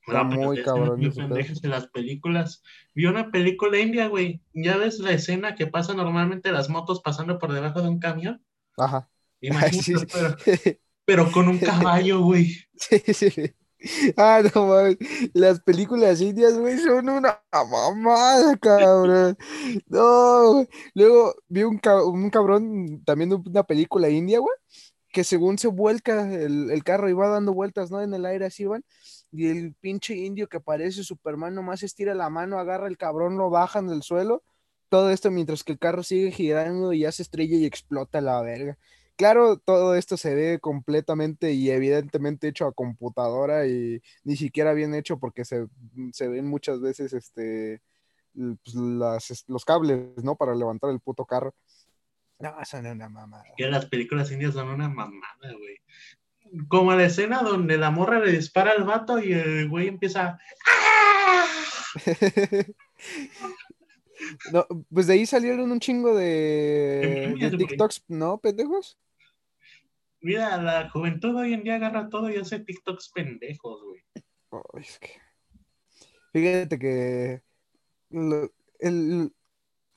Pero 0.05 0.25
muy 0.25 0.61
cabrón 0.61 0.99
de 0.99 1.67
las 1.69 1.87
películas. 1.87 2.61
Vi 2.93 3.05
una 3.05 3.31
película 3.31 3.79
india, 3.79 4.07
güey. 4.07 4.41
¿Ya 4.53 4.77
ves 4.77 4.99
la 4.99 5.11
escena 5.11 5.55
que 5.55 5.67
pasa 5.67 5.93
normalmente 5.93 6.51
las 6.51 6.69
motos 6.69 7.01
pasando 7.01 7.39
por 7.39 7.53
debajo 7.53 7.81
de 7.81 7.87
un 7.87 7.99
camión? 7.99 8.43
Ajá. 8.77 9.09
Imagínate, 9.41 9.81
Sí, 9.83 9.95
sí. 9.95 10.05
pero, 10.11 10.35
pero 11.05 11.31
con 11.31 11.47
un 11.47 11.57
caballo, 11.59 12.21
güey. 12.21 12.53
Sí, 12.75 12.99
sí. 13.13 13.53
Ah, 14.17 14.41
no 14.53 14.67
mames. 14.67 14.97
Las 15.33 15.59
películas 15.61 16.21
indias, 16.21 16.57
güey, 16.57 16.77
son 16.79 17.09
una 17.09 17.41
mamada, 17.51 18.57
cabrón. 18.57 19.37
No. 19.87 20.65
Luego 20.93 21.35
vi 21.47 21.63
un, 21.63 21.79
un 22.05 22.29
cabrón 22.29 23.03
también 23.05 23.29
de 23.29 23.35
una 23.35 23.63
película 23.63 24.09
india, 24.09 24.39
güey, 24.39 24.55
que 25.11 25.23
según 25.23 25.57
se 25.57 25.67
vuelca 25.67 26.33
el, 26.33 26.71
el 26.71 26.83
carro 26.83 27.09
y 27.09 27.13
va 27.13 27.27
dando 27.29 27.53
vueltas, 27.53 27.91
¿no? 27.91 28.01
En 28.01 28.13
el 28.13 28.25
aire 28.25 28.45
así 28.45 28.65
van. 28.65 28.83
Y 29.31 29.47
el 29.49 29.75
pinche 29.75 30.15
indio 30.15 30.47
que 30.47 30.59
parece 30.59 31.03
Superman 31.03 31.55
nomás 31.55 31.83
estira 31.83 32.13
la 32.15 32.29
mano, 32.29 32.59
agarra 32.59 32.87
el 32.87 32.97
cabrón, 32.97 33.37
lo 33.37 33.49
baja 33.49 33.79
en 33.79 33.89
el 33.89 34.03
suelo. 34.03 34.43
Todo 34.89 35.09
esto 35.11 35.31
mientras 35.31 35.63
que 35.63 35.73
el 35.73 35.79
carro 35.79 36.03
sigue 36.03 36.31
girando 36.31 36.93
y 36.93 36.99
ya 37.01 37.11
se 37.11 37.23
estrella 37.23 37.57
y 37.57 37.65
explota 37.65 38.21
la 38.21 38.41
verga. 38.41 38.77
Claro, 39.15 39.57
todo 39.57 39.95
esto 39.95 40.17
se 40.17 40.33
ve 40.33 40.59
completamente 40.59 41.51
y 41.53 41.69
evidentemente 41.69 42.47
hecho 42.47 42.65
a 42.65 42.73
computadora 42.73 43.67
y 43.67 44.01
ni 44.23 44.35
siquiera 44.35 44.73
bien 44.73 44.95
hecho 44.95 45.19
porque 45.19 45.45
se, 45.45 45.67
se 46.11 46.27
ven 46.27 46.47
muchas 46.47 46.81
veces 46.81 47.13
este, 47.13 47.81
pues, 48.33 48.75
las, 48.75 49.45
los 49.47 49.65
cables, 49.65 50.23
¿no? 50.23 50.35
Para 50.35 50.55
levantar 50.55 50.89
el 50.89 50.99
puto 50.99 51.25
carro. 51.25 51.53
No, 52.39 52.53
son 52.65 52.87
una 52.87 53.07
mamada. 53.07 53.45
Que 53.55 53.67
las 53.67 53.85
películas 53.85 54.31
indias 54.31 54.53
son 54.53 54.69
una 54.69 54.89
mamada, 54.89 55.21
güey. 55.41 55.79
Como 56.67 56.93
la 56.93 57.05
escena 57.05 57.41
donde 57.41 57.77
la 57.77 57.91
morra 57.91 58.19
le 58.19 58.31
dispara 58.31 58.71
al 58.71 58.83
vato 58.83 59.19
y 59.19 59.33
el 59.33 59.69
güey 59.69 59.87
empieza. 59.87 60.39
¡Ah! 60.67 61.45
No, 64.51 64.65
pues 64.91 65.07
de 65.07 65.13
ahí 65.13 65.25
salieron 65.25 65.71
un 65.71 65.79
chingo 65.79 66.15
de. 66.15 67.35
TikToks, 67.57 68.03
¿no, 68.07 68.37
pendejos? 68.39 68.97
Mira, 70.21 70.61
la 70.61 70.89
juventud 70.89 71.35
hoy 71.35 71.53
en 71.53 71.63
día 71.63 71.75
agarra 71.75 72.07
todo 72.09 72.29
y 72.29 72.37
hace 72.37 72.59
TikToks 72.59 73.11
pendejos, 73.13 73.83
güey. 73.83 74.01
Ay, 74.51 74.83
es 74.83 74.99
que... 74.99 75.09
Fíjate 76.31 76.79
que 76.79 77.41
lo- 78.09 78.51
el- 78.79 79.31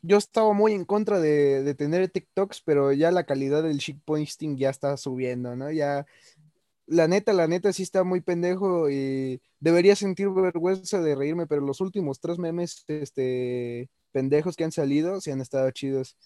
yo 0.03 0.19
estaba 0.19 0.53
muy 0.53 0.73
en 0.73 0.85
contra 0.85 1.19
de, 1.21 1.63
de 1.63 1.75
tener 1.75 2.09
TikToks, 2.09 2.63
pero 2.63 2.93
ya 2.93 3.11
la 3.11 3.25
calidad 3.25 3.63
del 3.63 3.79
shitposting 3.79 4.57
ya 4.57 4.71
está 4.71 4.97
subiendo, 4.97 5.57
¿no? 5.57 5.71
Ya, 5.71 6.07
la 6.87 7.09
neta, 7.09 7.33
la 7.33 7.47
neta 7.49 7.73
sí 7.73 7.83
está 7.83 8.05
muy 8.05 8.21
pendejo 8.21 8.89
y 8.91 9.41
debería 9.59 9.97
sentir 9.97 10.29
vergüenza 10.31 11.01
de 11.01 11.15
reírme, 11.15 11.47
pero 11.47 11.63
los 11.63 11.81
últimos 11.81 12.21
tres 12.21 12.39
memes, 12.39 12.85
este, 12.89 13.91
pendejos 14.17 14.57
que 14.57 14.65
han 14.65 14.73
salido, 14.73 15.21
sí 15.21 15.31
han 15.31 15.41
estado 15.43 15.71
chidos. 15.73 16.17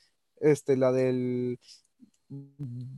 Este, 0.40 0.76
la 0.76 0.92
del, 0.92 1.58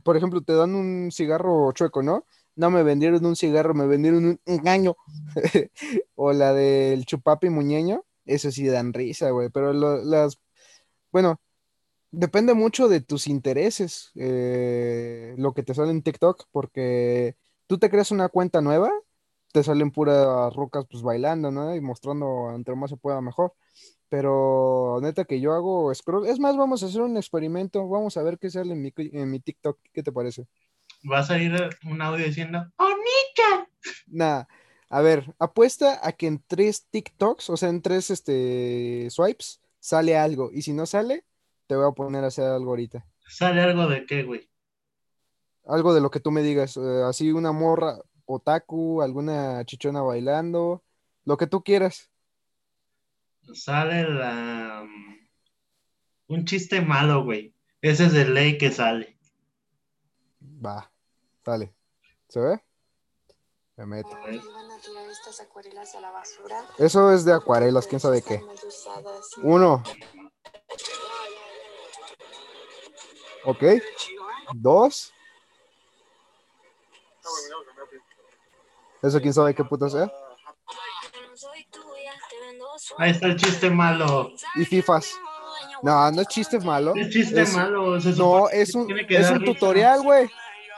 por 0.03 0.17
ejemplo, 0.17 0.41
te 0.41 0.53
dan 0.53 0.75
un 0.75 1.11
cigarro 1.11 1.71
chueco, 1.73 2.03
¿no? 2.03 2.25
No 2.55 2.69
me 2.69 2.83
vendieron 2.83 3.25
un 3.25 3.35
cigarro, 3.35 3.73
me 3.73 3.87
vendieron 3.87 4.25
un 4.25 4.39
engaño. 4.45 4.95
o 6.15 6.33
la 6.33 6.53
del 6.53 7.05
chupapi 7.05 7.49
muñeño, 7.49 8.03
eso 8.25 8.51
sí 8.51 8.67
dan 8.67 8.93
risa, 8.93 9.29
güey, 9.31 9.49
pero 9.49 9.73
lo- 9.73 10.03
las, 10.03 10.39
bueno, 11.11 11.39
depende 12.11 12.53
mucho 12.55 12.89
de 12.89 13.01
tus 13.01 13.27
intereses, 13.27 14.11
eh, 14.15 15.35
lo 15.37 15.53
que 15.53 15.63
te 15.63 15.73
sale 15.75 15.91
en 15.91 16.03
TikTok, 16.03 16.45
porque 16.51 17.35
tú 17.67 17.79
te 17.79 17.89
creas 17.89 18.11
una 18.11 18.29
cuenta 18.29 18.61
nueva, 18.61 18.91
te 19.53 19.63
salen 19.63 19.91
puras 19.91 20.53
rucas 20.55 20.85
pues 20.91 21.03
bailando, 21.03 21.51
¿no? 21.51 21.75
Y 21.75 21.81
mostrando 21.81 22.51
entre 22.55 22.75
más 22.75 22.91
se 22.91 22.97
pueda 22.97 23.21
mejor. 23.21 23.53
Pero 24.13 24.99
neta 25.01 25.25
que 25.25 25.41
yo 25.41 25.53
hago 25.53 25.91
scroll. 25.95 26.27
Es 26.27 26.37
más, 26.37 26.55
vamos 26.55 26.83
a 26.83 26.85
hacer 26.85 27.01
un 27.01 27.17
experimento. 27.17 27.89
Vamos 27.89 28.15
a 28.15 28.21
ver 28.21 28.37
qué 28.37 28.51
sale 28.51 28.73
en 28.73 28.81
mi, 28.83 28.93
en 28.95 29.31
mi 29.31 29.39
TikTok. 29.39 29.79
¿Qué 29.91 30.03
te 30.03 30.11
parece? 30.11 30.45
Va 31.11 31.17
a 31.17 31.23
salir 31.23 31.51
un 31.89 31.99
audio 31.99 32.23
diciendo, 32.23 32.63
¡Oh, 32.77 32.89
Nika! 32.89 33.67
Nada. 34.05 34.47
A 34.87 35.01
ver, 35.01 35.33
apuesta 35.39 35.99
a 36.07 36.11
que 36.11 36.27
en 36.27 36.43
tres 36.45 36.85
TikToks, 36.91 37.49
o 37.49 37.57
sea, 37.57 37.69
en 37.69 37.81
tres 37.81 38.11
este, 38.11 39.07
swipes, 39.09 39.59
sale 39.79 40.15
algo. 40.15 40.51
Y 40.53 40.61
si 40.61 40.73
no 40.73 40.85
sale, 40.85 41.25
te 41.65 41.75
voy 41.75 41.87
a 41.89 41.91
poner 41.91 42.23
a 42.23 42.27
hacer 42.27 42.45
algo 42.45 42.69
ahorita. 42.69 43.03
¿Sale 43.27 43.61
algo 43.61 43.87
de 43.87 44.05
qué, 44.05 44.21
güey? 44.21 44.47
Algo 45.65 45.91
de 45.91 46.01
lo 46.01 46.11
que 46.11 46.19
tú 46.19 46.29
me 46.29 46.43
digas. 46.43 46.77
eh, 46.77 47.01
así 47.03 47.31
una 47.31 47.51
morra 47.51 47.97
otaku, 48.27 49.01
alguna 49.01 49.65
chichona 49.65 50.03
bailando, 50.03 50.83
lo 51.25 51.35
que 51.35 51.47
tú 51.47 51.63
quieras. 51.63 52.12
Sale 53.53 54.09
la... 54.09 54.87
Un 56.27 56.45
chiste 56.45 56.81
malo, 56.81 57.23
güey. 57.23 57.53
Ese 57.81 58.05
es 58.05 58.13
de 58.13 58.25
ley 58.25 58.57
que 58.57 58.71
sale. 58.71 59.17
Va, 60.41 60.91
sale. 61.43 61.75
¿Se 62.29 62.39
ve? 62.39 62.63
Me 63.75 63.85
meto. 63.85 64.15
a 64.15 64.21
tirar 64.21 65.09
estas 65.11 65.41
acuarelas 65.41 65.95
a 65.95 66.01
la 66.01 66.11
basura. 66.11 66.63
Eso 66.77 67.11
es 67.11 67.25
de 67.25 67.33
acuarelas, 67.33 67.87
quién 67.87 67.99
sabe 67.99 68.21
qué. 68.21 68.41
Uno. 69.41 69.83
Ok. 73.45 73.63
Dos. 74.53 75.11
Eso 79.01 79.19
quién 79.19 79.33
sabe 79.33 79.53
qué 79.53 79.63
puta 79.63 79.89
sea. 79.89 80.11
Ahí 82.97 83.11
está 83.11 83.27
el 83.27 83.35
chiste 83.35 83.69
malo. 83.69 84.31
Y 84.55 84.65
FIFAs. 84.65 85.13
No, 85.81 86.11
no 86.11 86.21
es 86.21 86.27
chiste 86.27 86.59
malo. 86.59 86.93
Es 86.95 87.09
chiste 87.09 87.41
Es- 87.41 87.53
malo. 87.53 87.99
se 87.99 88.11
No, 88.13 88.49
es 88.49 88.73
un, 88.73 88.87
que 88.87 89.17
es 89.17 89.29
un 89.29 89.43
tutorial, 89.43 90.01
güey. 90.01 90.29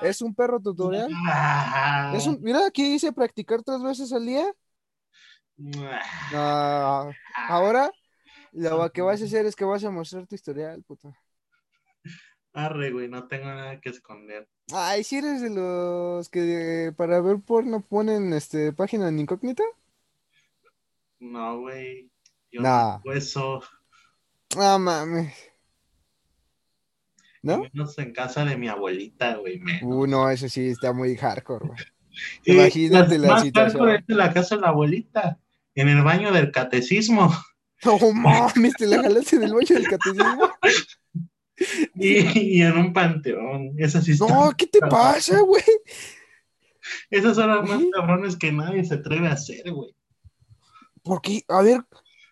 Es 0.02 0.22
un 0.22 0.34
perro 0.36 0.60
tutorial. 0.60 1.10
Ah. 1.28 2.12
Es 2.16 2.28
un, 2.28 2.40
mira, 2.42 2.66
aquí 2.66 2.84
dice 2.84 3.14
practicar 3.14 3.62
tres 3.64 3.82
veces 3.82 4.12
al 4.12 4.26
día. 4.26 4.46
Ah, 6.34 7.10
ahora 7.48 7.92
lo 8.52 8.92
que 8.92 9.02
vas 9.02 9.22
a 9.22 9.26
hacer 9.26 9.46
es 9.46 9.56
que 9.56 9.66
vas 9.66 9.84
a 9.84 9.90
mostrar 9.92 10.28
tu 10.28 10.36
historial, 10.36 10.84
puto. 10.84 11.14
Arre, 12.54 12.92
güey, 12.92 13.08
no 13.10 13.28
tengo 13.28 13.46
nada 13.48 13.80
que 13.82 13.90
esconder. 13.90 14.48
Ay, 14.74 15.04
si 15.04 15.18
eres 15.18 15.42
de 15.42 15.50
los 15.50 16.30
que 16.30 16.94
para 16.96 17.20
ver 17.22 17.40
porno 17.40 17.82
ponen 17.82 18.34
este 18.34 18.72
página 18.74 19.10
en 19.10 19.20
incógnita. 19.20 19.64
No, 21.19 21.60
güey. 21.62 22.10
Yo 22.51 22.62
Nah. 22.62 22.69
no 22.69 22.93
hago 22.95 23.13
eso. 23.13 23.63
Ah, 24.58 24.78
mames. 24.78 25.34
¿No? 27.41 27.60
Menos 27.60 27.97
en 27.99 28.12
casa 28.13 28.43
de 28.45 28.58
mi 28.58 28.67
abuelita, 28.67 29.36
güey. 29.36 29.62
Uh, 29.84 30.08
no, 30.08 30.30
ese 30.30 30.49
sí 30.49 30.67
está 30.69 30.93
muy 30.93 31.15
hardcore, 31.15 31.67
güey. 31.67 31.80
Imagínate 32.45 33.17
la 33.19 33.28
más 33.28 33.41
situación. 33.43 33.89
es 33.89 34.08
de 34.08 34.15
la 34.15 34.34
casa 34.34 34.56
de 34.56 34.62
la 34.62 34.69
abuelita, 34.69 35.39
en 35.75 35.89
el 35.89 36.01
baño 36.04 36.32
del 36.32 36.51
catecismo. 36.51 37.32
No 37.84 37.99
mames, 38.13 38.73
te 38.75 38.88
la 38.88 39.04
jalaste 39.04 39.38
del 39.38 39.54
baño 39.54 39.67
del 39.75 39.88
catecismo. 39.88 40.49
Y, 41.95 42.58
y 42.58 42.62
en 42.63 42.78
un 42.78 42.91
panteón. 42.91 43.71
Esas 43.78 44.04
sí 44.04 44.12
están- 44.12 44.28
No, 44.28 44.51
¿qué 44.58 44.67
te 44.67 44.80
pasa, 44.82 45.39
güey? 45.39 45.63
Esas 47.10 47.38
son 47.38 47.49
las 47.49 47.65
más 47.69 47.82
cabrones 47.93 48.36
que 48.36 48.51
nadie 48.51 48.84
se 48.84 48.95
atreve 48.95 49.30
a 49.30 49.34
hacer, 49.34 49.71
güey. 49.71 49.95
Porque, 51.06 51.44
a 51.48 51.62
ver, 51.62 51.86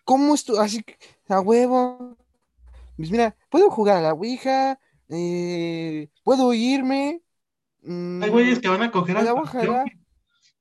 ¿cómo 0.04 0.34
esto? 0.34 0.60
Así 0.60 0.82
que, 0.82 0.98
a 1.28 1.40
huevo. 1.40 2.18
Pues 2.96 3.10
mira, 3.10 3.34
puedo 3.48 3.70
jugar 3.70 3.96
a 3.96 4.00
la 4.02 4.12
Ouija, 4.12 4.78
eh, 5.08 6.08
puedo 6.22 6.52
irme. 6.52 7.22
mm, 7.82 8.22
Hay 8.22 8.30
güeyes 8.30 8.58
que 8.60 8.68
van 8.68 8.82
a 8.82 8.90
coger 8.90 9.16
al 9.16 9.34
panteón. 9.34 9.84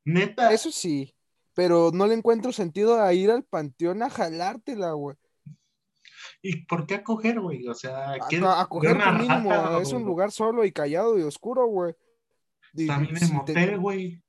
Neta. 0.06 0.52
Eso 0.54 0.72
sí, 0.72 1.14
pero 1.54 1.92
no 1.94 2.08
le 2.08 2.14
encuentro 2.16 2.52
sentido 2.52 3.02
a 3.02 3.14
ir 3.14 3.32
al 3.32 3.44
panteón 3.44 4.02
a 4.04 4.10
jalártela, 4.10 4.92
güey. 4.94 5.18
¿Y 6.42 6.66
por 6.66 6.86
qué 6.86 6.96
a 6.96 7.04
coger, 7.04 7.40
güey? 7.40 7.68
O 7.68 7.74
sea, 7.74 8.12
A, 8.14 8.20
¿quieres 8.28 8.48
a 8.50 8.66
coger 8.68 8.98
mínimo, 8.98 9.80
es 9.80 9.92
un 9.94 10.04
lugar 10.04 10.32
solo 10.32 10.66
y 10.66 10.72
callado 10.72 11.18
y 11.18 11.24
oscuro, 11.24 11.68
güey. 11.68 11.94
Y 12.74 12.88
También 12.88 13.16
en 13.18 13.28
te- 13.28 13.34
motel, 13.34 13.80
güey. 13.80 14.23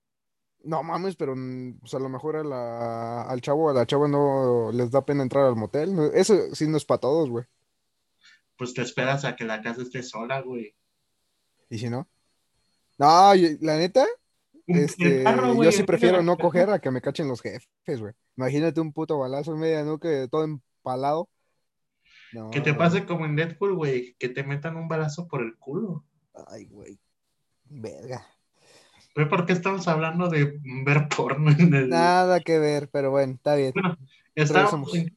No 0.65 0.83
mames, 0.83 1.17
pero 1.17 1.35
mm, 1.37 1.79
pues, 1.81 1.95
a 1.95 1.99
lo 1.99 2.09
mejor 2.09 2.37
a 2.37 2.45
la- 2.45 3.23
al 3.23 3.41
chavo 3.41 3.71
a 3.71 3.75
la 3.75 3.87
chava 3.87 4.09
no 4.09 4.71
les 4.73 4.91
da 4.91 5.05
pena 5.05 5.23
entrar 5.23 5.45
al 5.45 5.57
motel. 5.57 6.11
Eso 6.15 6.55
sí 6.55 6.67
no 6.69 6.77
es 6.77 6.85
para 6.85 7.01
todos, 7.01 7.29
güey. 7.31 7.45
Pues 8.57 8.73
te 8.73 8.83
esperas 8.83 9.25
a 9.25 9.37
que 9.37 9.45
la 9.45 9.61
casa 9.63 9.83
esté 9.83 10.03
sola, 10.03 10.41
güey. 10.41 10.75
¿Y 11.69 11.79
si 11.79 11.91
no? 11.91 12.09
No, 12.99 13.33
la 13.61 13.77
neta, 13.77 14.07
este, 14.67 15.25
carro, 15.25 15.63
yo 15.63 15.73
sí 15.73 15.83
prefiero 15.83 16.23
no 16.23 16.39
coger 16.39 16.71
a 16.71 16.79
que 16.79 16.91
me 16.91 17.01
cachen 17.01 17.29
los 17.29 17.43
jefes, 17.43 18.01
güey. 18.01 18.15
Imagínate 18.37 18.81
un 18.81 18.93
puto 18.93 19.19
balazo 19.19 19.53
en 19.53 19.61
media 19.61 19.83
nuca, 19.85 20.09
todo 20.29 20.45
empalado. 20.45 21.29
No, 22.33 22.51
Que 22.51 22.61
te 22.61 22.75
pase 22.75 23.05
como 23.07 23.27
en 23.27 23.37
Deadpool, 23.37 23.75
güey. 23.77 24.15
Que 24.19 24.29
te 24.29 24.43
metan 24.43 24.77
un 24.77 24.89
balazo 24.89 25.29
por 25.29 25.43
el 25.43 25.57
culo. 25.57 26.05
Ay, 26.49 26.65
güey. 26.67 26.99
Verga. 27.65 28.27
¿Por 29.15 29.47
qué 29.47 29.53
estamos 29.53 29.87
hablando 29.89 30.29
de 30.29 30.61
ver 30.85 31.09
porno 31.09 31.51
en 31.51 31.75
el... 31.75 31.89
Nada 31.89 32.41
que 32.41 32.59
ver, 32.59 32.89
pero 32.91 33.11
bueno, 33.11 33.35
está 33.35 33.55
bien. 33.55 33.73
Somos. 34.71 34.95
en- 34.95 35.17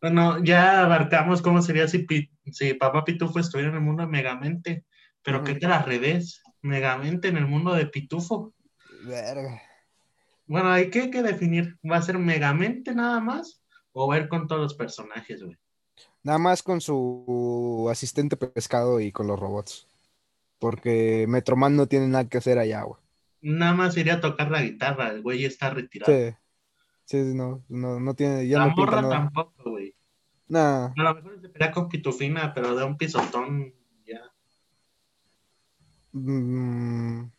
Bueno, 0.00 0.42
ya 0.42 0.82
abarcamos 0.82 1.42
cómo 1.42 1.62
sería 1.62 1.88
si, 1.88 2.00
Pi- 2.00 2.30
si 2.52 2.74
Papá 2.74 3.04
Pitufo 3.04 3.38
estuviera 3.38 3.70
en 3.70 3.76
el 3.76 3.82
mundo 3.82 4.02
de 4.02 4.08
Megamente. 4.08 4.84
Pero 5.22 5.42
¿qué 5.42 5.52
Ujú. 5.52 5.60
tal 5.60 5.72
al 5.72 5.84
revés? 5.84 6.42
Megamente 6.62 7.28
en 7.28 7.36
el 7.36 7.46
mundo 7.46 7.74
de 7.74 7.86
Pitufo. 7.86 8.54
Verga. 9.04 9.60
Bueno, 10.46 10.70
hay 10.70 10.90
que, 10.90 11.10
que 11.10 11.22
definir. 11.22 11.76
¿Va 11.90 11.96
a 11.96 12.02
ser 12.02 12.18
Megamente 12.18 12.94
nada 12.94 13.20
más? 13.20 13.62
¿O 13.92 14.06
va 14.06 14.14
a 14.14 14.18
ir 14.18 14.28
con 14.28 14.46
todos 14.46 14.62
los 14.62 14.74
personajes, 14.74 15.42
güey? 15.42 15.56
Nada 16.22 16.38
más 16.38 16.62
con 16.62 16.80
su 16.80 17.88
asistente 17.90 18.36
pescado 18.36 19.00
y 19.00 19.12
con 19.12 19.26
los 19.26 19.38
robots. 19.38 19.86
Porque 20.58 21.26
Metroman 21.28 21.76
no 21.76 21.86
tiene 21.86 22.08
nada 22.08 22.28
que 22.28 22.38
hacer 22.38 22.58
allá, 22.58 22.82
güey. 22.82 23.00
Nada 23.40 23.74
más 23.74 23.96
iría 23.96 24.14
a 24.14 24.20
tocar 24.20 24.50
la 24.50 24.62
guitarra. 24.62 25.10
El 25.10 25.22
güey 25.22 25.44
está 25.44 25.70
retirado. 25.70 26.12
Sí. 26.12 26.34
Sí, 27.06 27.18
no, 27.18 27.62
no, 27.68 28.00
no 28.00 28.14
tiene, 28.14 28.48
ya 28.48 28.58
la 28.58 28.66
no 28.66 28.74
morra 28.74 29.00
nada. 29.00 29.14
tampoco, 29.14 29.70
güey. 29.70 29.94
Nah. 30.48 30.86
A 30.86 31.02
lo 31.02 31.14
mejor 31.14 31.40
se 31.40 31.48
pelea 31.48 31.70
con 31.70 31.88
Pitufina, 31.88 32.52
pero 32.52 32.74
de 32.74 32.84
un 32.84 32.96
pisotón 32.96 33.72
ya. 34.04 34.22
Mm, 36.12 37.30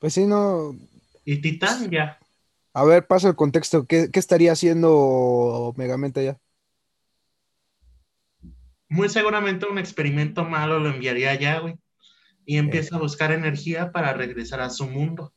pues 0.00 0.14
sí, 0.14 0.26
no. 0.26 0.74
Y 1.24 1.40
Titán 1.40 1.88
ya. 1.90 2.18
A 2.72 2.84
ver, 2.84 3.06
paso 3.06 3.28
el 3.28 3.36
contexto. 3.36 3.86
¿Qué, 3.86 4.10
qué 4.12 4.18
estaría 4.18 4.50
haciendo 4.50 5.72
Megamente 5.76 6.20
allá? 6.20 6.40
Muy 8.88 9.08
seguramente 9.08 9.66
un 9.66 9.78
experimento 9.78 10.44
malo 10.44 10.80
lo 10.80 10.90
enviaría 10.90 11.30
allá, 11.30 11.60
güey. 11.60 11.76
Y 12.48 12.56
empieza 12.56 12.96
a 12.96 12.98
buscar 12.98 13.30
energía 13.30 13.92
para 13.92 14.14
regresar 14.14 14.62
a 14.62 14.70
su 14.70 14.86
mundo. 14.86 15.34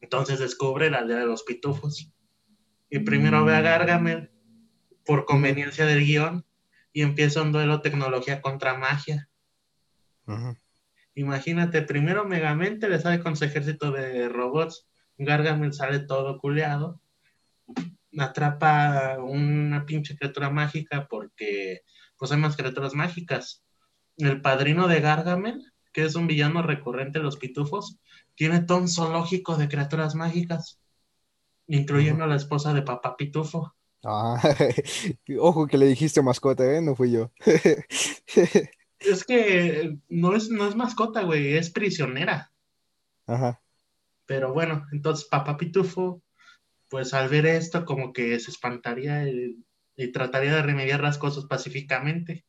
Entonces 0.00 0.38
descubre 0.38 0.88
la 0.88 0.98
aldea 0.98 1.18
de 1.18 1.26
los 1.26 1.42
pitufos. 1.42 2.12
Y 2.88 3.00
primero 3.00 3.44
ve 3.44 3.56
a 3.56 3.60
Gargamel 3.60 4.30
por 5.04 5.24
conveniencia 5.24 5.84
del 5.84 6.04
guion 6.04 6.46
y 6.92 7.02
empieza 7.02 7.42
un 7.42 7.50
duelo 7.50 7.80
tecnología 7.80 8.40
contra 8.40 8.78
magia. 8.78 9.28
Imagínate, 11.16 11.82
primero 11.82 12.24
Megamente 12.24 12.88
le 12.88 13.00
sale 13.00 13.20
con 13.20 13.34
su 13.34 13.44
ejército 13.44 13.90
de 13.90 14.28
robots, 14.28 14.88
Gargamel 15.18 15.72
sale 15.72 15.98
todo 15.98 16.38
culeado, 16.38 17.00
atrapa 18.16 19.18
una 19.18 19.84
pinche 19.86 20.16
criatura 20.16 20.50
mágica 20.50 21.08
porque 21.08 21.82
pues 22.16 22.30
hay 22.30 22.38
más 22.38 22.56
criaturas 22.56 22.94
mágicas. 22.94 23.64
El 24.18 24.40
padrino 24.40 24.86
de 24.86 25.00
Gargamel, 25.00 25.72
que 25.96 26.04
es 26.04 26.14
un 26.14 26.26
villano 26.26 26.60
recurrente 26.60 27.20
de 27.20 27.24
los 27.24 27.38
pitufos, 27.38 27.98
tiene 28.34 28.60
todo 28.60 28.76
un 28.76 28.88
zoológico 28.88 29.56
de 29.56 29.66
criaturas 29.66 30.14
mágicas, 30.14 30.78
incluyendo 31.68 32.24
a 32.24 32.26
la 32.26 32.36
esposa 32.36 32.74
de 32.74 32.82
papá 32.82 33.16
pitufo. 33.16 33.74
Ah, 34.04 34.36
ojo 35.40 35.66
que 35.66 35.78
le 35.78 35.86
dijiste 35.86 36.20
mascota, 36.20 36.70
¿eh? 36.70 36.82
No 36.82 36.94
fui 36.94 37.12
yo. 37.12 37.32
Es 38.98 39.24
que 39.24 39.98
no 40.08 40.34
es, 40.34 40.48
no 40.48 40.66
es 40.66 40.74
mascota, 40.74 41.22
güey, 41.22 41.56
es 41.56 41.70
prisionera. 41.70 42.50
Ajá. 43.26 43.62
Pero 44.24 44.52
bueno, 44.52 44.86
entonces 44.90 45.26
Papá 45.26 45.58
Pitufo, 45.58 46.22
pues 46.88 47.12
al 47.12 47.28
ver 47.28 47.44
esto, 47.44 47.84
como 47.84 48.14
que 48.14 48.40
se 48.40 48.50
espantaría 48.50 49.28
y, 49.28 49.62
y 49.96 50.12
trataría 50.12 50.54
de 50.54 50.62
remediar 50.62 51.02
las 51.02 51.18
cosas 51.18 51.44
pacíficamente. 51.44 52.46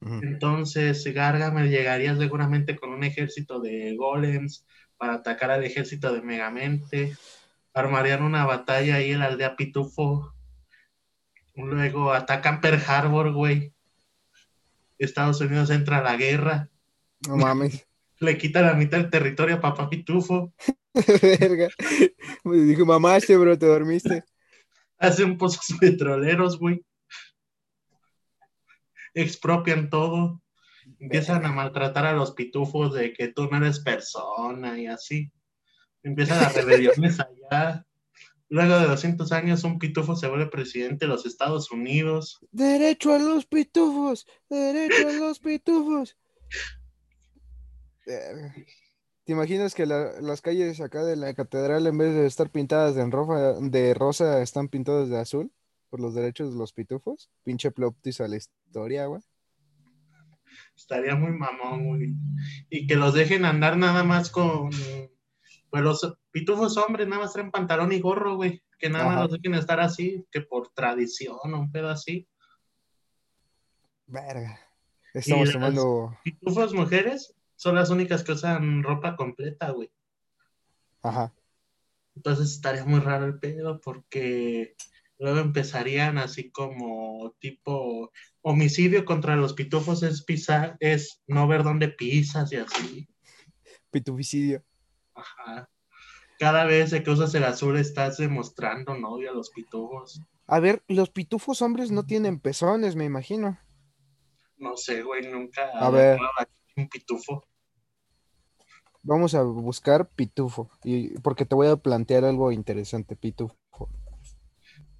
Entonces 0.00 1.02
Gargamel 1.12 1.70
llegaría 1.70 2.16
seguramente 2.16 2.76
con 2.76 2.90
un 2.90 3.02
ejército 3.02 3.60
de 3.60 3.96
golems 3.96 4.66
para 4.96 5.14
atacar 5.14 5.50
al 5.50 5.64
ejército 5.64 6.12
de 6.12 6.22
Megamente. 6.22 7.16
Armarían 7.72 8.22
una 8.22 8.44
batalla 8.44 8.96
ahí 8.96 9.12
en 9.12 9.20
la 9.20 9.26
aldea 9.26 9.56
Pitufo. 9.56 10.32
Luego 11.54 12.12
atacan 12.12 12.60
Pearl 12.60 12.82
Harbor, 12.86 13.32
güey. 13.32 13.72
Estados 14.98 15.40
Unidos 15.40 15.70
entra 15.70 15.98
a 15.98 16.02
la 16.02 16.16
guerra. 16.16 16.70
No 17.26 17.36
mames. 17.36 17.86
Le 18.20 18.38
quita 18.38 18.62
la 18.62 18.74
mitad 18.74 18.98
del 18.98 19.10
territorio 19.10 19.56
a 19.56 19.60
Papá 19.60 19.90
Pitufo. 19.90 20.52
Verga. 21.22 21.68
Me 22.44 22.56
dijo, 22.58 22.86
mamá, 22.86 23.16
este 23.16 23.36
bro, 23.36 23.58
te 23.58 23.66
dormiste. 23.66 24.24
hacen 24.98 25.36
pozos 25.36 25.66
petroleros, 25.80 26.58
güey. 26.58 26.82
Expropian 29.16 29.90
todo. 29.90 30.42
Empiezan 31.00 31.44
a 31.44 31.50
maltratar 31.52 32.06
a 32.06 32.12
los 32.12 32.32
pitufos 32.32 32.94
de 32.94 33.12
que 33.12 33.28
tú 33.28 33.48
no 33.50 33.56
eres 33.56 33.80
persona 33.80 34.78
y 34.78 34.86
así. 34.86 35.32
Empiezan 36.04 36.40
las 36.40 36.54
rebeliones 36.54 37.18
allá. 37.18 37.84
Luego 38.48 38.78
de 38.78 38.86
200 38.86 39.32
años, 39.32 39.64
un 39.64 39.80
pitufo 39.80 40.14
se 40.14 40.28
vuelve 40.28 40.46
presidente 40.46 41.06
de 41.06 41.08
los 41.08 41.26
Estados 41.26 41.72
Unidos. 41.72 42.38
Derecho 42.52 43.12
a 43.12 43.18
los 43.18 43.46
pitufos, 43.46 44.26
derecho 44.48 45.08
a 45.08 45.12
los 45.12 45.40
pitufos. 45.40 46.16
¿Te 48.04 49.32
imaginas 49.32 49.74
que 49.74 49.86
la- 49.86 50.20
las 50.20 50.40
calles 50.40 50.80
acá 50.80 51.02
de 51.04 51.16
la 51.16 51.34
catedral, 51.34 51.86
en 51.88 51.98
vez 51.98 52.14
de 52.14 52.26
estar 52.26 52.50
pintadas 52.50 52.94
de, 52.94 53.02
en 53.02 53.10
roja- 53.10 53.54
de 53.60 53.94
rosa, 53.94 54.40
están 54.42 54.68
pintadas 54.68 55.08
de 55.08 55.18
azul 55.18 55.50
por 55.88 56.00
los 56.00 56.14
derechos 56.14 56.52
de 56.52 56.58
los 56.58 56.72
pitufos? 56.72 57.30
Pinche 57.42 57.70
plot 57.70 57.96
twist 58.02 58.20
a 58.20 58.28
la 58.28 58.36
historia, 58.36 59.06
güey. 59.06 59.22
Estaría 60.76 61.14
muy 61.14 61.32
mamón, 61.32 61.88
güey. 61.88 62.14
Y 62.70 62.86
que 62.86 62.96
los 62.96 63.14
dejen 63.14 63.44
andar 63.44 63.76
nada 63.76 64.04
más 64.04 64.30
con. 64.30 64.70
Pues 65.70 65.82
los 65.82 66.18
pitufos 66.30 66.76
hombres 66.76 67.08
nada 67.08 67.22
más 67.22 67.32
traen 67.32 67.50
pantalón 67.50 67.92
y 67.92 68.00
gorro, 68.00 68.36
güey. 68.36 68.62
Que 68.78 68.90
nada 68.90 69.04
más 69.04 69.14
Ajá. 69.14 69.22
los 69.22 69.32
dejen 69.32 69.54
estar 69.54 69.80
así, 69.80 70.26
que 70.30 70.42
por 70.42 70.68
tradición 70.72 71.38
o 71.42 71.60
un 71.60 71.72
pedo 71.72 71.88
así. 71.88 72.28
Verga. 74.06 74.60
Estamos 75.14 75.52
tomando. 75.52 76.16
pitufos 76.22 76.74
mujeres 76.74 77.34
son 77.56 77.74
las 77.74 77.90
únicas 77.90 78.22
que 78.22 78.32
usan 78.32 78.82
ropa 78.82 79.16
completa, 79.16 79.70
güey. 79.70 79.90
Ajá. 81.02 81.32
Entonces 82.14 82.52
estaría 82.52 82.84
muy 82.84 83.00
raro 83.00 83.26
el 83.26 83.38
pedo 83.38 83.80
porque 83.80 84.74
luego 85.18 85.40
empezarían 85.40 86.18
así 86.18 86.50
como 86.50 87.34
tipo 87.38 88.12
homicidio 88.42 89.04
contra 89.04 89.36
los 89.36 89.54
pitufos 89.54 90.02
es 90.02 90.22
pisar, 90.22 90.76
es 90.80 91.22
no 91.26 91.48
ver 91.48 91.62
dónde 91.62 91.88
pisas 91.88 92.52
y 92.52 92.56
así. 92.56 93.08
Pituficidio. 93.90 94.62
Ajá. 95.14 95.68
Cada 96.38 96.64
vez 96.64 96.92
que 96.92 97.10
usas 97.10 97.34
el 97.34 97.44
azul 97.44 97.78
estás 97.78 98.18
demostrando 98.18 98.94
novio 98.94 99.30
a 99.30 99.34
los 99.34 99.50
pitufos. 99.50 100.20
A 100.46 100.60
ver, 100.60 100.82
los 100.86 101.10
pitufos 101.10 101.62
hombres 101.62 101.90
no 101.90 102.04
tienen 102.04 102.38
pezones, 102.38 102.94
me 102.94 103.04
imagino. 103.04 103.58
No 104.58 104.76
sé, 104.76 105.02
güey, 105.02 105.30
nunca 105.30 105.70
A 105.72 105.90
ver. 105.90 106.18
un 106.76 106.88
pitufo. 106.88 107.44
Vamos 109.02 109.34
a 109.34 109.42
buscar 109.42 110.08
pitufo. 110.08 110.68
Y, 110.84 111.18
porque 111.20 111.46
te 111.46 111.54
voy 111.54 111.68
a 111.68 111.76
plantear 111.76 112.24
algo 112.24 112.52
interesante, 112.52 113.16
pitufo. 113.16 113.56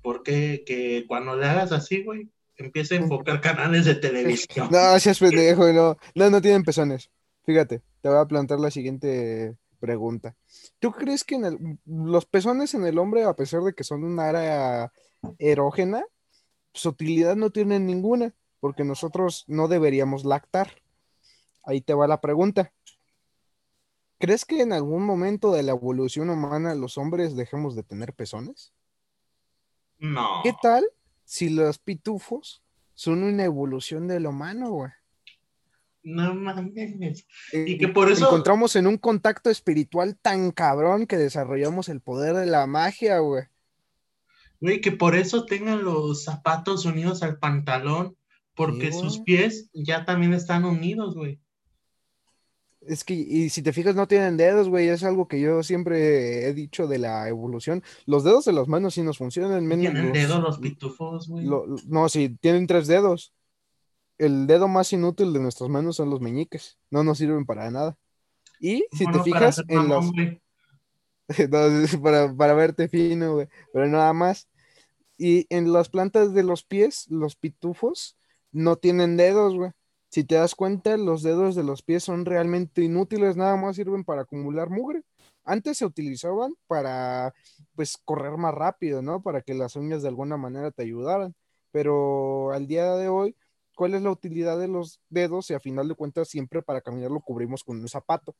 Porque 0.06 0.62
que 0.64 1.04
cuando 1.08 1.34
le 1.34 1.46
hagas 1.46 1.72
así, 1.72 2.04
güey, 2.04 2.30
empieza 2.54 2.94
a 2.94 2.98
enfocar 2.98 3.40
canales 3.40 3.86
de 3.86 3.96
televisión. 3.96 4.68
No, 4.70 5.00
seas 5.00 5.18
pendejo, 5.18 5.66
no. 5.72 5.96
No, 6.14 6.30
no 6.30 6.40
tienen 6.40 6.62
pezones. 6.62 7.10
Fíjate, 7.44 7.82
te 8.00 8.08
voy 8.08 8.18
a 8.18 8.24
plantear 8.24 8.60
la 8.60 8.70
siguiente 8.70 9.56
pregunta. 9.80 10.36
¿Tú 10.78 10.92
crees 10.92 11.24
que 11.24 11.40
los 11.86 12.24
pezones 12.24 12.72
en 12.74 12.86
el 12.86 13.00
hombre, 13.00 13.24
a 13.24 13.34
pesar 13.34 13.62
de 13.62 13.72
que 13.72 13.82
son 13.82 14.04
un 14.04 14.20
área 14.20 14.92
erógena, 15.40 16.04
su 16.72 16.90
utilidad 16.90 17.34
no 17.34 17.50
tienen 17.50 17.84
ninguna, 17.84 18.32
porque 18.60 18.84
nosotros 18.84 19.42
no 19.48 19.66
deberíamos 19.66 20.24
lactar? 20.24 20.70
Ahí 21.64 21.80
te 21.80 21.94
va 21.94 22.06
la 22.06 22.20
pregunta. 22.20 22.72
¿Crees 24.20 24.44
que 24.44 24.60
en 24.62 24.72
algún 24.72 25.02
momento 25.02 25.50
de 25.50 25.64
la 25.64 25.72
evolución 25.72 26.30
humana 26.30 26.76
los 26.76 26.96
hombres 26.96 27.34
dejemos 27.34 27.74
de 27.74 27.82
tener 27.82 28.12
pezones? 28.12 28.72
No. 29.98 30.40
¿Qué 30.42 30.52
tal 30.62 30.84
si 31.24 31.48
los 31.50 31.78
pitufos 31.78 32.62
son 32.94 33.22
una 33.22 33.44
evolución 33.44 34.06
del 34.08 34.26
humano, 34.26 34.70
güey? 34.70 34.90
No 36.02 36.34
mames. 36.34 37.26
Y 37.52 37.72
Eh, 37.74 37.78
que 37.78 37.88
por 37.88 38.10
eso- 38.10 38.26
encontramos 38.26 38.76
en 38.76 38.86
un 38.86 38.96
contacto 38.96 39.50
espiritual 39.50 40.16
tan 40.16 40.52
cabrón 40.52 41.06
que 41.06 41.16
desarrollamos 41.16 41.88
el 41.88 42.00
poder 42.00 42.36
de 42.36 42.46
la 42.46 42.66
magia, 42.66 43.18
güey. 43.18 43.44
Güey, 44.60 44.80
que 44.80 44.92
por 44.92 45.16
eso 45.16 45.44
tengan 45.46 45.82
los 45.84 46.24
zapatos 46.24 46.84
unidos 46.86 47.22
al 47.22 47.38
pantalón, 47.38 48.16
porque 48.54 48.92
Sí, 48.92 48.98
sus 49.00 49.18
pies 49.20 49.68
ya 49.74 50.04
también 50.04 50.32
están 50.32 50.64
unidos, 50.64 51.14
güey. 51.14 51.40
Es 52.88 53.04
que, 53.04 53.14
y 53.14 53.48
si 53.50 53.62
te 53.62 53.72
fijas, 53.72 53.94
no 53.96 54.06
tienen 54.06 54.36
dedos, 54.36 54.68
güey. 54.68 54.88
Es 54.88 55.02
algo 55.04 55.26
que 55.28 55.40
yo 55.40 55.62
siempre 55.62 56.46
he 56.48 56.54
dicho 56.54 56.86
de 56.86 56.98
la 56.98 57.28
evolución. 57.28 57.82
Los 58.06 58.24
dedos 58.24 58.44
de 58.44 58.52
las 58.52 58.68
manos 58.68 58.94
sí 58.94 59.02
nos 59.02 59.18
funcionan, 59.18 59.66
menos 59.66 59.82
Tienen 59.92 60.04
los- 60.04 60.12
dedos 60.12 60.40
los 60.42 60.58
pitufos, 60.58 61.28
güey. 61.28 61.44
lo- 61.46 61.66
no, 61.86 62.08
sí, 62.08 62.36
tienen 62.40 62.66
tres 62.66 62.86
dedos. 62.86 63.32
El 64.18 64.46
dedo 64.46 64.68
más 64.68 64.92
inútil 64.92 65.32
de 65.32 65.40
nuestras 65.40 65.68
manos 65.68 65.96
son 65.96 66.10
los 66.10 66.20
meñiques. 66.20 66.78
No 66.90 67.04
nos 67.04 67.18
sirven 67.18 67.44
para 67.44 67.70
nada. 67.70 67.96
Y 68.60 68.84
si 68.92 69.04
Bueno, 69.04 69.18
te 69.22 69.24
fijas 69.24 69.62
en 69.68 69.88
los, 69.88 70.12
güey. 70.12 70.40
No, 71.50 71.58
es 71.82 71.96
para, 71.96 72.32
para 72.34 72.54
verte 72.54 72.88
fino, 72.88 73.34
güey, 73.34 73.48
pero 73.72 73.86
nada 73.88 74.12
más. 74.12 74.48
Y 75.18 75.46
en 75.50 75.72
las 75.72 75.88
plantas 75.88 76.32
de 76.34 76.44
los 76.44 76.62
pies, 76.64 77.06
los 77.10 77.34
pitufos 77.36 78.16
no 78.52 78.76
tienen 78.76 79.16
dedos, 79.16 79.54
güey. 79.56 79.72
Si 80.16 80.24
te 80.24 80.36
das 80.36 80.54
cuenta, 80.54 80.96
los 80.96 81.22
dedos 81.22 81.54
de 81.54 81.62
los 81.62 81.82
pies 81.82 82.02
son 82.02 82.24
realmente 82.24 82.82
inútiles, 82.82 83.36
nada 83.36 83.54
más 83.56 83.76
sirven 83.76 84.02
para 84.02 84.22
acumular 84.22 84.70
mugre. 84.70 85.02
Antes 85.44 85.76
se 85.76 85.84
utilizaban 85.84 86.54
para, 86.66 87.34
pues, 87.74 87.98
correr 88.02 88.38
más 88.38 88.54
rápido, 88.54 89.02
¿no? 89.02 89.20
Para 89.22 89.42
que 89.42 89.52
las 89.52 89.76
uñas 89.76 90.00
de 90.00 90.08
alguna 90.08 90.38
manera 90.38 90.70
te 90.70 90.84
ayudaran. 90.84 91.34
Pero 91.70 92.50
al 92.52 92.66
día 92.66 92.94
de 92.94 93.08
hoy, 93.10 93.36
¿cuál 93.74 93.92
es 93.92 94.00
la 94.00 94.10
utilidad 94.10 94.58
de 94.58 94.68
los 94.68 95.02
dedos? 95.10 95.50
Y 95.50 95.52
a 95.54 95.60
final 95.60 95.86
de 95.86 95.94
cuentas, 95.94 96.28
siempre 96.30 96.62
para 96.62 96.80
caminar 96.80 97.10
lo 97.10 97.20
cubrimos 97.20 97.62
con 97.62 97.78
un 97.78 97.86
zapato. 97.86 98.34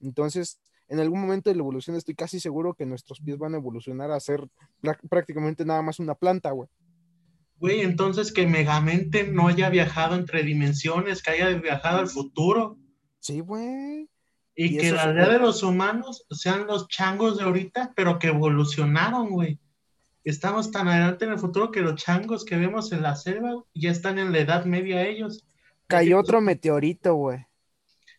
Entonces, 0.00 0.60
en 0.88 1.00
algún 1.00 1.22
momento 1.22 1.48
de 1.48 1.56
la 1.56 1.62
evolución 1.62 1.96
estoy 1.96 2.14
casi 2.14 2.40
seguro 2.40 2.74
que 2.74 2.84
nuestros 2.84 3.20
pies 3.22 3.38
van 3.38 3.54
a 3.54 3.56
evolucionar 3.56 4.10
a 4.10 4.20
ser 4.20 4.46
prá- 4.82 5.00
prácticamente 5.08 5.64
nada 5.64 5.80
más 5.80 5.98
una 5.98 6.14
planta, 6.14 6.50
güey. 6.50 6.68
Güey, 7.62 7.82
entonces 7.82 8.32
que 8.32 8.44
Megamente 8.44 9.22
no 9.22 9.46
haya 9.46 9.70
viajado 9.70 10.16
entre 10.16 10.42
dimensiones, 10.42 11.22
que 11.22 11.30
haya 11.30 11.48
viajado 11.50 12.00
al 12.00 12.08
futuro. 12.08 12.76
Sí, 13.20 13.38
güey. 13.38 14.10
Y, 14.56 14.64
Y 14.64 14.78
que 14.78 14.90
la 14.90 15.12
idea 15.12 15.28
de 15.28 15.38
los 15.38 15.62
humanos 15.62 16.26
sean 16.28 16.66
los 16.66 16.88
changos 16.88 17.38
de 17.38 17.44
ahorita, 17.44 17.92
pero 17.94 18.18
que 18.18 18.26
evolucionaron, 18.26 19.30
güey. 19.30 19.60
Estamos 20.24 20.72
tan 20.72 20.88
adelante 20.88 21.24
en 21.24 21.30
el 21.30 21.38
futuro 21.38 21.70
que 21.70 21.82
los 21.82 21.94
changos 22.02 22.44
que 22.44 22.56
vemos 22.56 22.90
en 22.90 23.02
la 23.02 23.14
selva 23.14 23.62
ya 23.74 23.92
están 23.92 24.18
en 24.18 24.32
la 24.32 24.40
edad 24.40 24.64
media 24.64 25.06
ellos. 25.06 25.46
Cayó 25.86 26.18
otro 26.18 26.40
meteorito, 26.40 27.14
güey. 27.14 27.46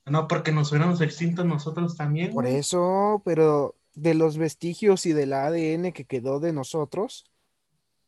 No, 0.06 0.30
porque 0.30 0.54
nos 0.54 0.72
hubiéramos 0.72 1.02
extinto 1.02 1.44
nosotros 1.44 1.98
también. 1.98 2.32
Por 2.32 2.48
eso, 2.48 3.22
pero 3.26 3.76
de 3.94 4.14
los 4.14 4.38
vestigios 4.38 5.06
y 5.06 5.12
del 5.12 5.34
ADN 5.34 5.92
que 5.92 6.06
quedó 6.06 6.40
de 6.40 6.54
nosotros, 6.54 7.26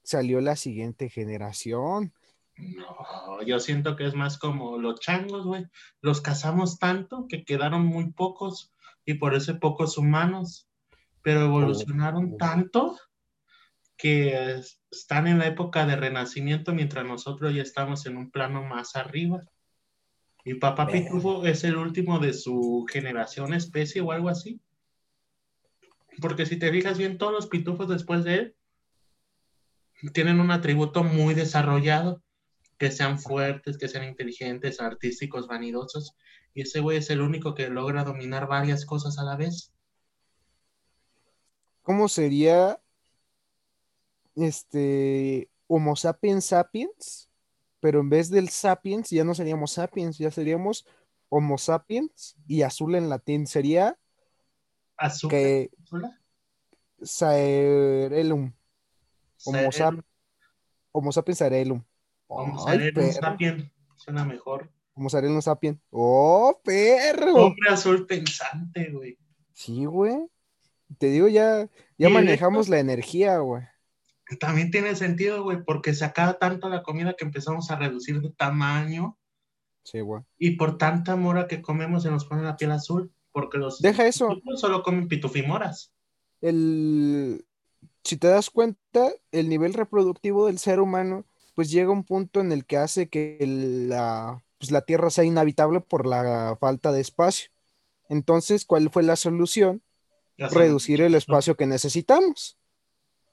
salió 0.06 0.40
la 0.40 0.56
siguiente 0.56 1.10
generación. 1.10 2.14
No, 2.58 3.42
yo 3.46 3.60
siento 3.60 3.96
que 3.98 4.06
es 4.06 4.16
más 4.16 4.38
como 4.38 4.78
los 4.78 5.00
changos, 5.02 5.46
güey. 5.46 5.66
Los 6.02 6.22
cazamos 6.22 6.80
tanto 6.80 7.26
que 7.28 7.44
quedaron 7.44 7.86
muy 7.86 8.12
pocos 8.12 8.74
y 9.04 9.16
por 9.16 9.36
eso 9.36 9.60
pocos 9.60 9.98
humanos. 9.98 10.70
Pero 11.22 11.42
evolucionaron 11.42 12.34
Oh. 12.34 12.38
tanto 12.38 12.98
que 13.98 14.52
es- 14.54 14.80
están 14.92 15.28
en 15.28 15.40
la 15.40 15.48
época 15.48 15.86
de 15.86 15.96
renacimiento 15.96 16.74
mientras 16.74 17.06
nosotros 17.06 17.54
ya 17.54 17.62
estamos 17.64 18.06
en 18.06 18.16
un 18.18 18.30
plano 18.30 18.64
más 18.64 18.96
arriba. 18.96 19.42
Y 20.46 20.54
Papá. 20.54 20.88
Pitufo 20.88 21.46
es 21.46 21.64
el 21.64 21.76
último 21.78 22.20
de 22.20 22.32
su 22.34 22.86
generación, 22.90 23.54
especie 23.56 24.02
o 24.02 24.12
algo 24.12 24.30
así. 24.30 24.62
Porque 26.22 26.46
si 26.46 26.58
te 26.58 26.72
fijas 26.72 26.98
bien, 26.98 27.18
todos 27.18 27.34
los 27.34 27.48
pitufos 27.48 27.88
después 27.90 28.24
de 28.24 28.36
él 28.36 28.56
tienen 30.14 30.40
un 30.40 30.52
atributo 30.52 31.04
muy 31.04 31.34
desarrollado, 31.34 32.22
que 32.78 32.92
sean 32.92 33.20
fuertes, 33.20 33.78
que 33.78 33.88
sean 33.88 34.06
inteligentes, 34.06 34.82
artísticos, 34.82 35.48
vanidosos. 35.48 36.14
Y 36.54 36.62
ese 36.62 36.80
güey 36.80 36.98
es 36.98 37.10
el 37.10 37.22
único 37.22 37.56
que 37.56 37.70
logra 37.70 38.04
dominar 38.04 38.48
varias 38.48 38.86
cosas 38.86 39.18
a 39.18 39.24
la 39.24 39.36
vez. 39.36 39.74
¿Cómo 41.82 42.08
sería 42.08 42.80
este 44.36 45.50
Homo 45.68 45.96
sapiens 45.96 46.46
sapiens? 46.46 47.30
Pero 47.80 48.00
en 48.00 48.10
vez 48.10 48.30
del 48.30 48.50
sapiens, 48.50 49.10
ya 49.12 49.24
no 49.24 49.36
seríamos 49.36 49.74
sapiens, 49.74 50.18
ya 50.18 50.32
seríamos 50.32 50.86
Homo 51.30 51.58
sapiens 51.58 52.36
y 52.48 52.64
azul 52.64 52.96
en 52.96 53.10
latín 53.10 53.46
sería 53.46 53.98
Azúcar. 54.98 55.40
que. 55.40 55.72
Homo, 59.46 59.72
sap- 59.72 60.00
Homo 60.92 61.12
sapiens 61.12 61.38
saerelum. 61.40 61.84
Homo 62.28 62.66
perro. 62.66 63.12
sapien. 63.12 63.72
Suena 63.96 64.26
mejor. 64.26 64.72
Homo 64.94 65.10
saerelum 65.10 65.42
sapien. 65.42 65.82
¡Oh, 65.90 66.60
perro! 66.64 67.34
Hombre 67.36 67.70
azul 67.70 68.06
pensante, 68.08 68.90
güey. 68.92 69.18
Sí, 69.54 69.86
güey. 69.86 70.28
Te 70.98 71.08
digo, 71.08 71.28
ya, 71.28 71.70
ya 71.98 72.10
manejamos 72.10 72.70
la 72.70 72.80
energía, 72.80 73.38
güey. 73.40 73.64
También 74.40 74.72
tiene 74.72 74.96
sentido, 74.96 75.44
güey, 75.44 75.64
porque 75.64 75.94
se 75.94 76.06
acaba 76.06 76.38
tanto 76.40 76.70
la 76.70 76.84
comida 76.84 77.16
que 77.16 77.26
empezamos 77.26 77.70
a 77.72 77.76
reducir 77.76 78.22
de 78.22 78.32
tamaño 78.32 79.18
Sí, 79.84 80.00
güey. 80.02 80.24
y 80.40 80.52
por 80.58 80.78
tanta 80.80 81.16
mora 81.16 81.48
que 81.48 81.62
comemos 81.62 82.04
se 82.04 82.10
nos 82.12 82.26
pone 82.26 82.42
la 82.44 82.56
piel 82.58 82.72
azul, 82.72 83.12
porque 83.32 83.58
los 83.60 83.82
Deja 83.82 84.08
eso. 84.08 84.30
solo 84.56 84.82
comen 84.82 85.08
pitufimoras. 85.08 85.94
el, 86.42 87.46
si 88.06 88.18
te 88.18 88.28
das 88.28 88.50
cuenta, 88.52 89.12
el 89.32 89.50
nivel 89.50 89.74
reproductivo 89.74 90.46
del 90.46 90.60
ser 90.60 90.80
humano, 90.80 91.26
pues 91.56 91.72
llega 91.72 91.92
un 91.92 92.04
punto 92.04 92.40
en 92.40 92.52
el 92.52 92.66
que 92.66 92.78
hace 92.78 93.10
que 93.10 93.38
la, 93.90 94.44
pues 94.60 94.72
la 94.72 94.82
Tierra 94.82 95.10
sea 95.10 95.24
inhabitable 95.24 95.82
por 95.82 96.06
la 96.06 96.56
falta 96.60 96.92
de 96.92 97.02
espacio. 97.02 97.50
Entonces, 98.08 98.64
¿cuál 98.66 98.92
fue 98.92 99.02
la 99.02 99.16
solución? 99.16 99.82
Reducir 100.38 101.02
el 101.02 101.16
espacio 101.16 101.58
que 101.58 101.66
necesitamos. 101.66 102.58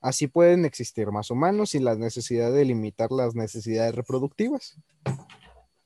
Así 0.00 0.26
pueden 0.26 0.64
existir 0.64 1.10
más 1.12 1.30
humanos 1.30 1.70
sin 1.70 1.84
la 1.84 1.94
necesidad 1.94 2.50
de 2.50 2.64
limitar 2.64 3.12
las 3.12 3.34
necesidades 3.34 3.94
reproductivas. 3.94 4.78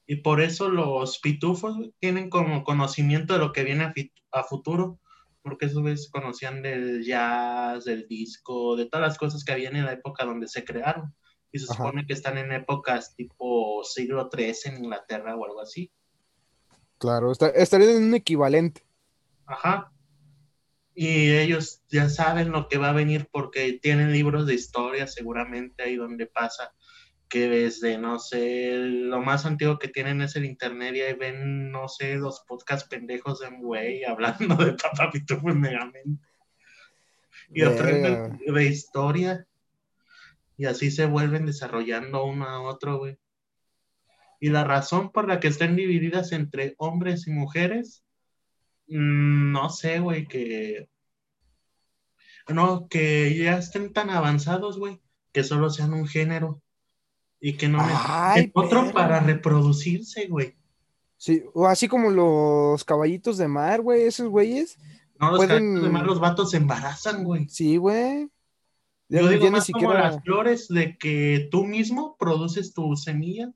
Y 0.06 0.16
por 0.16 0.40
eso 0.40 0.68
los 0.68 1.18
pitufos 1.18 1.76
tienen 1.98 2.30
como 2.30 2.62
conocimiento 2.62 3.32
de 3.32 3.40
lo 3.40 3.52
que 3.52 3.64
viene 3.64 3.92
a 4.30 4.44
futuro, 4.44 5.00
porque 5.46 5.66
esos 5.66 5.84
veces 5.84 6.10
conocían 6.10 6.60
del 6.60 7.04
jazz, 7.04 7.84
del 7.84 8.08
disco, 8.08 8.74
de 8.74 8.86
todas 8.86 9.06
las 9.06 9.16
cosas 9.16 9.44
que 9.44 9.52
habían 9.52 9.76
en 9.76 9.84
la 9.84 9.92
época 9.92 10.24
donde 10.24 10.48
se 10.48 10.64
crearon. 10.64 11.14
Y 11.52 11.60
se 11.60 11.66
Ajá. 11.66 11.74
supone 11.84 12.04
que 12.04 12.12
están 12.14 12.36
en 12.36 12.50
épocas 12.50 13.14
tipo 13.14 13.84
siglo 13.84 14.28
XIII 14.28 14.54
en 14.74 14.84
Inglaterra 14.84 15.36
o 15.36 15.44
algo 15.44 15.60
así. 15.60 15.92
Claro, 16.98 17.30
está- 17.30 17.50
estarían 17.50 17.90
en 17.90 18.04
un 18.08 18.14
equivalente. 18.14 18.82
Ajá. 19.46 19.92
Y 20.94 21.30
ellos 21.30 21.82
ya 21.88 22.08
saben 22.08 22.50
lo 22.50 22.66
que 22.68 22.78
va 22.78 22.88
a 22.88 22.92
venir 22.94 23.28
porque 23.30 23.74
tienen 23.80 24.10
libros 24.12 24.46
de 24.46 24.54
historia 24.54 25.06
seguramente 25.06 25.84
ahí 25.84 25.94
donde 25.94 26.26
pasa 26.26 26.72
que 27.28 27.48
desde, 27.48 27.98
no 27.98 28.18
sé, 28.18 28.72
lo 28.76 29.20
más 29.20 29.46
antiguo 29.46 29.78
que 29.78 29.88
tienen 29.88 30.20
es 30.20 30.36
el 30.36 30.44
internet 30.44 30.94
y 30.94 31.00
ahí 31.00 31.14
ven, 31.14 31.72
no 31.72 31.88
sé, 31.88 32.16
los 32.16 32.44
podcasts 32.46 32.88
pendejos 32.88 33.40
de 33.40 33.48
un 33.48 33.62
güey 33.62 34.04
hablando 34.04 34.54
de 34.56 34.72
Papá 34.74 35.10
Pitufo 35.10 35.50
y 35.50 35.54
Megamente. 35.54 36.20
Y 37.50 37.62
aprenden 37.62 38.38
de 38.38 38.64
historia. 38.64 39.46
Y 40.56 40.64
así 40.64 40.90
se 40.90 41.06
vuelven 41.06 41.46
desarrollando 41.46 42.24
uno 42.24 42.46
a 42.46 42.60
otro, 42.62 42.98
güey. 42.98 43.18
Y 44.40 44.50
la 44.50 44.64
razón 44.64 45.12
por 45.12 45.28
la 45.28 45.38
que 45.38 45.48
estén 45.48 45.76
divididas 45.76 46.32
entre 46.32 46.74
hombres 46.78 47.26
y 47.26 47.30
mujeres, 47.30 48.04
mm, 48.88 49.52
no 49.52 49.70
sé, 49.70 50.00
güey, 50.00 50.26
que... 50.26 50.88
No, 52.48 52.88
que 52.88 53.36
ya 53.36 53.58
estén 53.58 53.92
tan 53.92 54.08
avanzados, 54.10 54.78
güey, 54.78 55.00
que 55.32 55.42
solo 55.42 55.68
sean 55.68 55.92
un 55.92 56.06
género 56.06 56.62
y 57.40 57.56
que 57.56 57.68
no 57.68 57.78
Ay, 57.80 58.50
otro 58.54 58.92
para 58.92 59.20
reproducirse, 59.20 60.26
güey. 60.26 60.54
Sí, 61.16 61.42
o 61.54 61.66
así 61.66 61.88
como 61.88 62.10
los 62.10 62.84
caballitos 62.84 63.38
de 63.38 63.48
mar, 63.48 63.80
güey, 63.80 64.02
esos 64.02 64.28
güeyes. 64.28 64.78
No, 65.18 65.30
los 65.30 65.38
Pueden- 65.38 65.64
cabezas 65.68 65.82
de 65.84 65.90
mar, 65.90 66.06
los 66.06 66.20
vatos 66.20 66.50
se 66.50 66.56
embarazan, 66.58 67.24
güey. 67.24 67.48
Sí, 67.48 67.76
güey. 67.78 68.28
Yo 69.08 69.28
digo 69.28 69.40
ya 69.44 69.46
ni 69.46 69.50
más 69.52 69.66
como 69.70 69.80
siquiera. 69.80 70.10
las 70.10 70.22
flores 70.22 70.68
de 70.68 70.98
que 70.98 71.48
tú 71.50 71.64
mismo 71.64 72.16
produces 72.18 72.74
tu 72.74 72.96
semilla. 72.96 73.52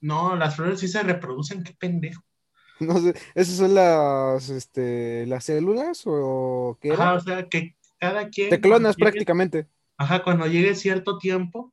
No, 0.00 0.36
las 0.36 0.54
flores 0.56 0.80
sí 0.80 0.88
se 0.88 1.02
reproducen, 1.02 1.62
qué 1.64 1.72
pendejo. 1.74 2.22
No 2.80 2.98
sé, 3.00 3.14
¿esas 3.34 3.56
son 3.56 3.74
las, 3.74 4.48
este, 4.50 5.26
las 5.26 5.44
células 5.44 6.02
o 6.06 6.78
qué 6.80 6.88
era? 6.88 7.04
Ajá, 7.10 7.14
o 7.14 7.20
sea, 7.20 7.48
que 7.48 7.76
cada 8.00 8.28
quien... 8.28 8.50
Te 8.50 8.60
clonas 8.60 8.96
llegue- 8.96 9.04
prácticamente. 9.10 9.66
Ajá, 9.96 10.22
cuando 10.24 10.46
llegue 10.46 10.74
cierto 10.74 11.18
tiempo, 11.18 11.72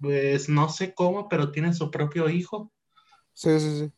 pues 0.00 0.48
no 0.48 0.68
sé 0.68 0.94
cómo, 0.94 1.28
pero 1.28 1.52
tiene 1.52 1.72
su 1.74 1.90
propio 1.90 2.28
hijo. 2.28 2.72
Sí, 3.34 3.60
sí, 3.60 3.78
sí. 3.78 3.92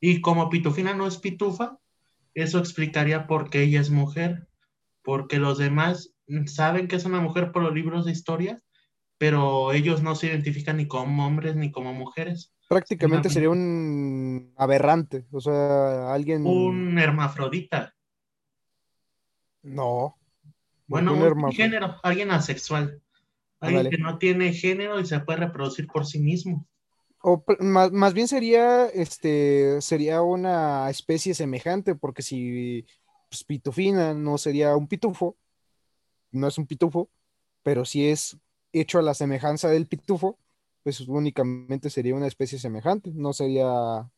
Y 0.00 0.20
como 0.20 0.50
Pitufina 0.50 0.94
no 0.94 1.06
es 1.06 1.18
pitufa, 1.18 1.78
eso 2.34 2.58
explicaría 2.58 3.26
por 3.26 3.50
qué 3.50 3.62
ella 3.62 3.80
es 3.80 3.90
mujer. 3.90 4.48
Porque 5.02 5.38
los 5.38 5.58
demás 5.58 6.14
saben 6.46 6.88
que 6.88 6.96
es 6.96 7.04
una 7.04 7.20
mujer 7.20 7.52
por 7.52 7.62
los 7.62 7.72
libros 7.72 8.04
de 8.04 8.12
historia, 8.12 8.60
pero 9.18 9.72
ellos 9.72 10.02
no 10.02 10.14
se 10.14 10.26
identifican 10.26 10.76
ni 10.76 10.88
como 10.88 11.26
hombres 11.26 11.56
ni 11.56 11.70
como 11.70 11.94
mujeres. 11.94 12.52
Prácticamente 12.68 13.30
sería 13.30 13.50
un 13.50 14.52
aberrante, 14.56 15.26
o 15.30 15.40
sea, 15.40 16.12
alguien... 16.12 16.44
Un 16.44 16.98
hermafrodita. 16.98 17.94
No. 19.62 20.16
Bueno, 20.88 21.14
un 21.14 21.44
un 21.44 21.52
género, 21.52 21.96
alguien 22.02 22.30
asexual. 22.30 23.00
Alguien 23.66 23.90
que 23.90 23.98
no 23.98 24.18
tiene 24.18 24.52
género 24.52 25.00
y 25.00 25.06
se 25.06 25.20
puede 25.20 25.40
reproducir 25.40 25.86
por 25.86 26.06
sí 26.06 26.18
mismo. 26.18 26.66
O 27.22 27.44
más, 27.58 27.90
más 27.92 28.14
bien 28.14 28.28
sería, 28.28 28.86
este, 28.86 29.80
sería 29.80 30.22
una 30.22 30.88
especie 30.90 31.34
semejante, 31.34 31.94
porque 31.94 32.22
si 32.22 32.86
pues, 33.28 33.44
pitufina 33.44 34.14
no 34.14 34.38
sería 34.38 34.76
un 34.76 34.86
pitufo, 34.86 35.36
no 36.30 36.46
es 36.46 36.58
un 36.58 36.66
pitufo, 36.66 37.10
pero 37.62 37.84
si 37.84 38.08
es 38.08 38.38
hecho 38.72 38.98
a 38.98 39.02
la 39.02 39.14
semejanza 39.14 39.68
del 39.68 39.86
pitufo, 39.86 40.38
pues 40.82 41.00
únicamente 41.00 41.90
sería 41.90 42.14
una 42.14 42.28
especie 42.28 42.58
semejante, 42.58 43.10
no 43.12 43.32
sería, 43.32 44.08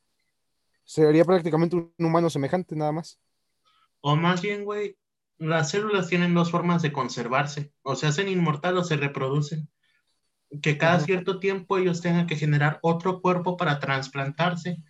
sería 0.85 1.25
prácticamente 1.25 1.77
un 1.77 1.93
humano 1.99 2.29
semejante 2.29 2.77
nada 2.77 2.93
más. 2.93 3.19
O 4.01 4.17
más 4.17 4.43
bien, 4.43 4.65
güey, 4.65 4.97
las 5.39 5.71
células 5.71 6.09
tienen 6.09 6.35
dos 6.35 6.51
formas 6.51 6.83
de 6.83 6.93
conservarse. 6.93 7.73
O 7.83 7.95
se 7.95 8.07
hacen 8.07 8.29
inmortal 8.29 8.77
o 8.77 8.85
se 8.85 8.97
reproducen. 8.97 9.69
Que 10.63 10.79
cada 10.79 11.01
cierto 11.01 11.39
tiempo 11.39 11.79
ellos 11.79 12.01
tengan 12.01 12.27
que 12.27 12.37
generar 12.37 12.79
otro 12.83 13.21
cuerpo 13.21 13.57
para 13.57 13.79
trasplantarse. 13.79 14.83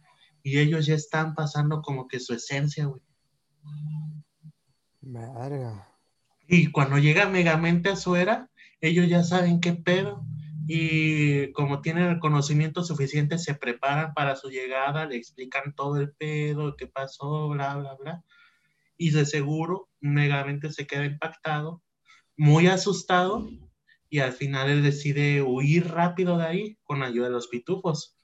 Y 0.42 0.58
ellos 0.58 0.86
ya 0.86 0.94
están 0.94 1.34
pasando 1.34 1.82
como 1.82 2.08
que 2.08 2.20
su 2.20 2.32
esencia, 2.32 2.86
güey. 2.86 3.02
Verga. 5.00 5.88
Y 6.46 6.70
cuando 6.70 6.98
llega 6.98 7.28
Megamente 7.28 7.90
a 7.90 7.96
su 7.96 8.16
era, 8.16 8.50
ellos 8.80 9.08
ya 9.08 9.22
saben 9.22 9.60
qué 9.60 9.74
pedo. 9.74 10.24
Y 10.66 11.50
como 11.52 11.80
tienen 11.80 12.04
el 12.04 12.18
conocimiento 12.20 12.84
suficiente, 12.84 13.38
se 13.38 13.54
preparan 13.54 14.12
para 14.14 14.36
su 14.36 14.50
llegada, 14.50 15.06
le 15.06 15.16
explican 15.16 15.74
todo 15.74 15.96
el 15.96 16.12
pedo, 16.12 16.76
qué 16.76 16.86
pasó, 16.86 17.48
bla, 17.48 17.76
bla, 17.76 17.94
bla. 17.94 18.24
Y 18.96 19.10
de 19.10 19.24
seguro, 19.24 19.87
Megamente 20.00 20.72
se 20.72 20.86
queda 20.86 21.04
impactado, 21.04 21.82
muy 22.36 22.66
asustado, 22.66 23.48
y 24.08 24.20
al 24.20 24.32
final 24.32 24.70
él 24.70 24.82
decide 24.82 25.42
huir 25.42 25.88
rápido 25.88 26.38
de 26.38 26.46
ahí 26.46 26.78
con 26.84 27.02
ayuda 27.02 27.26
de 27.26 27.32
los 27.32 27.48
pitufos. 27.48 28.16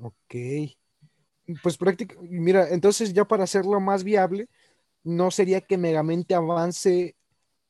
Ok. 0.00 0.34
Pues 1.62 1.76
prácticamente, 1.76 2.30
mira, 2.30 2.68
entonces 2.70 3.12
ya 3.12 3.24
para 3.24 3.44
hacerlo 3.44 3.80
más 3.80 4.04
viable, 4.04 4.48
no 5.02 5.30
sería 5.30 5.60
que 5.60 5.78
Megamente 5.78 6.34
avance 6.34 7.16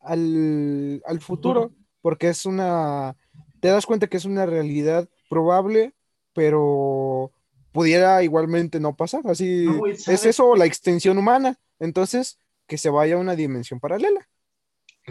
al, 0.01 1.03
al 1.07 1.21
futuro, 1.21 1.73
porque 2.01 2.29
es 2.29 2.45
una, 2.45 3.17
te 3.61 3.69
das 3.69 3.87
cuenta 3.87 4.09
que 4.09 4.17
es 4.17 4.25
una 4.25 4.47
realidad 4.47 5.09
probable, 5.29 5.95
pero 6.33 7.33
pudiera 7.73 8.23
igualmente 8.23 8.81
no 8.81 8.97
pasar. 8.97 9.23
Así 9.27 9.65
No, 9.67 9.87
es 9.87 10.09
eso 10.09 10.57
la 10.57 10.67
extensión 10.67 11.19
humana. 11.19 11.59
Entonces, 11.79 12.39
que 12.67 12.79
se 12.79 12.91
vaya 12.91 13.15
a 13.15 13.19
una 13.19 13.37
dimensión 13.37 13.81
paralela. 13.81 14.29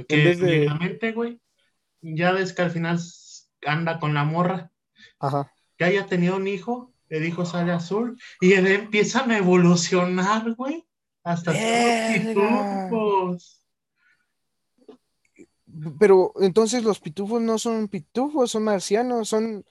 Que 0.08 0.24
vez 0.24 0.40
de- 0.40 1.12
güey, 1.14 1.40
ya 2.02 2.32
ves 2.32 2.54
que 2.54 2.62
al 2.62 2.72
final 2.72 3.00
anda 3.66 4.00
con 4.00 4.14
la 4.14 4.24
morra. 4.24 4.72
Ajá. 5.20 5.52
que 5.78 5.86
haya 5.86 6.08
tenido 6.08 6.36
un 6.38 6.48
hijo, 6.48 6.92
el 7.10 7.26
hijo 7.26 7.46
sale 7.46 7.72
azul 7.72 8.20
y 8.42 8.54
él 8.54 8.66
empiezan 8.68 9.30
a 9.32 9.38
evolucionar, 9.38 10.54
güey, 10.56 10.88
hasta 11.24 11.52
pitufos. 12.14 13.62
Pero 16.00 16.34
entonces 16.40 16.84
los 16.84 17.00
pitufos 17.00 17.42
no 17.42 17.60
son 17.60 17.88
pitufos, 17.88 18.52
son 18.52 18.64
marcianos, 18.64 19.30
son 19.30 19.64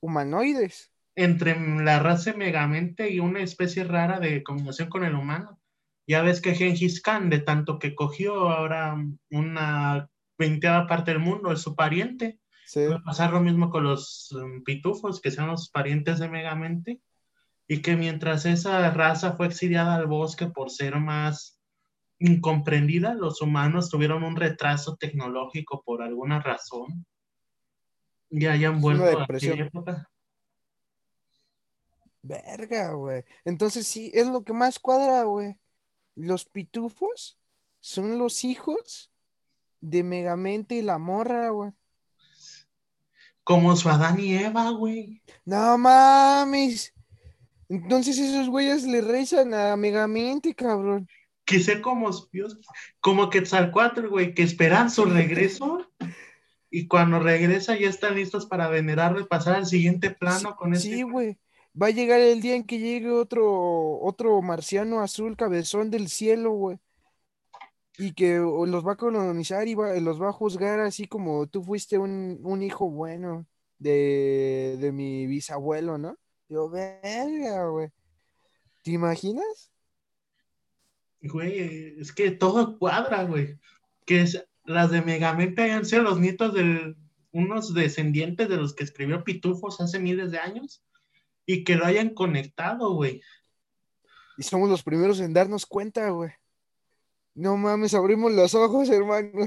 humanoides. 0.00 0.89
Entre 1.16 1.58
la 1.82 1.98
raza 1.98 2.32
megamente 2.34 3.10
y 3.10 3.20
una 3.20 3.40
especie 3.40 3.84
rara 3.84 4.20
de 4.20 4.42
combinación 4.42 4.88
con 4.88 5.04
el 5.04 5.14
humano. 5.14 5.60
Ya 6.06 6.22
ves 6.22 6.40
que 6.40 6.54
Gengis 6.54 7.02
Khan, 7.02 7.30
de 7.30 7.40
tanto 7.40 7.78
que 7.78 7.94
cogió 7.94 8.48
ahora 8.48 8.96
una 9.30 10.08
veinteava 10.38 10.86
parte 10.86 11.12
del 11.12 11.20
mundo, 11.20 11.52
es 11.52 11.60
su 11.60 11.74
pariente. 11.74 12.40
Sí. 12.66 12.86
Puede 12.86 13.00
pasar 13.02 13.32
lo 13.32 13.40
mismo 13.40 13.70
con 13.70 13.84
los 13.84 14.30
um, 14.32 14.62
pitufos, 14.62 15.20
que 15.20 15.30
sean 15.30 15.48
los 15.48 15.70
parientes 15.70 16.18
de 16.18 16.28
Megamente, 16.28 17.00
y 17.68 17.82
que 17.82 17.96
mientras 17.96 18.46
esa 18.46 18.90
raza 18.90 19.34
fue 19.34 19.46
exiliada 19.46 19.94
al 19.94 20.06
bosque 20.06 20.46
por 20.46 20.70
ser 20.70 20.98
más 20.98 21.60
incomprendida, 22.18 23.14
los 23.14 23.40
humanos 23.40 23.88
tuvieron 23.88 24.24
un 24.24 24.36
retraso 24.36 24.96
tecnológico 24.96 25.82
por 25.84 26.02
alguna 26.02 26.40
razón 26.40 27.06
y 28.28 28.46
hayan 28.46 28.80
vuelto 28.80 29.20
a 29.20 29.24
aquella 29.24 29.64
época. 29.64 30.09
Verga, 32.22 32.92
güey. 32.92 33.24
Entonces 33.44 33.86
sí, 33.86 34.10
es 34.14 34.26
lo 34.26 34.44
que 34.44 34.52
más 34.52 34.78
cuadra, 34.78 35.24
güey. 35.24 35.56
Los 36.14 36.44
pitufos 36.44 37.38
son 37.80 38.18
los 38.18 38.44
hijos 38.44 39.10
de 39.80 40.02
Megamente 40.02 40.74
y 40.76 40.82
la 40.82 40.98
morra, 40.98 41.48
güey. 41.50 41.72
Como 43.42 43.74
su 43.74 43.88
Adán 43.88 44.20
y 44.20 44.36
Eva, 44.36 44.70
güey. 44.70 45.22
No 45.44 45.78
mames. 45.78 46.92
Entonces 47.68 48.18
esos 48.18 48.48
güeyes 48.48 48.84
le 48.84 49.00
rezan 49.00 49.54
a 49.54 49.76
Megamente, 49.76 50.54
cabrón. 50.54 51.08
Que 51.44 51.60
sea 51.60 51.80
como 51.80 52.10
Dios, 52.32 52.58
como 53.00 53.30
Quetzalcóatl, 53.30 54.06
güey, 54.08 54.34
que 54.34 54.42
esperan 54.42 54.90
su 54.90 55.04
regreso 55.04 55.90
y 56.70 56.86
cuando 56.86 57.18
regresa 57.18 57.76
ya 57.76 57.88
están 57.88 58.16
listos 58.16 58.46
para 58.46 58.68
venerarlo 58.68 59.20
y 59.20 59.24
pasar 59.24 59.56
al 59.56 59.66
siguiente 59.66 60.10
plano 60.10 60.54
con 60.56 60.74
ese 60.74 60.88
Sí, 60.88 61.02
güey. 61.02 61.38
Va 61.80 61.86
a 61.86 61.90
llegar 61.90 62.20
el 62.20 62.40
día 62.42 62.56
en 62.56 62.64
que 62.64 62.78
llegue 62.78 63.10
otro, 63.10 64.00
otro 64.00 64.42
marciano 64.42 65.00
azul 65.00 65.36
cabezón 65.36 65.90
del 65.90 66.08
cielo, 66.08 66.50
güey. 66.52 66.78
Y 67.96 68.12
que 68.12 68.36
los 68.38 68.86
va 68.86 68.92
a 68.92 68.96
colonizar 68.96 69.66
y 69.68 69.74
va- 69.74 69.94
los 70.00 70.20
va 70.20 70.28
a 70.28 70.32
juzgar 70.32 70.80
así 70.80 71.06
como 71.06 71.46
tú 71.46 71.62
fuiste 71.62 71.98
un, 71.98 72.38
un 72.42 72.62
hijo 72.62 72.90
bueno 72.90 73.46
de, 73.78 74.76
de 74.80 74.92
mi 74.92 75.26
bisabuelo, 75.26 75.96
¿no? 75.98 76.16
Yo, 76.48 76.68
verga, 76.68 77.66
güey. 77.68 77.88
¿Te 78.82 78.92
imaginas? 78.92 79.70
Güey, 81.22 82.00
es 82.00 82.12
que 82.12 82.30
todo 82.30 82.78
cuadra, 82.78 83.24
güey. 83.24 83.58
Que 84.06 84.26
las 84.64 84.90
de 84.90 85.02
Megamente 85.02 85.62
hayan 85.62 85.84
sido 85.84 86.02
los 86.02 86.18
nietos 86.18 86.54
de 86.54 86.94
unos 87.32 87.74
descendientes 87.74 88.48
de 88.48 88.56
los 88.56 88.74
que 88.74 88.84
escribió 88.84 89.22
Pitufos 89.24 89.80
hace 89.80 89.98
miles 89.98 90.30
de 90.30 90.38
años 90.38 90.82
y 91.46 91.64
que 91.64 91.76
lo 91.76 91.84
hayan 91.84 92.10
conectado, 92.10 92.94
güey. 92.94 93.20
Y 94.38 94.42
somos 94.42 94.68
los 94.70 94.82
primeros 94.82 95.20
en 95.20 95.32
darnos 95.32 95.66
cuenta, 95.66 96.08
güey. 96.10 96.30
No 97.34 97.56
mames, 97.56 97.94
abrimos 97.94 98.32
los 98.32 98.54
ojos, 98.54 98.88
hermano. 98.90 99.46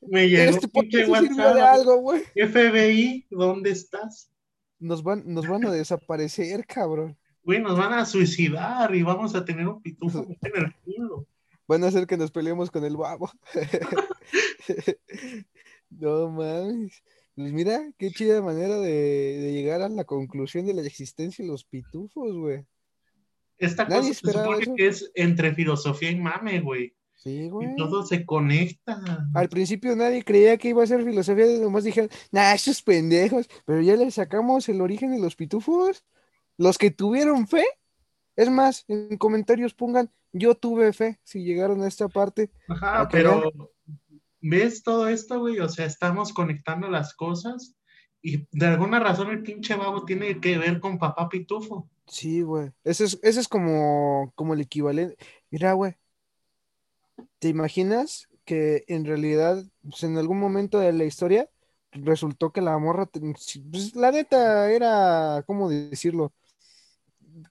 Me 0.00 0.28
llegó 0.28 0.50
Este 0.50 0.68
pinche 0.68 1.04
sirvió 1.06 1.22
de 1.22 1.30
WhatsApp. 1.30 1.74
algo, 1.74 1.96
güey. 1.98 2.22
FBI, 2.34 3.26
¿dónde 3.30 3.70
estás? 3.70 4.30
Nos 4.78 5.02
van, 5.02 5.22
nos 5.26 5.46
van 5.46 5.64
a 5.66 5.70
desaparecer, 5.70 6.66
cabrón. 6.66 7.16
Güey, 7.42 7.60
nos 7.62 7.78
van 7.78 7.92
a 7.92 8.04
suicidar 8.04 8.94
y 8.94 9.02
vamos 9.02 9.34
a 9.34 9.44
tener 9.44 9.66
un 9.68 9.80
pitufo 9.80 10.26
en 10.42 10.56
el 10.56 10.74
culo. 10.84 11.26
Van 11.66 11.82
a 11.84 11.88
hacer 11.88 12.06
que 12.06 12.16
nos 12.18 12.30
peleemos 12.30 12.70
con 12.70 12.84
el 12.84 12.96
babo. 12.96 13.30
No 15.90 16.28
mames. 16.28 17.02
Pues 17.36 17.52
mira, 17.52 17.82
qué 17.98 18.10
chida 18.10 18.40
manera 18.42 18.78
de, 18.78 18.90
de 18.90 19.52
llegar 19.52 19.82
a 19.82 19.88
la 19.88 20.04
conclusión 20.04 20.66
de 20.66 20.74
la 20.74 20.82
existencia 20.82 21.44
de 21.44 21.50
los 21.50 21.64
pitufos, 21.64 22.32
güey. 22.36 22.64
Esta 23.58 23.84
Nadie 23.84 24.10
cosa 24.10 24.20
se 24.20 24.32
supone 24.32 24.62
eso. 24.62 24.74
que 24.74 24.86
es 24.86 25.10
entre 25.14 25.54
filosofía 25.54 26.10
y 26.10 26.16
mame, 26.20 26.60
güey. 26.60 26.94
Sí, 27.16 27.48
güey. 27.48 27.72
Y 27.72 27.76
todo 27.76 28.04
se 28.04 28.26
conecta. 28.26 29.00
Al 29.34 29.48
principio 29.48 29.96
nadie 29.96 30.22
creía 30.22 30.58
que 30.58 30.68
iba 30.68 30.82
a 30.82 30.86
ser 30.86 31.04
filosofía, 31.04 31.46
nomás 31.60 31.84
dijeron, 31.84 32.10
nah, 32.30 32.52
esos 32.52 32.82
pendejos, 32.82 33.48
pero 33.64 33.80
ya 33.80 33.96
le 33.96 34.10
sacamos 34.10 34.68
el 34.68 34.80
origen 34.80 35.10
de 35.12 35.20
los 35.20 35.34
pitufos. 35.34 36.04
Los 36.56 36.78
que 36.78 36.90
tuvieron 36.90 37.48
fe, 37.48 37.64
es 38.36 38.50
más, 38.50 38.84
en 38.88 39.16
comentarios 39.16 39.74
pongan, 39.74 40.10
yo 40.32 40.54
tuve 40.54 40.92
fe, 40.92 41.18
si 41.24 41.42
llegaron 41.44 41.82
a 41.82 41.88
esta 41.88 42.08
parte. 42.08 42.50
Ajá, 42.68 43.08
pero 43.10 43.72
¿ves 44.44 44.82
todo 44.82 45.08
esto, 45.08 45.40
güey? 45.40 45.58
O 45.60 45.68
sea, 45.68 45.86
estamos 45.86 46.32
conectando 46.32 46.88
las 46.88 47.14
cosas 47.14 47.74
y 48.20 48.46
de 48.52 48.66
alguna 48.66 49.00
razón 49.00 49.30
el 49.30 49.42
pinche 49.42 49.74
babo 49.74 50.04
tiene 50.04 50.38
que 50.40 50.58
ver 50.58 50.80
con 50.80 50.98
papá 50.98 51.28
pitufo. 51.28 51.88
Sí, 52.06 52.42
güey. 52.42 52.70
Ese 52.84 53.04
es, 53.04 53.18
ese 53.22 53.40
es 53.40 53.48
como, 53.48 54.32
como 54.34 54.52
el 54.52 54.60
equivalente. 54.60 55.16
Mira, 55.50 55.72
güey. 55.72 55.96
¿Te 57.38 57.48
imaginas 57.48 58.28
que 58.44 58.84
en 58.88 59.06
realidad, 59.06 59.64
pues, 59.82 60.02
en 60.02 60.18
algún 60.18 60.38
momento 60.38 60.78
de 60.78 60.92
la 60.92 61.04
historia, 61.04 61.48
resultó 61.92 62.52
que 62.52 62.60
la 62.60 62.76
morra, 62.76 63.06
pues, 63.06 63.96
la 63.96 64.12
neta 64.12 64.70
era, 64.70 65.42
¿cómo 65.46 65.70
decirlo? 65.70 66.34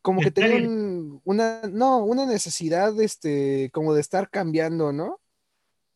Como 0.02 0.22
que 0.22 0.32
tenía 0.32 0.70
una, 1.24 1.62
no, 1.72 2.04
una 2.04 2.26
necesidad, 2.28 3.00
este, 3.02 3.72
como 3.74 3.96
de 3.96 4.02
estar 4.02 4.30
cambiando, 4.30 4.94
¿no? 4.94 5.20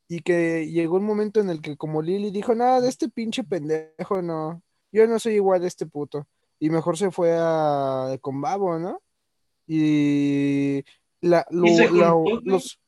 Y 0.10 0.22
que 0.22 0.68
llegó 0.70 0.97
un 0.97 1.03
momento 1.05 1.39
en 1.41 1.49
el 1.49 1.62
que 1.62 1.76
como 1.76 2.01
Lily 2.01 2.32
dijo, 2.32 2.55
no, 2.55 2.80
de 2.82 2.88
este 2.89 3.10
pinche 3.10 3.43
pendejo, 3.43 4.22
no, 4.22 4.62
yo 4.91 5.05
no 5.08 5.20
soy 5.20 5.34
igual 5.36 5.62
de 5.62 5.68
este 5.68 5.86
puto. 5.86 6.28
Y 6.60 6.70
mejor 6.70 6.97
se 6.97 7.12
fue 7.12 7.36
a, 7.38 8.18
con 8.22 8.39
Babo, 8.41 8.80
¿no? 8.80 9.01
Y 9.68 10.84
la, 11.22 11.45
lo- 11.51 11.66
Y 11.66 11.76
se 11.76 11.91
la- 11.91 12.14
los, 12.43 12.80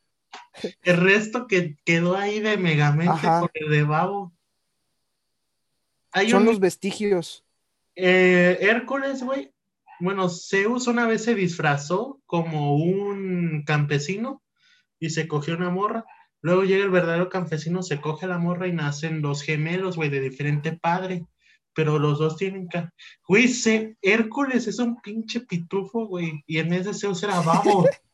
El 0.84 0.98
resto 0.98 1.46
que 1.48 1.76
quedó 1.84 2.16
ahí 2.16 2.40
de 2.40 2.58
Megamente 2.58 3.12
Ajá. 3.12 3.42
con 3.42 3.50
el 3.54 3.70
de 3.70 3.84
babo. 3.84 4.34
Hay 6.12 6.30
son 6.30 6.42
un 6.42 6.46
los 6.48 6.60
vestigios. 6.60 7.44
Eh, 7.96 8.58
Hércules, 8.62 9.24
güey. 9.24 9.54
Bueno, 10.00 10.30
Zeus 10.30 10.88
una 10.88 11.06
vez 11.06 11.26
se 11.26 11.36
disfrazó 11.36 12.22
como 12.26 12.76
un 12.78 13.64
campesino 13.66 14.42
y 15.00 15.10
se 15.10 15.28
cogió 15.28 15.56
una 15.58 15.70
morra. 15.70 16.06
Luego 16.42 16.64
llega 16.64 16.84
el 16.84 16.92
verdadero 16.92 17.30
campesino, 17.30 17.84
se 17.84 18.00
coge 18.00 18.28
la 18.28 18.38
morra 18.38 18.68
y 18.68 18.74
nacen 18.74 19.22
dos 19.22 19.42
gemelos, 19.42 19.96
güey, 19.96 20.10
de 20.10 20.22
diferente 20.22 20.74
padre. 20.74 21.26
Pero 21.74 22.00
los 22.00 22.20
dos 22.20 22.38
tienen 22.38 22.68
ca... 22.68 22.94
Güey, 23.28 23.52
Hércules 24.02 24.68
es 24.68 24.80
un 24.80 25.00
pinche 25.02 25.42
pitufo, 25.42 26.08
güey. 26.08 26.44
Y 26.48 26.60
en 26.60 26.70
de 26.70 26.94
Zeus 26.94 27.22
era 27.24 27.40
babo. 27.42 27.86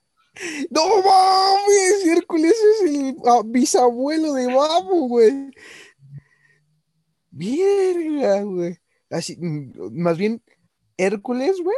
¡No 0.70 0.88
mames! 1.02 2.06
Hércules 2.06 2.54
es 2.54 2.90
el 2.92 3.16
ah, 3.26 3.42
bisabuelo 3.46 4.34
de 4.34 4.48
Babo, 4.48 5.08
güey. 5.08 5.52
Verga, 7.32 8.42
güey. 8.42 8.78
Así, 9.10 9.38
mm, 9.38 10.02
más 10.02 10.18
bien, 10.18 10.42
Hércules, 10.98 11.62
güey. 11.62 11.78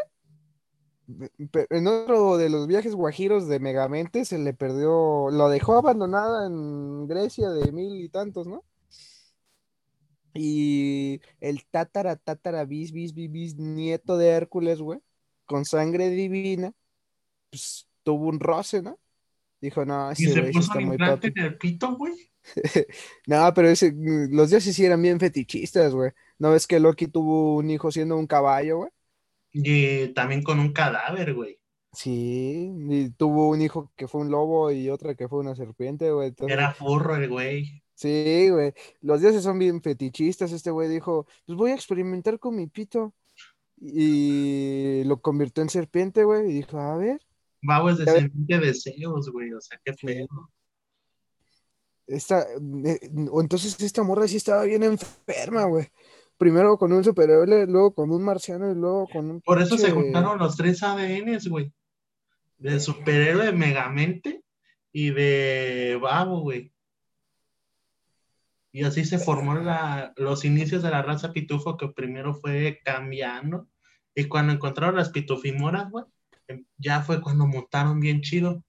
En 1.70 1.88
otro 1.88 2.38
de 2.38 2.50
los 2.50 2.68
viajes 2.68 2.94
guajiros 2.94 3.48
de 3.48 3.60
Megamente 3.60 4.26
se 4.26 4.38
le 4.38 4.54
perdió, 4.54 5.30
lo 5.32 5.48
dejó 5.48 5.78
abandonada 5.78 6.46
en 6.48 7.08
Grecia 7.08 7.50
de 7.50 7.72
mil 7.72 7.96
y 8.04 8.10
tantos, 8.10 8.46
¿no? 8.46 8.66
Y 10.34 11.22
el 11.40 11.66
tatara, 11.66 12.18
tatara, 12.18 12.66
bis, 12.66 12.92
bis, 12.92 13.14
bis, 13.14 13.32
bis, 13.32 13.56
nieto 13.56 14.18
de 14.18 14.28
Hércules, 14.28 14.82
güey, 14.82 15.00
con 15.46 15.66
sangre 15.66 16.10
divina, 16.10 16.74
pues 17.50 17.88
tuvo 18.04 18.28
un 18.28 18.40
roce, 18.40 18.82
¿no? 18.82 19.00
Dijo, 19.62 19.86
no, 19.86 20.12
y 20.12 20.26
ese 20.26 20.34
se 20.34 20.44
puso 20.44 20.60
está 20.60 20.78
un 20.78 20.86
muy 20.86 20.98
papi. 20.98 21.28
en 21.36 21.46
el 21.46 21.58
pito, 21.58 21.96
güey. 21.96 22.14
No, 23.28 23.54
pero 23.54 23.70
ese, 23.70 23.94
los 23.96 24.50
dioses 24.50 24.76
sí 24.76 24.86
eran 24.86 25.02
bien 25.02 25.20
fetichistas, 25.20 25.94
güey. 25.94 26.12
¿No 26.38 26.52
ves 26.52 26.68
que 26.68 26.80
Loki 26.80 27.08
tuvo 27.08 27.56
un 27.56 27.70
hijo 27.70 27.92
siendo 27.92 28.18
un 28.18 28.28
caballo, 28.28 28.78
güey? 28.78 28.92
Y 29.64 30.10
también 30.14 30.44
con 30.44 30.60
un 30.60 30.72
cadáver, 30.72 31.34
güey. 31.34 31.60
Sí, 31.94 32.72
y 32.90 33.10
tuvo 33.12 33.50
un 33.50 33.62
hijo 33.62 33.92
que 33.96 34.08
fue 34.08 34.22
un 34.22 34.30
lobo 34.30 34.72
y 34.72 34.90
otra 34.90 35.16
que 35.16 35.28
fue 35.28 35.40
una 35.40 35.56
serpiente, 35.56 36.12
güey. 36.12 36.30
entonces- 36.30 36.56
Era 36.56 36.74
furro 36.74 37.16
el 37.16 37.28
güey. 37.30 37.84
Sí, 37.96 38.50
güey. 38.52 38.74
Los 39.02 39.22
dioses 39.22 39.42
son 39.42 39.58
bien 39.58 39.82
fetichistas. 39.82 40.52
Este 40.52 40.70
güey 40.70 40.88
dijo, 40.90 41.26
pues 41.46 41.58
voy 41.58 41.72
a 41.72 41.76
experimentar 41.76 42.38
con 42.40 42.56
mi 42.56 42.68
pito. 42.68 43.14
Y 43.80 45.04
lo 45.06 45.22
convirtió 45.22 45.64
en 45.64 45.70
serpiente, 45.70 46.24
güey. 46.24 46.50
Y 46.52 46.54
dijo, 46.54 46.78
a 46.78 46.98
ver, 46.98 47.22
descendiente 47.98 48.60
de 48.60 48.74
Zeus, 48.74 49.32
güey. 49.32 49.54
O 49.54 49.62
sea, 49.62 49.80
qué 49.84 49.94
pedo. 49.94 50.52
esta, 52.08 52.42
eh, 52.86 53.00
o 53.32 53.42
entonces 53.42 53.80
esta 53.82 54.02
morra 54.04 54.28
sí 54.28 54.38
estaba 54.38 54.64
bien 54.64 54.84
enferma, 54.84 55.66
güey. 55.66 55.88
Primero 56.38 56.78
con 56.78 56.94
un 56.94 57.04
superhéroe, 57.04 57.66
luego 57.66 57.94
con 57.94 58.12
un 58.12 58.24
marciano 58.24 58.72
y 58.72 58.76
luego 58.76 59.08
con 59.08 59.30
un 59.32 59.42
Por 59.42 59.60
eso 59.62 59.78
se 59.78 59.92
juntaron 59.92 60.38
los 60.38 60.56
tres 60.56 60.84
ADNs, 60.84 61.48
güey. 61.48 61.74
Del 62.58 62.80
superhéroe 62.80 63.48
de 63.48 63.52
Megamente 63.54 64.44
y 64.92 65.10
de 65.10 65.98
Babo, 66.02 66.42
güey. 66.42 66.72
Y 68.72 68.84
así 68.84 69.06
se 69.06 69.18
formó 69.18 69.56
la, 69.56 70.14
los 70.18 70.46
inicios 70.46 70.84
de 70.84 70.92
la 70.92 71.02
raza 71.02 71.34
pitufo 71.34 71.78
que 71.78 71.88
primero 71.88 72.36
fue 72.36 72.80
cambiando. 72.86 73.68
Y 74.14 74.26
cuando 74.26 74.54
encontraron 74.54 74.96
las 74.96 75.10
pitufimoras, 75.10 75.90
güey, 75.90 76.06
em, 76.48 76.66
ya 76.78 77.02
fue 77.02 77.20
cuando 77.22 77.48
mutaron 77.48 78.00
bien 78.00 78.22
chido. 78.22 78.64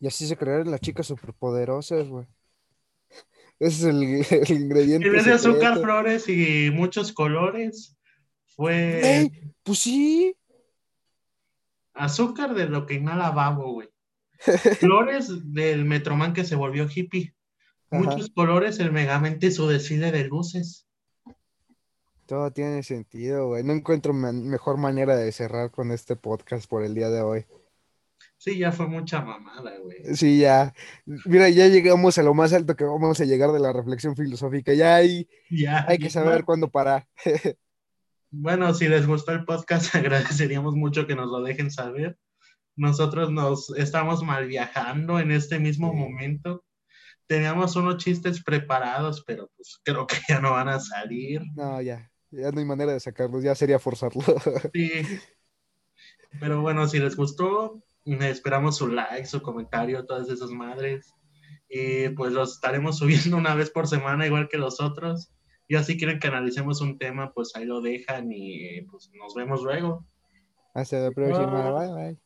Y 0.00 0.08
así 0.08 0.26
se 0.26 0.36
crearon 0.36 0.70
las 0.70 0.80
chicas 0.80 1.06
superpoderosas, 1.06 2.08
güey. 2.08 2.26
Ese 3.58 3.76
es 3.76 3.82
el, 3.84 4.02
el 4.50 4.62
ingrediente. 4.62 5.06
En 5.06 5.12
vez 5.14 5.24
de 5.24 5.32
azúcar, 5.32 5.80
flores 5.80 6.28
y 6.28 6.70
muchos 6.72 7.12
colores, 7.12 7.96
fue 8.54 9.00
Ey, 9.18 9.52
pues 9.62 9.78
sí. 9.78 10.36
azúcar 11.94 12.54
de 12.54 12.68
lo 12.68 12.86
que 12.86 12.94
inhala 12.94 13.30
Babo, 13.30 13.72
güey. 13.72 13.88
Flores 14.80 15.30
del 15.52 15.84
Metroman 15.86 16.34
que 16.34 16.44
se 16.44 16.56
volvió 16.56 16.86
hippie. 16.94 17.34
Ajá. 17.90 18.02
Muchos 18.02 18.30
colores, 18.30 18.78
el 18.80 18.92
Megamente 18.92 19.46
y 19.46 19.50
su 19.52 19.66
desfile 19.68 20.12
de 20.12 20.24
luces. 20.24 20.86
Todo 22.26 22.50
tiene 22.50 22.82
sentido, 22.82 23.46
güey. 23.48 23.62
No 23.62 23.72
encuentro 23.72 24.12
man- 24.12 24.46
mejor 24.48 24.76
manera 24.78 25.16
de 25.16 25.30
cerrar 25.32 25.70
con 25.70 25.92
este 25.92 26.16
podcast 26.16 26.68
por 26.68 26.84
el 26.84 26.94
día 26.94 27.08
de 27.08 27.22
hoy. 27.22 27.46
Sí, 28.46 28.58
ya 28.58 28.70
fue 28.70 28.86
mucha 28.86 29.20
mamada, 29.22 29.72
güey. 29.82 30.14
Sí, 30.14 30.38
ya. 30.38 30.72
Mira, 31.24 31.48
ya 31.48 31.66
llegamos 31.66 32.16
a 32.16 32.22
lo 32.22 32.32
más 32.32 32.52
alto 32.52 32.76
que 32.76 32.84
vamos 32.84 33.20
a 33.20 33.24
llegar 33.24 33.50
de 33.50 33.58
la 33.58 33.72
reflexión 33.72 34.14
filosófica. 34.14 34.72
Ya 34.72 34.94
hay, 34.94 35.28
Ya, 35.50 35.84
hay 35.88 35.98
que 35.98 36.10
saber 36.10 36.44
cuándo 36.44 36.70
parar. 36.70 37.06
Bueno, 38.30 38.74
si 38.74 38.86
les 38.88 39.06
gustó 39.06 39.32
el 39.32 39.44
podcast, 39.44 39.94
agradeceríamos 39.94 40.74
mucho 40.74 41.06
que 41.06 41.14
nos 41.16 41.26
lo 41.28 41.42
dejen 41.42 41.70
saber. 41.70 42.18
Nosotros 42.74 43.30
nos 43.32 43.70
estamos 43.78 44.22
mal 44.22 44.46
viajando 44.46 45.18
en 45.20 45.30
este 45.30 45.58
mismo 45.58 45.90
Sí. 45.92 45.96
momento. 45.96 46.64
Teníamos 47.26 47.74
unos 47.76 47.96
chistes 47.96 48.42
preparados, 48.42 49.24
pero 49.26 49.50
pues 49.56 49.80
creo 49.82 50.06
que 50.06 50.16
ya 50.28 50.40
no 50.40 50.50
van 50.52 50.68
a 50.68 50.80
salir. 50.80 51.40
No, 51.54 51.80
ya. 51.80 52.10
Ya 52.30 52.50
no 52.50 52.58
hay 52.58 52.64
manera 52.66 52.92
de 52.92 53.00
sacarlos. 53.00 53.42
Ya 53.42 53.54
sería 53.54 53.78
forzarlo. 53.78 54.22
Sí. 54.74 54.90
Pero 56.38 56.60
bueno, 56.60 56.86
si 56.88 56.98
les 56.98 57.16
gustó, 57.16 57.82
esperamos 58.06 58.76
su 58.76 58.88
like, 58.88 59.26
su 59.26 59.42
comentario, 59.42 60.04
todas 60.04 60.28
esas 60.28 60.50
madres. 60.50 61.14
Y 61.68 62.08
pues 62.10 62.32
los 62.32 62.54
estaremos 62.54 62.98
subiendo 62.98 63.36
una 63.36 63.54
vez 63.54 63.70
por 63.70 63.88
semana, 63.88 64.26
igual 64.26 64.48
que 64.48 64.58
los 64.58 64.80
otros. 64.80 65.32
Y 65.68 65.74
así 65.74 65.96
quieren 65.98 66.20
que 66.20 66.28
analicemos 66.28 66.80
un 66.80 66.96
tema, 66.96 67.32
pues 67.32 67.56
ahí 67.56 67.64
lo 67.64 67.80
dejan 67.80 68.30
y 68.30 68.82
pues 68.82 69.10
nos 69.18 69.34
vemos 69.34 69.62
luego. 69.62 70.06
Hasta 70.74 71.00
la 71.00 71.10
próxima. 71.10 71.72
Bye, 71.72 71.92
bye. 71.92 72.25